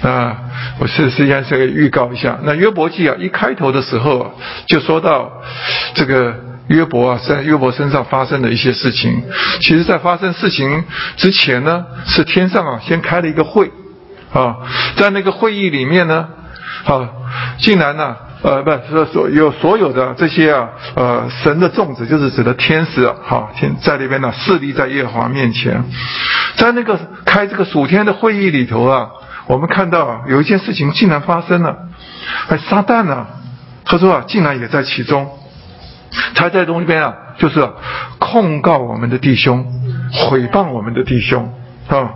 [0.02, 0.36] 那
[0.80, 5.32] 我是实际上是预告一下，那约伯记啊，一开头的时候就说到
[5.94, 6.36] 这个
[6.68, 9.24] 约伯啊，在约伯身上发生的一些事情。
[9.62, 10.84] 其实，在发生事情
[11.16, 13.72] 之前呢，是天上啊先开了一个会
[14.34, 14.58] 啊，
[14.98, 16.28] 在那个会议里面呢，
[16.86, 17.10] 啊，
[17.60, 18.18] 竟然呢。
[18.42, 25.84] 呃，不是所有所有的这些啊，呃，神的众子就是指的天使啊，好，天在那边呢，势力在耶和华面前，
[26.56, 29.10] 在那个开这个暑天的会议里头啊，
[29.48, 31.76] 我们看到啊有一件事情竟然发生了，
[32.50, 33.26] 哎，撒旦呢，
[33.84, 35.28] 他说啊，竟然也在其中，
[36.36, 37.68] 他在东边啊，就是
[38.20, 39.66] 控告我们的弟兄，
[40.12, 41.52] 毁谤我们的弟兄
[41.88, 42.12] 啊，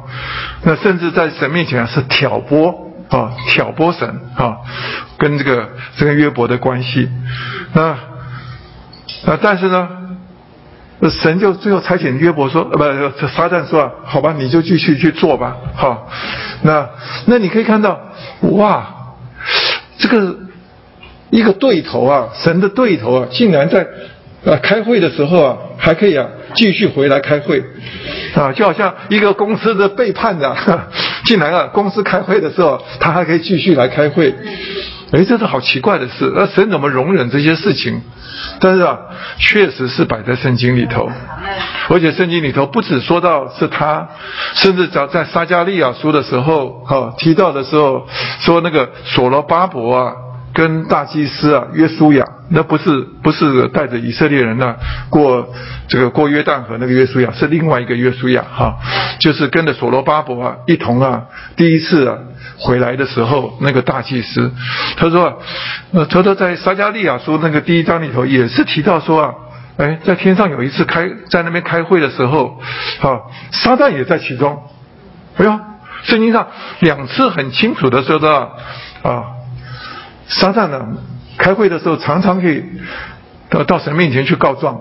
[0.62, 2.89] 那甚至在神面前啊是挑拨。
[3.10, 4.58] 啊，挑拨神啊，
[5.18, 5.68] 跟这个
[5.98, 7.10] 这个约伯的关系，
[7.74, 7.82] 那
[9.26, 9.90] 啊，但是呢，
[11.10, 16.08] 神就最后差遣约伯说，呃，不，撒旦说，好吧，你就继续去做吧，好，
[16.62, 16.88] 那
[17.26, 18.00] 那你可以看到，
[18.42, 19.16] 哇，
[19.98, 20.36] 这个
[21.32, 23.88] 一个对头啊，神的对头啊，竟然在
[24.46, 27.64] 啊开会的时候啊，还可以啊继续回来开会。
[28.36, 30.56] 啊，就好像一个公司的背叛的
[31.30, 34.34] 进来了，公司开会的时候，他还可以继续来开会。
[35.12, 36.34] 哎，这是好奇怪的事。
[36.36, 38.02] 那神怎么容忍这些事情？
[38.60, 38.98] 但是啊，
[39.38, 41.08] 确实是摆在圣经里头，
[41.90, 44.10] 而且圣经里头不止说到是他，
[44.56, 48.08] 甚至早在撒加利亚书的时候，哈提到的时候，
[48.40, 50.14] 说那个所罗巴伯啊。
[50.52, 54.76] 跟大祭司啊，约书亚，那不是不是带着以色列人呢
[55.10, 55.54] 过
[55.88, 58.78] 这个过约旦河那个约书亚，是另外一个约书亚哈，
[59.20, 62.18] 就是跟着所罗巴伯啊一同啊第一次啊
[62.58, 64.52] 回来的时候，那个大祭司，
[64.98, 65.42] 他说，
[65.94, 69.34] 呃，他说在撒加利亚书那个第一章里头也是提到说啊，
[69.78, 72.60] 哎，在天上有一次开在那边开会的时候，
[73.00, 73.22] 哈，
[73.52, 74.64] 撒旦也在其中，
[75.38, 75.60] 哎呦，
[76.04, 76.48] 圣经上
[76.80, 78.58] 两次很清楚的说到
[79.04, 79.24] 啊。
[80.32, 80.86] 撒旦呢，
[81.40, 82.64] 开会的时候常常可以
[83.50, 84.78] 到到神面前去告状，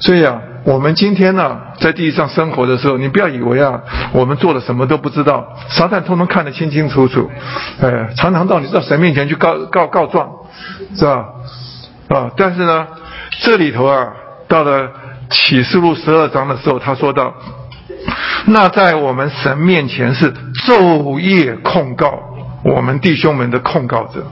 [0.00, 3.80] 所以啊，我们今天呢在地上生活的时候，你不要以为啊
[4.12, 7.28] 我们做了什么都不知道，撒旦通通看得清清楚楚，
[7.80, 10.30] 哎，常常到你到神面前去告告告状，
[10.94, 11.26] 是吧？
[12.08, 12.86] 啊，但是呢，
[13.40, 14.12] 这里头啊，
[14.46, 14.90] 到了
[15.30, 17.34] 启示录十二章的时候，他说到，
[18.46, 20.32] 那在我们神面前是
[20.66, 22.20] 昼夜控告。
[22.64, 24.26] 我们弟兄们的控告者。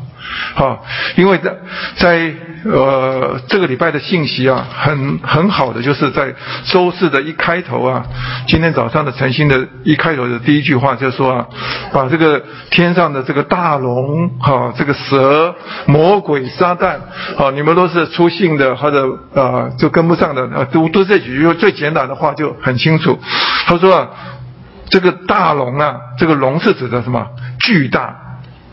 [0.55, 0.85] 好，
[1.16, 1.55] 因为在
[1.97, 2.35] 在
[2.65, 6.35] 呃这个礼拜的信息啊，很很好的，就是在
[6.65, 8.05] 周四的一开头啊，
[8.47, 11.47] 今天早上的晨星的一开头的第一句话就说啊，
[11.93, 15.55] 把这个天上的这个大龙哈，这个蛇、
[15.86, 16.97] 魔鬼、撒旦，
[17.36, 23.19] 好，你们都是出信的或者呃就跟不上的，呃读读这几句最简短的话就很清楚。
[23.66, 24.09] 他说啊，
[24.90, 27.27] 这个大龙啊，这个龙是指的什么？
[27.61, 28.26] 巨大。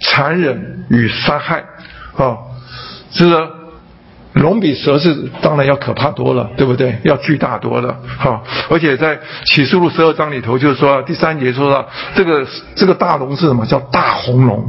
[0.04, 1.64] 残忍与杀害，
[2.18, 2.38] 啊，
[3.12, 3.26] 是
[4.34, 7.00] 龙比蛇是当然要可怕多了，对不对？
[7.04, 8.44] 要巨大多了，哈。
[8.70, 13.66] 而且在启示录十二章里头，就是说第三节说到这个这个大龙是什么？
[13.66, 14.64] 叫大红龙，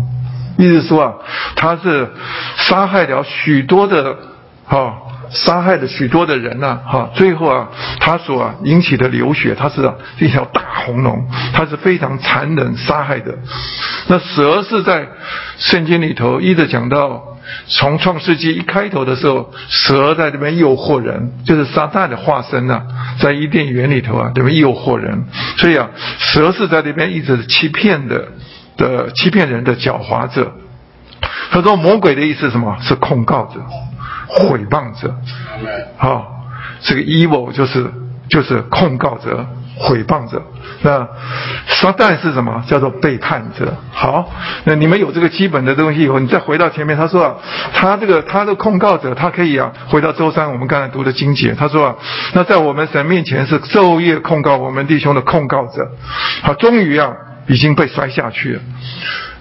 [0.59, 1.15] 意思说啊，
[1.57, 2.09] 它是
[2.57, 4.17] 杀害了许多的，
[4.65, 4.95] 哈。
[5.35, 7.69] 杀害了许多的人呐，哈，最后啊，
[8.01, 13.37] 他所引起的流血，它是一条大红龙，它是非常残忍杀害的。
[14.07, 15.09] 那蛇是在
[15.59, 17.23] 圣经里头一直讲到，
[17.67, 22.83] 从创世纪一开头的时候，蛇在这边诱惑人，就是撒旦的化身呐，
[23.19, 25.25] 在伊甸园里头啊，这边诱惑人。
[25.59, 28.29] 所以啊，蛇是在这边一直欺骗的，
[28.77, 30.53] 的欺骗人的狡猾者。
[31.51, 32.77] 他说魔鬼的意思什么？
[32.83, 33.61] 是控告者。
[34.27, 35.15] 毁谤者，
[35.97, 36.45] 好，
[36.81, 37.91] 这个 evil 就是
[38.29, 39.47] 就是控告者、
[39.77, 40.43] 毁谤者。
[40.83, 41.07] 那
[41.67, 42.63] 撒旦是什么？
[42.67, 43.75] 叫做背叛者。
[43.91, 44.31] 好，
[44.65, 47.35] 那你们有这个基本的东西以后，你再回到前面，他说啊，
[47.73, 51.95] 他这个他的控告者，他可以啊，回到周三我们刚才读的经节，他说啊，
[52.35, 55.91] 那在我们神面前是昼夜控告我们弟兄的控告者。
[56.43, 57.13] 好，终于啊，
[57.47, 58.61] 已经被摔下去了。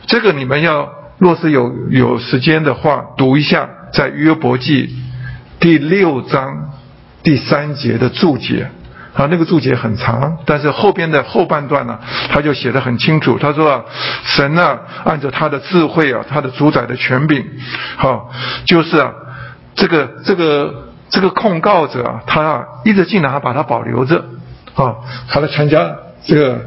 [0.07, 0.89] 这个你们要
[1.23, 3.69] 若是有有时间的话，读一下。
[3.93, 4.89] 在约伯记
[5.59, 6.71] 第六章
[7.21, 8.69] 第三节的注解，
[9.13, 13.37] 啊，那个注解很长，但是后边的后半段呢，他就写得很清楚。
[13.39, 13.85] 他说啊，
[14.25, 17.45] 神啊，按照他的智慧啊，他的主宰的权柄，
[17.95, 18.31] 好，
[18.65, 19.13] 就是啊，
[19.75, 24.25] 这个这个这个控告者啊，他啊，一直竟然还把他保留着，
[24.73, 24.95] 啊，
[25.29, 25.95] 他来参加。
[26.25, 26.61] 这个，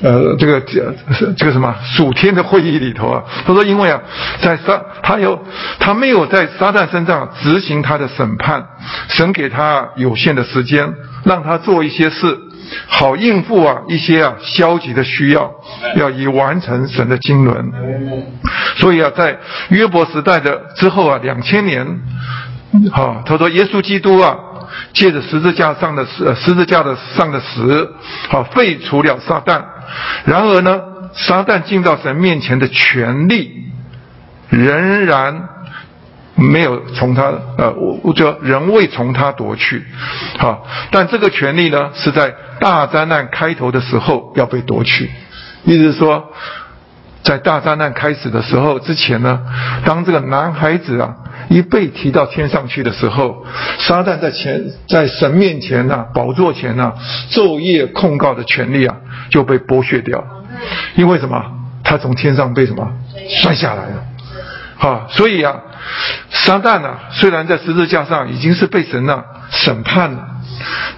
[0.00, 4.00] 呃，这个这这个什么属天的会议里头啊，他说，因为啊，
[4.40, 5.44] 在撒他有
[5.78, 8.64] 他没有在撒旦身上执行他的审判，
[9.08, 10.94] 神给他有限的时间，
[11.24, 12.38] 让他做一些事，
[12.86, 15.52] 好应付啊一些啊消极的需要，
[15.96, 17.72] 要以完成神的经纶。
[18.76, 21.86] 所以啊，在约伯时代的之后啊，两千年，
[22.90, 24.34] 好，他说耶稣基督啊。
[24.92, 27.94] 借着十字架上的十十字架的上的死，
[28.28, 29.62] 好废除了撒旦。
[30.24, 30.80] 然而呢，
[31.12, 33.66] 撒旦进到神面前的权利，
[34.48, 35.48] 仍然
[36.36, 37.72] 没有从他呃，
[38.02, 39.84] 我就仍未从他夺去。
[40.38, 45.10] 好，但这个权利呢，是在大灾难开头的时候要被夺去。
[45.64, 46.32] 意思是说，
[47.22, 49.40] 在大灾难开始的时候之前呢，
[49.84, 51.14] 当这个男孩子啊。
[51.48, 53.44] 一被提到天上去的时候，
[53.78, 56.92] 撒旦在前在神面前呐，宝座前呐，
[57.30, 58.96] 昼夜控告的权利啊，
[59.30, 60.24] 就被剥削掉。
[60.96, 61.42] 因为什么？
[61.82, 62.90] 他从天上被什么
[63.28, 64.04] 摔下来了？
[64.76, 65.54] 好，所以啊，
[66.30, 70.28] 撒旦啊，虽然在十字架上已经是被神呐审判了。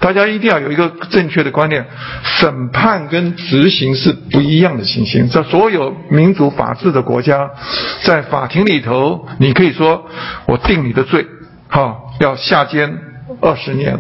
[0.01, 1.87] 大家一定要有一个正确的观念：
[2.23, 5.29] 审判跟执行是不一样的情形。
[5.29, 7.51] 在所有民主法治的国家，
[8.03, 10.07] 在法庭里头，你可以说
[10.47, 11.27] 我定你的罪，
[11.69, 12.99] 哈，要下监
[13.41, 13.99] 二十年，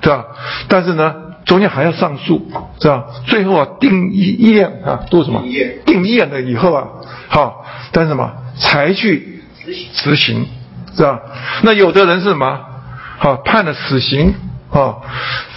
[0.00, 0.24] 对吧？
[0.68, 1.14] 但是呢，
[1.44, 2.50] 中间还要上诉，
[2.80, 3.04] 是吧？
[3.26, 5.42] 最后啊，定一验啊，都什么？
[5.84, 6.88] 定验了以后啊，
[7.28, 8.32] 好，但是什么？
[8.56, 9.42] 才去
[9.92, 10.46] 执行，
[10.96, 11.20] 是吧？
[11.62, 12.60] 那有的人是什么？
[13.18, 14.34] 好，判了死刑。
[14.74, 14.96] 啊，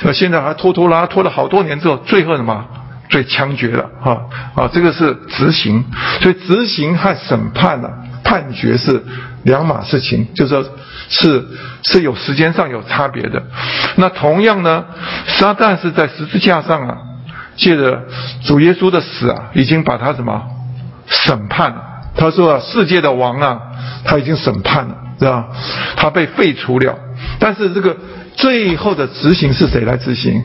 [0.03, 2.63] 那现在还拖拖拉拖了好多年之后，最后什么
[3.09, 3.89] 最枪决了？
[4.03, 4.17] 啊
[4.53, 5.83] 啊，这个是执行，
[6.21, 7.89] 所以执行和审判呢，
[8.23, 9.03] 判决是
[9.43, 10.63] 两码事情，就是说
[11.09, 11.47] 是
[11.81, 13.41] 是有时间上有差别的。
[13.95, 14.85] 那同样呢，
[15.25, 16.97] 撒旦是在十字架上啊，
[17.55, 18.03] 借着
[18.43, 20.43] 主耶稣的死啊，已经把他什么
[21.07, 21.81] 审判了。
[22.15, 23.61] 他说啊，世界的王啊，
[24.05, 25.47] 他已经审判了，是吧？
[25.95, 26.95] 他被废除了，
[27.39, 27.97] 但是这个。
[28.37, 30.41] 最后的执行是谁来执行？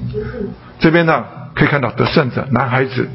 [0.80, 1.24] 这边呢
[1.54, 3.08] 可以看到得胜者男孩子。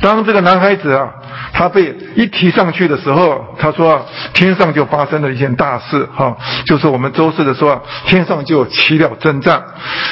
[0.00, 1.12] 当这个男孩子啊，
[1.52, 6.36] 他被一提上去的时候，他说天上就发生了一件大事，哈，
[6.66, 9.62] 就是我们周四的说天上就起了征战，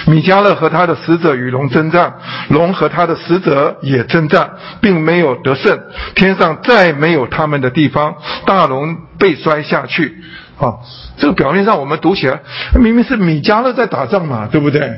[0.06, 2.14] 米迦勒和他的使者与龙征战，
[2.48, 5.78] 龙和他的使者也征战，并没有得胜，
[6.14, 8.14] 天上再没有他们的地方，
[8.44, 10.16] 大龙被摔下去。
[10.58, 10.74] 啊，
[11.18, 12.40] 这个表面上我们读起来，
[12.74, 14.92] 明明是米迦勒在打仗嘛，对不对？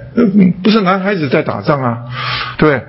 [0.63, 1.99] 不是男孩子在打仗啊，
[2.57, 2.83] 对。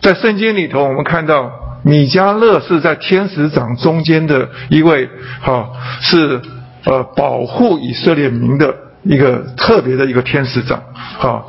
[0.00, 1.50] 在圣经里头，我们看到
[1.82, 5.10] 米迦勒是在天使长中间的一位，
[5.40, 5.70] 哈，
[6.02, 6.40] 是
[6.84, 10.80] 呃保护以色列民的一个特别的一个天使长，
[11.18, 11.44] 哈。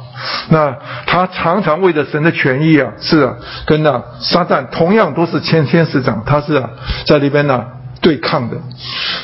[0.49, 0.75] 那
[1.05, 3.35] 他常常为着神的权益啊，是啊，
[3.65, 6.71] 跟那撒旦同样都是天天使长，他是啊
[7.05, 7.63] 在里边呢
[8.01, 8.57] 对抗的。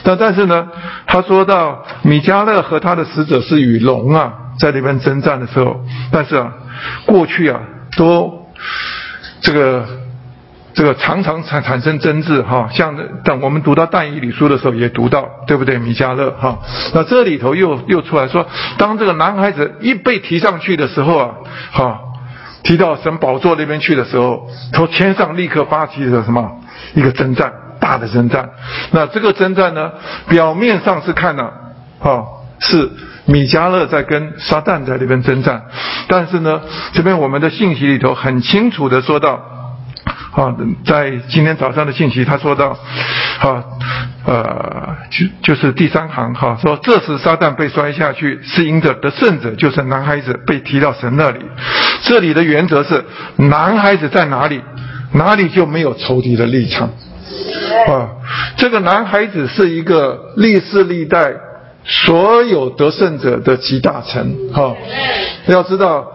[0.03, 0.68] 但但是呢，
[1.07, 6.53] 他说到米迦勒和他的使者是与龙啊在那边征战的时候，但是啊
[7.06, 7.60] 过去啊
[7.97, 8.47] 都
[9.41, 9.85] 这个。
[10.77, 15.77] 这个常常产产生争执哈，像等我们读到但以理书的时候也读到，对不对？
[15.77, 16.60] 米迦勒哈，
[16.93, 18.45] 那这里头又又出来说，
[18.77, 21.31] 当这个男孩子一被提上去的时候啊，
[21.72, 21.99] 哈，
[22.61, 26.52] 提到神宝座那边去的时候，从天上立刻发起了什么
[26.93, 27.53] 一个征战，
[27.86, 28.49] 大的征战。
[28.90, 29.91] 那这个征战呢，
[30.28, 31.53] 表面上是看了，
[31.99, 32.26] 哈，
[32.60, 32.90] 是
[33.26, 35.62] 米迦勒在跟撒旦在那边征战，
[36.07, 36.62] 但是呢，
[36.94, 39.40] 这边我们的信息里头很清楚的说到。
[40.32, 40.53] 啊，
[40.86, 42.78] 在今天早上的信息，他说到，
[43.40, 43.64] 啊，
[44.26, 51.40] 呃，就就是第三行哈，说这时撒旦被摔下去，是因着得胜者就是男孩子被提到神那里。
[52.02, 53.06] 这里的原则是，
[53.38, 54.62] 男孩子在哪里，
[55.14, 56.90] 哪里就没有仇敌的立场。
[57.88, 58.10] 啊，
[58.57, 61.34] 这个男孩子是一个历世历代
[61.84, 64.36] 所有得胜者的集大成。
[64.53, 64.76] 哈，
[65.48, 66.12] 要知道。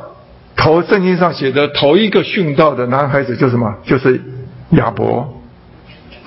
[0.56, 3.76] 头圣经上写的头一个殉道的男孩子就什么？
[3.82, 4.20] 就是
[4.72, 5.40] 亚伯，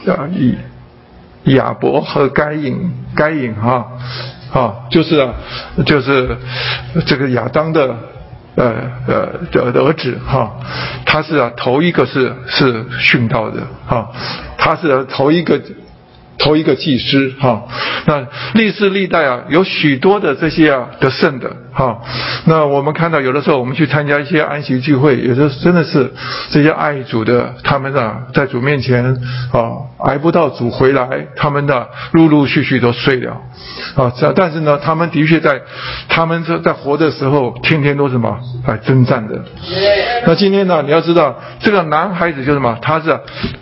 [0.08, 0.56] 啊以
[1.54, 3.92] 亚伯和该隐，该隐哈，
[4.52, 5.36] 啊就是啊
[5.86, 6.36] 就是
[7.06, 7.96] 这个亚当的
[8.56, 8.74] 呃
[9.08, 10.52] 呃的儿子哈，
[11.06, 14.12] 他是啊头一个是是殉道的哈，
[14.58, 15.62] 他是头一个。
[16.44, 17.64] 头一个祭司哈，
[18.06, 22.02] 那历世历代啊，有许多的这些啊得胜的哈。
[22.46, 26.12] 那我们看到有的时候我们去参加一些安息聚会，有的真的是
[26.50, 29.06] 这些爱主的，他们啊在主面前
[29.54, 31.08] 啊挨不到主回来，
[31.38, 33.38] 他们的陆陆续续都睡了
[33.96, 34.12] 啊。
[34.36, 35.62] 但是呢，他们的确在
[36.10, 38.38] 他们在在活的时候，天天都什么
[38.68, 39.42] 来征战的。
[40.28, 43.12] 那今天呢，你要知道这个男孩子就什么，他是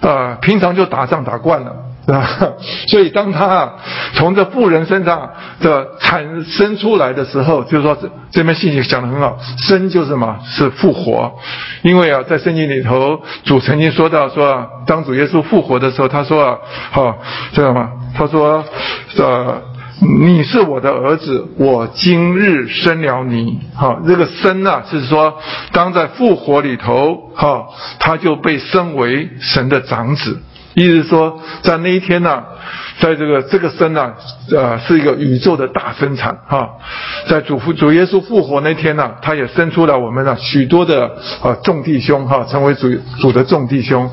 [0.01, 1.75] 啊平常就打仗打惯了。
[2.07, 2.53] 啊，
[2.87, 3.73] 所以当他
[4.15, 5.29] 从这妇人身上
[5.61, 10.39] 的产生出来的时候，就是说这这边信息讲的很好，生就是什么？
[10.43, 11.31] 是复活。
[11.83, 16.57] 因为啊，在圣经里头，主曾经说到说，当主耶稣复活的时候，他说啊，
[16.91, 17.17] 好
[17.53, 17.91] 知道吗？
[18.17, 18.65] 他说，
[19.17, 19.61] 呃，
[20.25, 23.59] 你是我的儿子，我今日生了你。
[23.75, 25.37] 哈，这个生啊，是说
[25.71, 27.67] 当在复活里头，哈，
[27.99, 30.41] 他就被升为神的长子。
[30.73, 32.43] 意思说，在那一天呢，
[32.99, 34.13] 在这个这个生呢，
[34.51, 36.69] 呃，是一个宇宙的大生产哈。
[37.27, 41.11] 在主复主耶稣复活那天呢，他也生出了我们的许多的
[41.43, 42.89] 呃众弟兄哈，成为主
[43.19, 44.09] 主的众弟兄。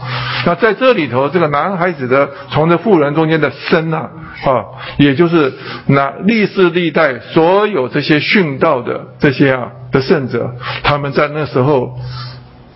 [0.46, 4.10] 那在这里头，这个男孩子的从这妇人中间的生啊，
[4.44, 4.64] 啊，
[4.98, 5.52] 也就是
[5.86, 11.96] 那历世历代所有这些殉道的这些啊的圣者，他们在那时候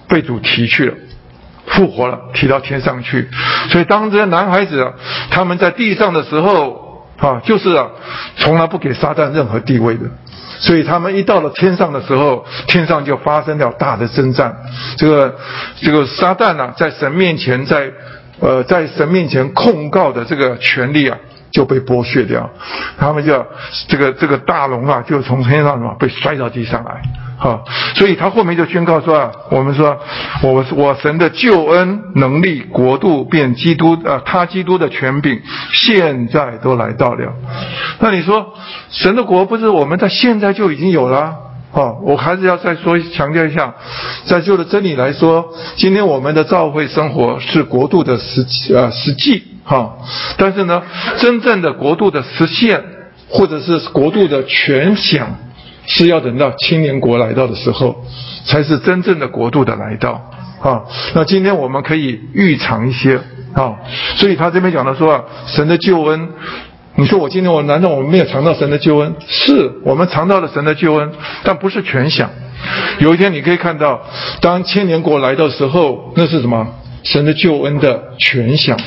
[0.09, 0.95] 被主提去了。
[1.73, 3.29] 复活了，提到天上去。
[3.71, 4.93] 所以当这些男孩子
[5.31, 7.87] 他们在地上的时候啊，就是啊，
[8.37, 10.01] 从来不给撒旦任何地位的。
[10.59, 14.55] 所以他们一到了天上的时候，天上就发生了大的征战。
[14.97, 15.35] 这个
[15.81, 17.91] 这个撒旦呢，在神面前，在
[18.39, 21.19] 呃在神面前控告的这个权利啊，
[21.53, 22.51] 就被剥削掉。
[22.99, 23.47] 他们就
[23.87, 27.03] 这个这个大龙啊，就从天上什么被摔到地上来。
[27.37, 27.65] 好，
[27.97, 29.99] 所以他后面就宣告说啊，我们说，
[30.43, 35.41] 我我神的救恩能力国度变基督啊，他基督的权柄
[35.73, 37.33] 现在都来到了。
[37.99, 38.55] 那你说，
[38.91, 41.37] 神的国不是我们在现在就已经有了？
[41.73, 43.75] 啊，我还是要再说强调一下，
[44.27, 45.45] 在旧的真理来说，
[45.77, 49.97] 今天我们的教会生活是国度的实呃实际哈，
[50.37, 50.83] 但是呢，
[51.19, 52.83] 真正的国度的实现
[53.29, 55.37] 或者是国度的全享。
[55.85, 58.05] 是要等到青年国来到的时候，
[58.45, 60.13] 才是真正的国度的来到
[60.61, 60.81] 啊。
[61.13, 63.19] 那今天我们可以预尝一些
[63.53, 63.75] 啊。
[64.17, 66.29] 所以他这边讲的说啊，神的救恩，
[66.97, 69.15] 你说我今天我难道我没有尝到神的救恩？
[69.27, 71.13] 是我们尝到了神的救恩，
[71.43, 72.31] 但不是全享。
[72.99, 74.03] 有一天你可以看到，
[74.41, 76.67] 当千年国来到时候，那是什么？
[77.03, 78.79] 神的救恩的全享。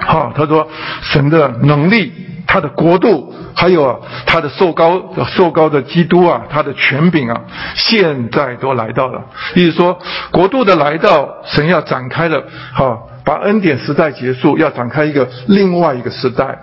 [0.00, 0.68] 好，他说
[1.02, 2.12] 神的能力。
[2.44, 3.96] 他的国度，还有啊，
[4.26, 7.40] 他的受高受高的基督啊，他的权柄啊，
[7.74, 9.22] 现在都来到了。
[9.54, 9.98] 意思说，
[10.30, 12.42] 国度的来到，神要展开了，
[12.74, 16.58] 好，把恩典时代结束，要展开一个另外一个时代。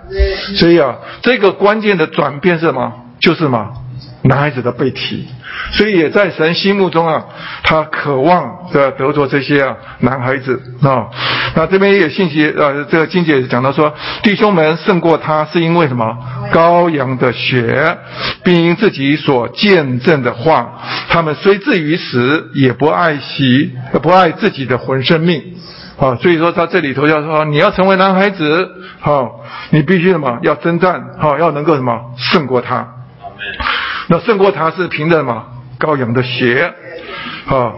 [0.56, 2.92] 所以啊，这个关键的转变是什么？
[3.20, 3.68] 就是什么？
[4.22, 5.26] 男孩子的被提，
[5.72, 7.24] 所以也在神心目中啊，
[7.62, 11.08] 他渴望的得着这些啊男孩子啊。
[11.54, 16.18] 那这边也信息呃，这个金姐讲到说，弟兄们胜过他是因为什么？
[16.52, 17.96] 羔羊的血，
[18.44, 20.78] 并因自己所见证的话，
[21.08, 23.72] 他们虽至于死，也不爱惜
[24.02, 25.42] 不爱自己的魂生命
[26.00, 26.16] 啊。
[26.16, 29.40] 所以说他这里头要说，你要成为男孩子，好，
[29.70, 30.38] 你必须什么？
[30.42, 32.88] 要征战，好，要能够什么胜过他。
[34.08, 35.44] 那胜过他是凭着什么？
[35.80, 36.74] 羔羊的血，
[37.48, 37.72] 啊，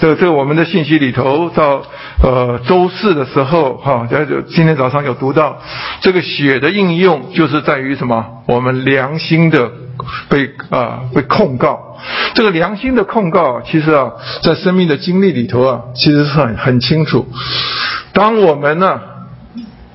[0.00, 1.82] 这这我们的信息里头到
[2.22, 5.58] 呃周四的时候，哈，就今天早上有读到
[6.00, 8.24] 这个血的应用，就是在于什么？
[8.46, 9.72] 我们良心的
[10.28, 11.98] 被啊被控告，
[12.34, 14.12] 这个良心的控告，其实啊，
[14.42, 17.26] 在生命的经历里头啊，其实是很很清楚。
[18.12, 19.00] 当我们呢，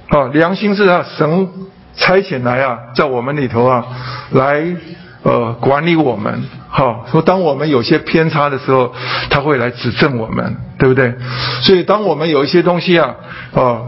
[0.10, 1.48] 啊，良心是啊神
[1.96, 3.86] 差遣来啊，在我们里头啊
[4.32, 4.76] 来。
[5.24, 8.94] 呃，管理我们，好说，当我们有些偏差的时候，
[9.30, 11.16] 他会来指正我们，对不对？
[11.62, 13.16] 所以，当我们有一些东西啊，
[13.54, 13.82] 啊，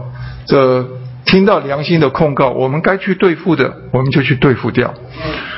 [0.46, 0.86] 这
[1.26, 4.94] 听到良心的控告，我们该去对付的，我们就去对付掉。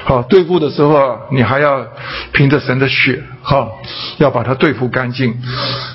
[0.04, 1.86] 好，对付的时候啊，你还要
[2.32, 3.68] 凭着神的血，哈，
[4.16, 5.36] 要把它对付干净。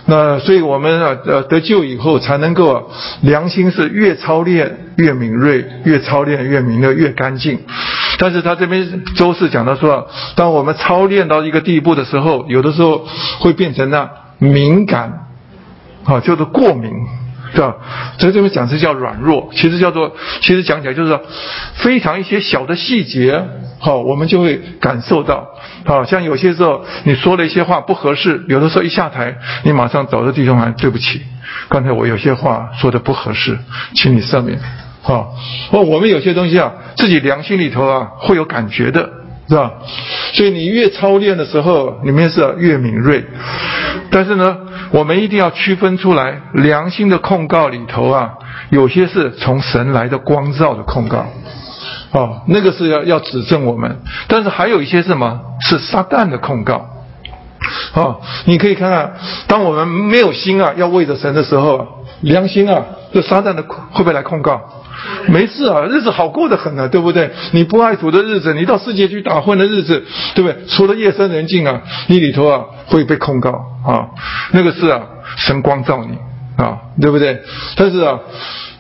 [0.05, 2.91] 那所以我们啊，呃，得救以后才能够
[3.21, 7.59] 良心是越操练越敏锐，越操练越敏锐，越干净。
[8.19, 13.07] 但是他这边周四讲到说，当我们操练到一个地步的时候，有的时候
[13.39, 15.25] 会变成呢敏感，
[16.03, 16.91] 啊，叫做过敏。
[17.53, 17.75] 是吧？
[18.17, 21.19] 所以这边讲是叫软弱，其实叫做，其实讲起来就是，
[21.75, 23.43] 非常一些小的细节，
[23.80, 25.47] 好，我们就会感受到，
[25.85, 31.21] 好像有些时候你说了一些话不合适，有的时候一下台，你马上找着弟兄们，对不起，
[31.69, 33.57] 刚才我有些话说的不合适，
[33.93, 34.59] 请你赦免，
[35.01, 35.35] 好，
[35.71, 39.22] 哦，我们有些东西啊，自己良心里头啊会有感觉的。
[39.47, 39.71] 是吧？
[40.33, 43.23] 所以你越操练的时候，里面是越敏锐。
[44.09, 44.57] 但是呢，
[44.91, 48.33] 我们一定要区分出来，良心的控告里头啊，
[48.69, 51.25] 有些是从神来的光照的控告，
[52.11, 53.99] 哦，那个是要要指正我们。
[54.27, 56.89] 但是还有一些什么是撒旦的控告，
[57.93, 59.13] 哦，你可以看看，
[59.47, 62.83] 当我们没有心啊，要为着神的时候，良心啊，
[63.13, 64.61] 这撒旦的会不会来控告？
[65.27, 67.29] 没事啊，日子好过得很啊，对不对？
[67.51, 70.03] 你不爱主的日子，你到世界去打混的日子，
[70.35, 70.65] 对不对？
[70.67, 73.51] 除了夜深人静啊，你里头啊会被控告
[73.85, 74.07] 啊，
[74.51, 75.01] 那个是啊，
[75.37, 76.17] 神光照你
[76.63, 77.41] 啊，对不对？
[77.75, 78.19] 但是啊，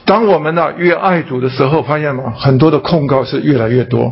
[0.05, 2.33] 当我们呢越爱主的时候，发现吗？
[2.37, 4.11] 很多的控告是越来越多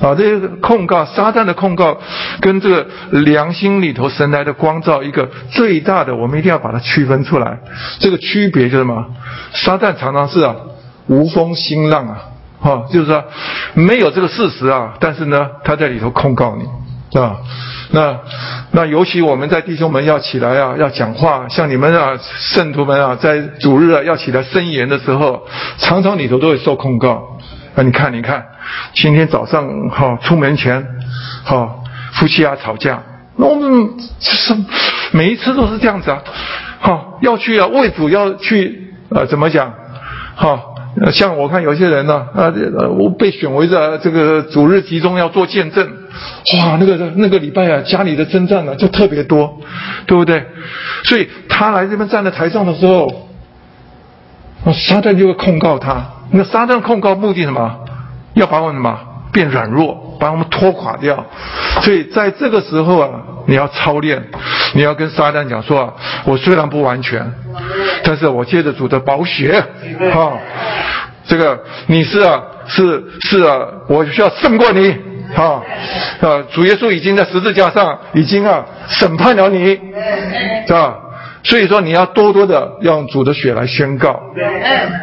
[0.00, 1.98] 啊，这些控告，撒旦的控告，
[2.40, 7.58] 跟这个良心里头神来的光照，一个最大的，我们一定要把它区分出来。
[7.98, 9.06] 这个区别就是什么？
[9.52, 10.54] 撒旦常常是啊。
[11.10, 12.20] 无风新浪啊，
[12.60, 13.24] 哈，就是说
[13.72, 17.38] 没有这个事实啊，但是呢，他在里头控告你，啊？
[17.90, 18.18] 那
[18.72, 25.46] 那尤其我们在弟兄们要起来啊，要讲话，像你们啊，圣徒们啊，在主日啊要起来申言的时候，
[25.78, 27.38] 常常里头都会受控告。
[27.74, 28.44] 啊，你看，你看，
[28.92, 30.86] 今天早上哈出门前，
[31.44, 31.76] 哈
[32.12, 33.02] 夫妻啊吵架，
[33.36, 33.90] 那我们
[34.20, 34.54] 是
[35.12, 36.22] 每一次都是这样子啊，
[36.80, 39.72] 哈要去啊为主要去呃怎么讲，
[40.36, 40.60] 哈。
[41.12, 42.52] 像我看有些人呢，啊，
[42.98, 45.88] 我被选为这这个主日集中要做见证，
[46.58, 49.60] 哇，那个那个礼拜啊，家里的征战呢就特别多，
[50.06, 50.44] 对不对？
[51.04, 53.28] 所以他来这边站在台上的时候，
[54.66, 56.04] 撒旦就会控告他。
[56.30, 57.80] 那撒旦控告目的什么？
[58.34, 58.98] 要把我们什么
[59.32, 61.26] 变软弱，把我们拖垮掉。
[61.82, 63.10] 所以在这个时候啊，
[63.46, 64.22] 你要操练，
[64.74, 67.32] 你要跟撒旦讲说啊，我虽然不完全。
[68.04, 69.62] 但是我借着主的宝血，
[70.12, 70.32] 哈，
[71.26, 73.58] 这个你是啊，是是啊，
[73.88, 74.96] 我需要胜过你，
[75.34, 75.62] 哈，
[76.20, 79.78] 啊，主耶稣已经在十字架上已经啊审判了你，
[80.66, 80.96] 是吧？
[81.44, 84.20] 所以说你要多多的用主的血来宣告，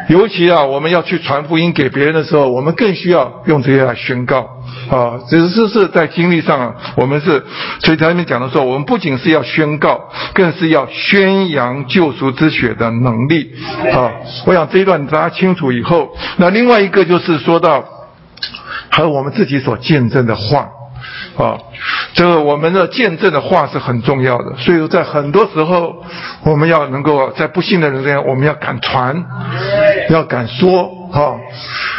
[0.08, 4.46] 尤其啊，我们要去传福音给别人的时候，我们更需要用这些来宣告。
[4.90, 7.42] 啊，只是是在经历上啊，我们是，
[7.80, 13.50] 所以他们讲的时候，我们不仅是要宣告，更是要宣扬救赎之血的能力。
[13.92, 14.12] 啊，
[14.44, 17.82] 我想这一段大家清楚以后，那另外一个就是说到，
[18.96, 20.70] 还有我们自己所见证的话，
[21.36, 21.58] 啊，
[22.14, 24.56] 这个我们的见证的话是很重要的。
[24.56, 26.02] 所以在很多时候，
[26.44, 29.22] 我们要能够在不幸的人间，我们要敢传，
[30.08, 30.90] 要敢说。
[31.12, 31.36] 啊，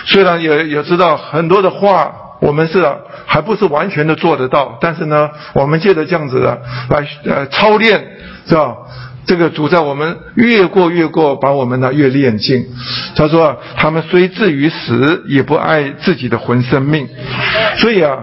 [0.08, 2.12] 虽然也也知道很多的话。
[2.40, 2.88] 我们是
[3.26, 8.00] 还不是完全的做得到，但是呢，我们借着这样子的来呃操练，
[8.48, 8.76] 是吧？
[9.28, 12.66] 这个主在我们越过越过，把我们呢越炼净。
[13.16, 17.08] 他说：“他们虽至于死，也不爱自己的魂生命。”
[17.78, 18.18] 所以啊，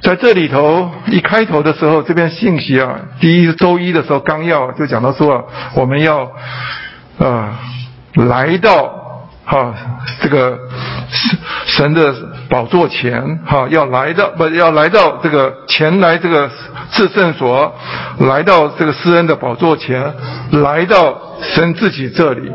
[0.00, 5.44] 在这里头一开头的时候，这篇信息啊，第一周一的时候纲要就讲到说啊，
[5.74, 6.32] 我们要
[7.18, 7.60] 啊
[8.14, 8.97] 来到
[9.50, 9.74] 哈
[10.20, 10.58] 这个
[11.10, 12.14] 神神的
[12.50, 16.50] 宝座前哈，要来到不要来到这个前来这个
[16.90, 17.74] 至圣所，
[18.18, 20.12] 来到这个施恩的宝座前，
[20.50, 22.52] 来到神自己这里。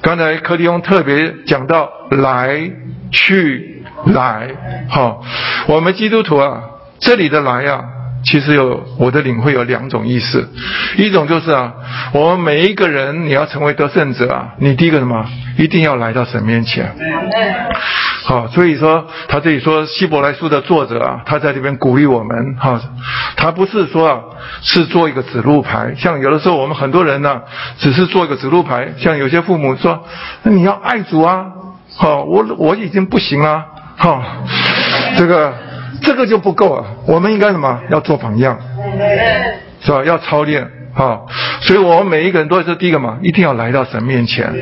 [0.00, 2.68] 刚才柯迪翁特别讲到来
[3.12, 4.48] 去来，
[4.90, 5.22] 好，
[5.68, 6.62] 我们基督徒啊，
[6.98, 7.84] 这里的来啊，
[8.24, 10.48] 其实有我的领会有两种意思，
[10.96, 11.72] 一种就是啊，
[12.12, 15.24] 我们每一个人你要成为得胜者啊，你第一个什么，
[15.56, 16.92] 一定要来到神面前。
[18.24, 22.80] 好，所以说他这里说希伯来书的作者啊，他在这边鼓励我们哈，
[23.36, 24.20] 他不是说啊
[24.62, 27.40] 是做一个指路牌，像有的时候我们很多人呢，
[27.78, 30.04] 只是做一个指路牌，像有些父母说，
[30.42, 31.46] 那你要爱主啊，
[31.96, 33.64] 好，我我已经不行了，
[33.96, 34.22] 哈，
[35.16, 35.54] 这个
[36.02, 37.80] 这个就不够啊，我们应该什么？
[37.90, 38.58] 要做榜样，
[39.80, 40.04] 是吧？
[40.04, 40.70] 要操练。
[40.94, 41.20] 啊，
[41.60, 44.52] 所以我们每一个人都是第一个嘛，一定要来到神面前，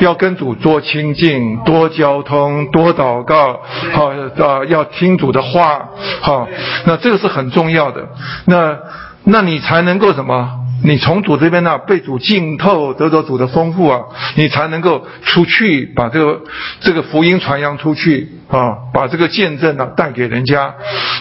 [0.00, 3.62] 要跟主多亲近、多交通、多祷告，
[3.92, 5.88] 好啊，要听主的话，
[6.20, 6.46] 好，
[6.84, 8.06] 那这个是很重要的。
[8.44, 8.76] 那
[9.24, 10.59] 那你才能够什么？
[10.82, 14.00] 你从主这边呢被主浸透，得到主的丰富啊，
[14.36, 16.40] 你才能够出去把这个
[16.80, 20.74] 这个福音传扬出去啊，把这个见证呢带给人家。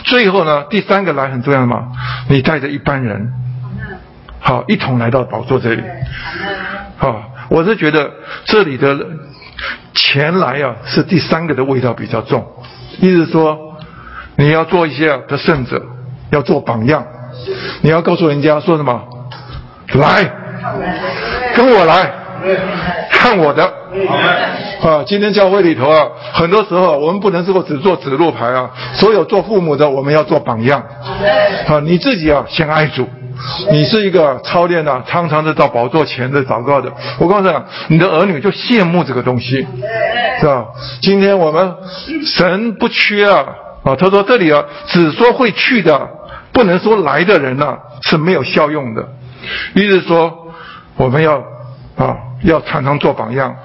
[0.06, 1.90] 最后呢，第三个来很重要嘛，
[2.30, 3.34] 你带着一般人。
[4.40, 5.84] 好，一同来到宝座这里。
[6.98, 8.10] 好，我是觉得
[8.45, 8.98] 这里的
[9.94, 12.48] 前来啊，是第三个的味道比较重。
[13.02, 13.76] 意思说，
[14.38, 15.86] 你要做一些的圣者，
[16.31, 17.06] 要做榜样，
[17.81, 19.19] 你要告诉人家说什么？
[19.94, 20.32] 来，
[21.56, 22.11] 跟我来，
[23.11, 23.64] 看我的。
[24.82, 30.82] 啊，今天教会里头啊，很多时候我们不能说只做指路牌啊，所有做父母的，我们要做榜样。
[31.68, 33.07] 啊，你自己啊，先爱主。
[33.72, 36.91] 你是一个操练的，常常是到宝座前的祷告的。
[37.18, 39.66] 我告诉你，你的儿女就羡慕这个东西，
[40.40, 40.66] 是吧？
[41.02, 41.74] 今天我们
[42.26, 43.45] 神不缺啊
[43.84, 43.95] 啊！
[43.95, 46.07] 他说这里啊，只说会去的，
[46.52, 49.07] 不能说来的人呢是没有效用的。
[49.74, 50.53] 意思说，
[50.95, 51.44] 我们要
[51.95, 53.56] 啊，要常常做榜样。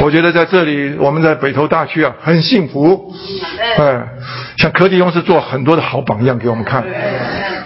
[0.00, 3.12] 我觉得在这里，我们在北投大区啊，很幸福。
[3.78, 4.02] 哎，
[4.56, 6.84] 像柯迪翁是做很多的好榜样给我们看。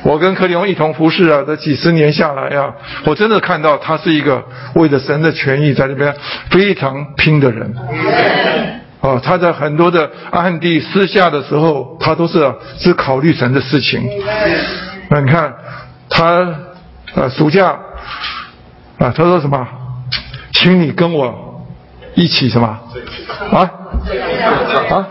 [0.02, 2.72] 我跟柯迪翁一同服侍啊，这几十年下来啊，
[3.04, 4.44] 我真的看到他是一个
[4.74, 6.14] 为了神的权益在这边
[6.50, 7.74] 非常拼的人。
[9.00, 14.02] 啊，他在很多的暗地私下的时候，他都是只考虑神的事情。
[15.08, 15.54] 那你看
[16.10, 16.52] 他
[17.14, 17.68] 啊，暑假
[18.98, 19.66] 啊，他说什么？
[20.52, 21.64] 请你跟我
[22.14, 22.66] 一起什么？
[23.52, 23.70] 啊？
[24.90, 25.06] 啊？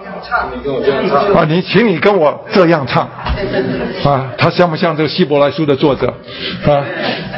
[1.35, 3.07] 啊，你请你跟我这样唱，
[4.03, 6.13] 啊，他像不像这个希伯来书的作者？
[6.65, 6.83] 啊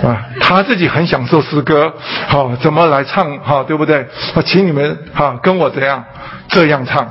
[0.03, 1.93] 啊，他自己很享受诗歌，
[2.27, 3.37] 好，怎么来唱？
[3.39, 4.01] 哈，对不对？
[4.33, 6.03] 啊，请你们哈跟我怎样
[6.49, 7.07] 这样唱？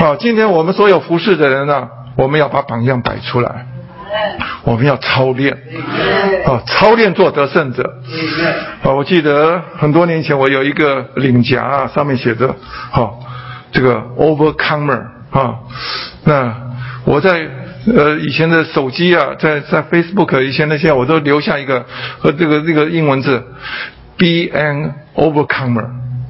[0.00, 3.66] 好，今天我们所有服侍的人呢，我们要把榜样摆出来，
[4.64, 5.52] 我们要操练，
[6.46, 7.82] 啊，操练做得胜者。
[8.82, 12.54] 啊，我记得很多年前我有一个领夹啊，上面写着，
[12.90, 13.20] 好。
[13.76, 15.58] 这个 overcomer 啊，
[16.22, 16.54] 那
[17.04, 17.44] 我在
[17.92, 21.84] 呃以前的手机啊，在在 Facebook 以前那些我都留下一个
[22.20, 23.42] 和这个这个英文字
[24.16, 25.88] ，be an overcomer，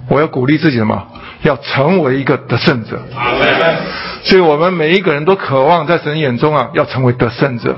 [0.09, 1.03] 我要鼓励自己什么？
[1.43, 2.99] 要成为一个得胜者。
[4.23, 7.77] 所以我们每一个人都渴望在神眼中啊，要成为得胜者，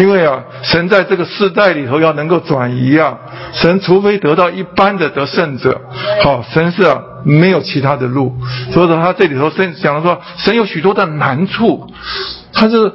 [0.00, 3.16] 因为啊，神在这个世代里头要能够转移啊，
[3.52, 5.80] 神除非得到一般的得胜者，
[6.24, 8.36] 好，神是啊没有其他的路。
[8.72, 11.88] 所以说他这里头神讲了说，神有许多的难处，
[12.52, 12.92] 他是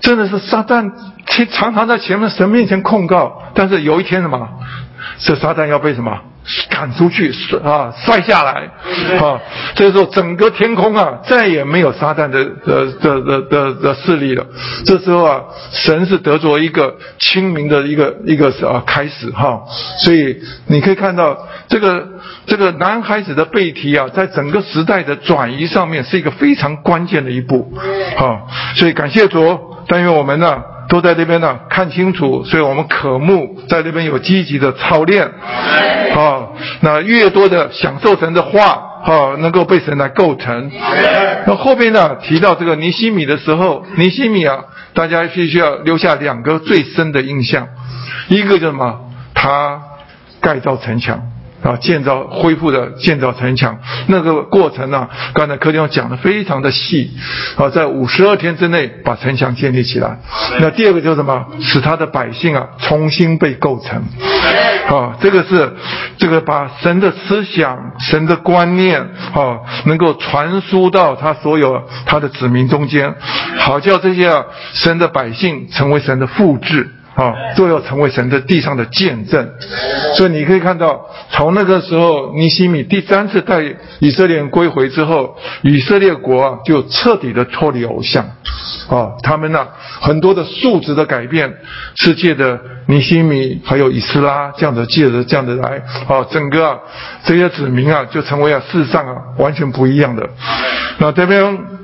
[0.00, 0.92] 真的是撒旦
[1.50, 4.48] 常常在前面神面前控告，但是有一天什么，
[5.18, 6.16] 这撒旦要被什么？
[6.68, 7.32] 赶出去，
[7.64, 8.70] 啊，摔下来，
[9.18, 9.40] 啊，
[9.74, 14.44] 这时候整个天空啊，再也没有撒旦的的的的的的势力了。
[14.84, 15.40] 这时候啊，
[15.72, 19.62] 神是得着一个清明的一个一个啊开始哈。
[20.00, 21.36] 所以你可以看到
[21.68, 22.06] 这个
[22.46, 27.72] 这个男孩子的背题啊，在整个时代的转移上面是一个非常关键的一步，
[28.16, 28.46] 好，
[28.76, 29.58] 所以感谢主，
[29.88, 30.62] 但愿我们呢。
[30.94, 35.24] 都在这边呢，看清楚，所以我们渴慕在这边有积极的操练，
[36.14, 36.46] 啊，
[36.82, 40.70] 那越多的享受神的话，啊，能够被神来构成。
[41.48, 44.56] 那后边呢提到这个尼西米的时候，尼西米啊，
[44.92, 47.66] 大家必须要留下两个最深的印象，
[48.28, 49.00] 一个叫什么？
[49.34, 49.82] 他
[50.40, 51.33] 盖造城墙。
[51.64, 57.10] 啊，建造恢复的建造城墙那个过程呢，刚才柯弟兄讲的非常的细，
[57.56, 60.18] 啊，在五十二天之内把城墙建立起来。
[60.60, 61.46] 那第二个就是什么？
[61.60, 64.04] 使他的百姓啊重新被构成，
[64.94, 65.74] 啊，这个是
[66.18, 73.14] 这个把神的思想、神的观念啊，能够传输到他所有他的子民中间，
[73.56, 76.90] 好叫这些啊神的百姓成为神的复制。
[77.14, 79.48] 啊，都要成为神的地上的见证，
[80.16, 83.62] 所以你可以看到，从那个时候尼西米第三次带
[84.00, 88.24] 以色列人归回之后，以色列国啊就彻底的脱离偶像，
[88.88, 89.66] 啊，他们呢
[90.00, 91.54] 很多的素质的改变，
[91.94, 96.78] 世界的尼西米还有以斯拉这样的借着这样的来，啊，整个啊
[97.24, 100.28] 这些子民啊就成为啊世上啊完全不一样的，
[100.98, 101.83] 那这边。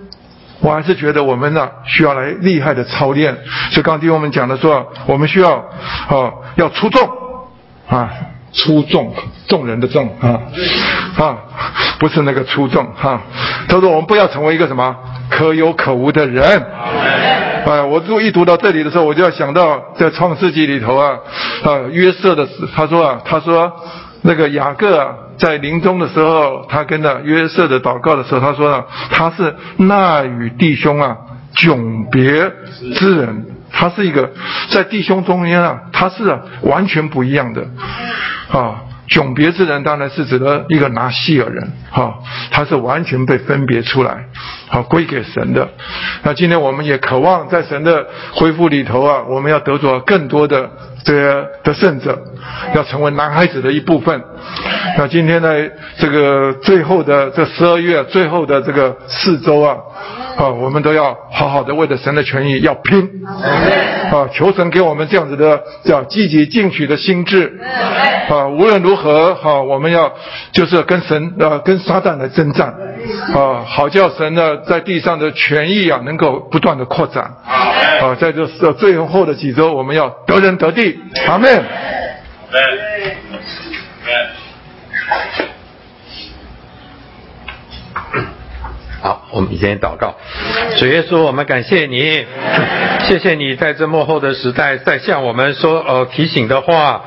[0.61, 3.35] 我还是觉得我们呢需要来厉害的操练，
[3.71, 7.09] 所以刚听我们讲的说，我们需要啊要出众
[7.89, 8.11] 啊
[8.53, 9.15] 出众
[9.49, 10.41] 众人的众啊
[11.17, 11.39] 啊
[11.99, 13.23] 不是那个出众哈，
[13.69, 14.95] 他说我们不要成为一个什么
[15.31, 16.63] 可有可无的人，
[17.65, 21.19] 哎，我读一读到这里的时候，我就要想到在创世纪里头啊
[21.65, 22.47] 啊约瑟的
[22.77, 23.73] 他说啊他说
[24.23, 24.99] 那个雅各。
[24.99, 25.15] 啊。
[25.41, 31.17] 在临终的时候，他跟那约瑟的祷告的时候，他说呢，他是那与弟兄啊
[31.57, 32.53] 迥别
[32.95, 34.31] 之人，他是一个
[34.71, 37.67] 在弟兄中间啊，他是完全不一样的
[38.53, 38.83] 啊。
[39.11, 42.15] 迥别之人当然是指的一个拿西尔人，哈，
[42.53, 44.27] 他是完全被分别出来，
[44.69, 45.69] 好归给神的。
[46.23, 50.71] 那今天我们也渴望在神的恢复里头啊，我们要得着更多的
[51.05, 52.19] 这些的圣者，
[52.75, 54.23] 要成为男孩子的一部分。
[54.99, 55.49] 那今天呢，
[55.99, 59.77] 这个最后的这十二月最后的这个四周啊。
[60.37, 63.11] 啊，我们都要好好的为了神的权益要拼，
[64.11, 67.61] 啊，求神给我们这样子的叫积极进取的心智，
[68.29, 70.11] 啊，无论如何，哈，我们要
[70.53, 72.75] 就是跟神呃跟撒旦来征战，
[73.35, 77.25] 啊，好叫神呢在地上的权益啊能够不断的扩展，
[78.03, 81.65] 啊，在这最后的几周，我们要得人得地，阿门。
[89.03, 90.15] 好，我们先祷告。
[90.77, 92.27] 主耶稣，我们感谢你，
[93.09, 97.03] 谢谢你在这幕后的时代，在向我们说哦提醒的话，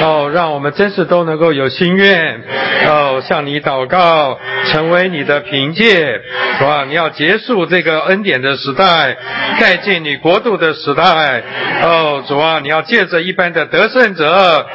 [0.00, 2.42] 哦，让我们真是都能够有心愿，
[2.88, 4.38] 哦，向你祷告，
[4.72, 6.20] 成为你的凭借，
[6.58, 6.84] 是吧？
[6.88, 9.14] 你要结束这个恩典的时代，
[9.60, 11.42] 盖进你国度的时代，
[11.82, 14.66] 哦，主啊，你要借着一般的得胜者，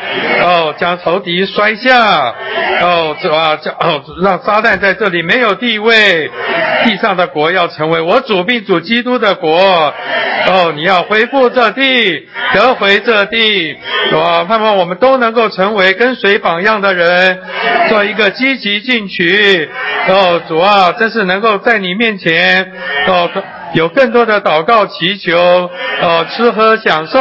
[0.43, 2.35] 哦，将仇敌摔下，
[2.81, 6.29] 哦，主啊，叫哦，让撒旦在这里没有地位。
[6.83, 13.75] 地上的国要成为我主并主基督的国，哦，你要恢复这地，得回这地，
[14.13, 17.39] 我盼望我们都能够成为跟随榜样的人，
[17.89, 19.69] 做一个积极进取，
[20.07, 22.71] 哦，主啊，真是能够在你面前，
[23.07, 23.29] 哦。
[23.73, 27.19] 有更多的祷告祈求，哦，吃喝享受，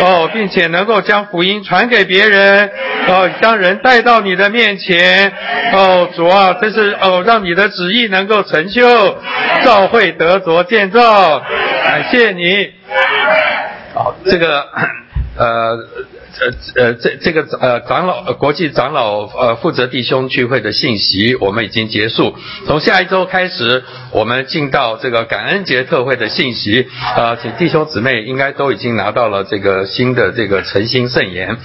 [0.00, 2.70] 哦，并且能够将福音传给别人，
[3.08, 5.32] 哦，将人带到你的面前，
[5.72, 9.18] 哦，主啊，这是哦，让你的旨意能够成就，
[9.64, 11.40] 召会得着建造，
[11.84, 12.70] 感谢你。
[13.94, 14.66] 好，这个，
[15.36, 15.78] 呃。
[16.38, 22.36] 呃呃，这这个呃长老国际长老呃负责弟兄聚会的信息，我们已经结束。
[22.66, 23.82] 从下一周开始，
[24.12, 26.86] 我们进到这个感恩节特会的信息。
[27.16, 31.56] 呃，请弟兄姊妹应该都已经拿到了这个新的这个诚心圣言。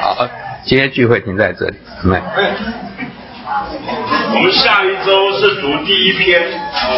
[0.00, 0.28] 好，
[0.64, 1.74] 今天聚会停在这里。
[4.34, 6.42] 我们下一周是读第一篇。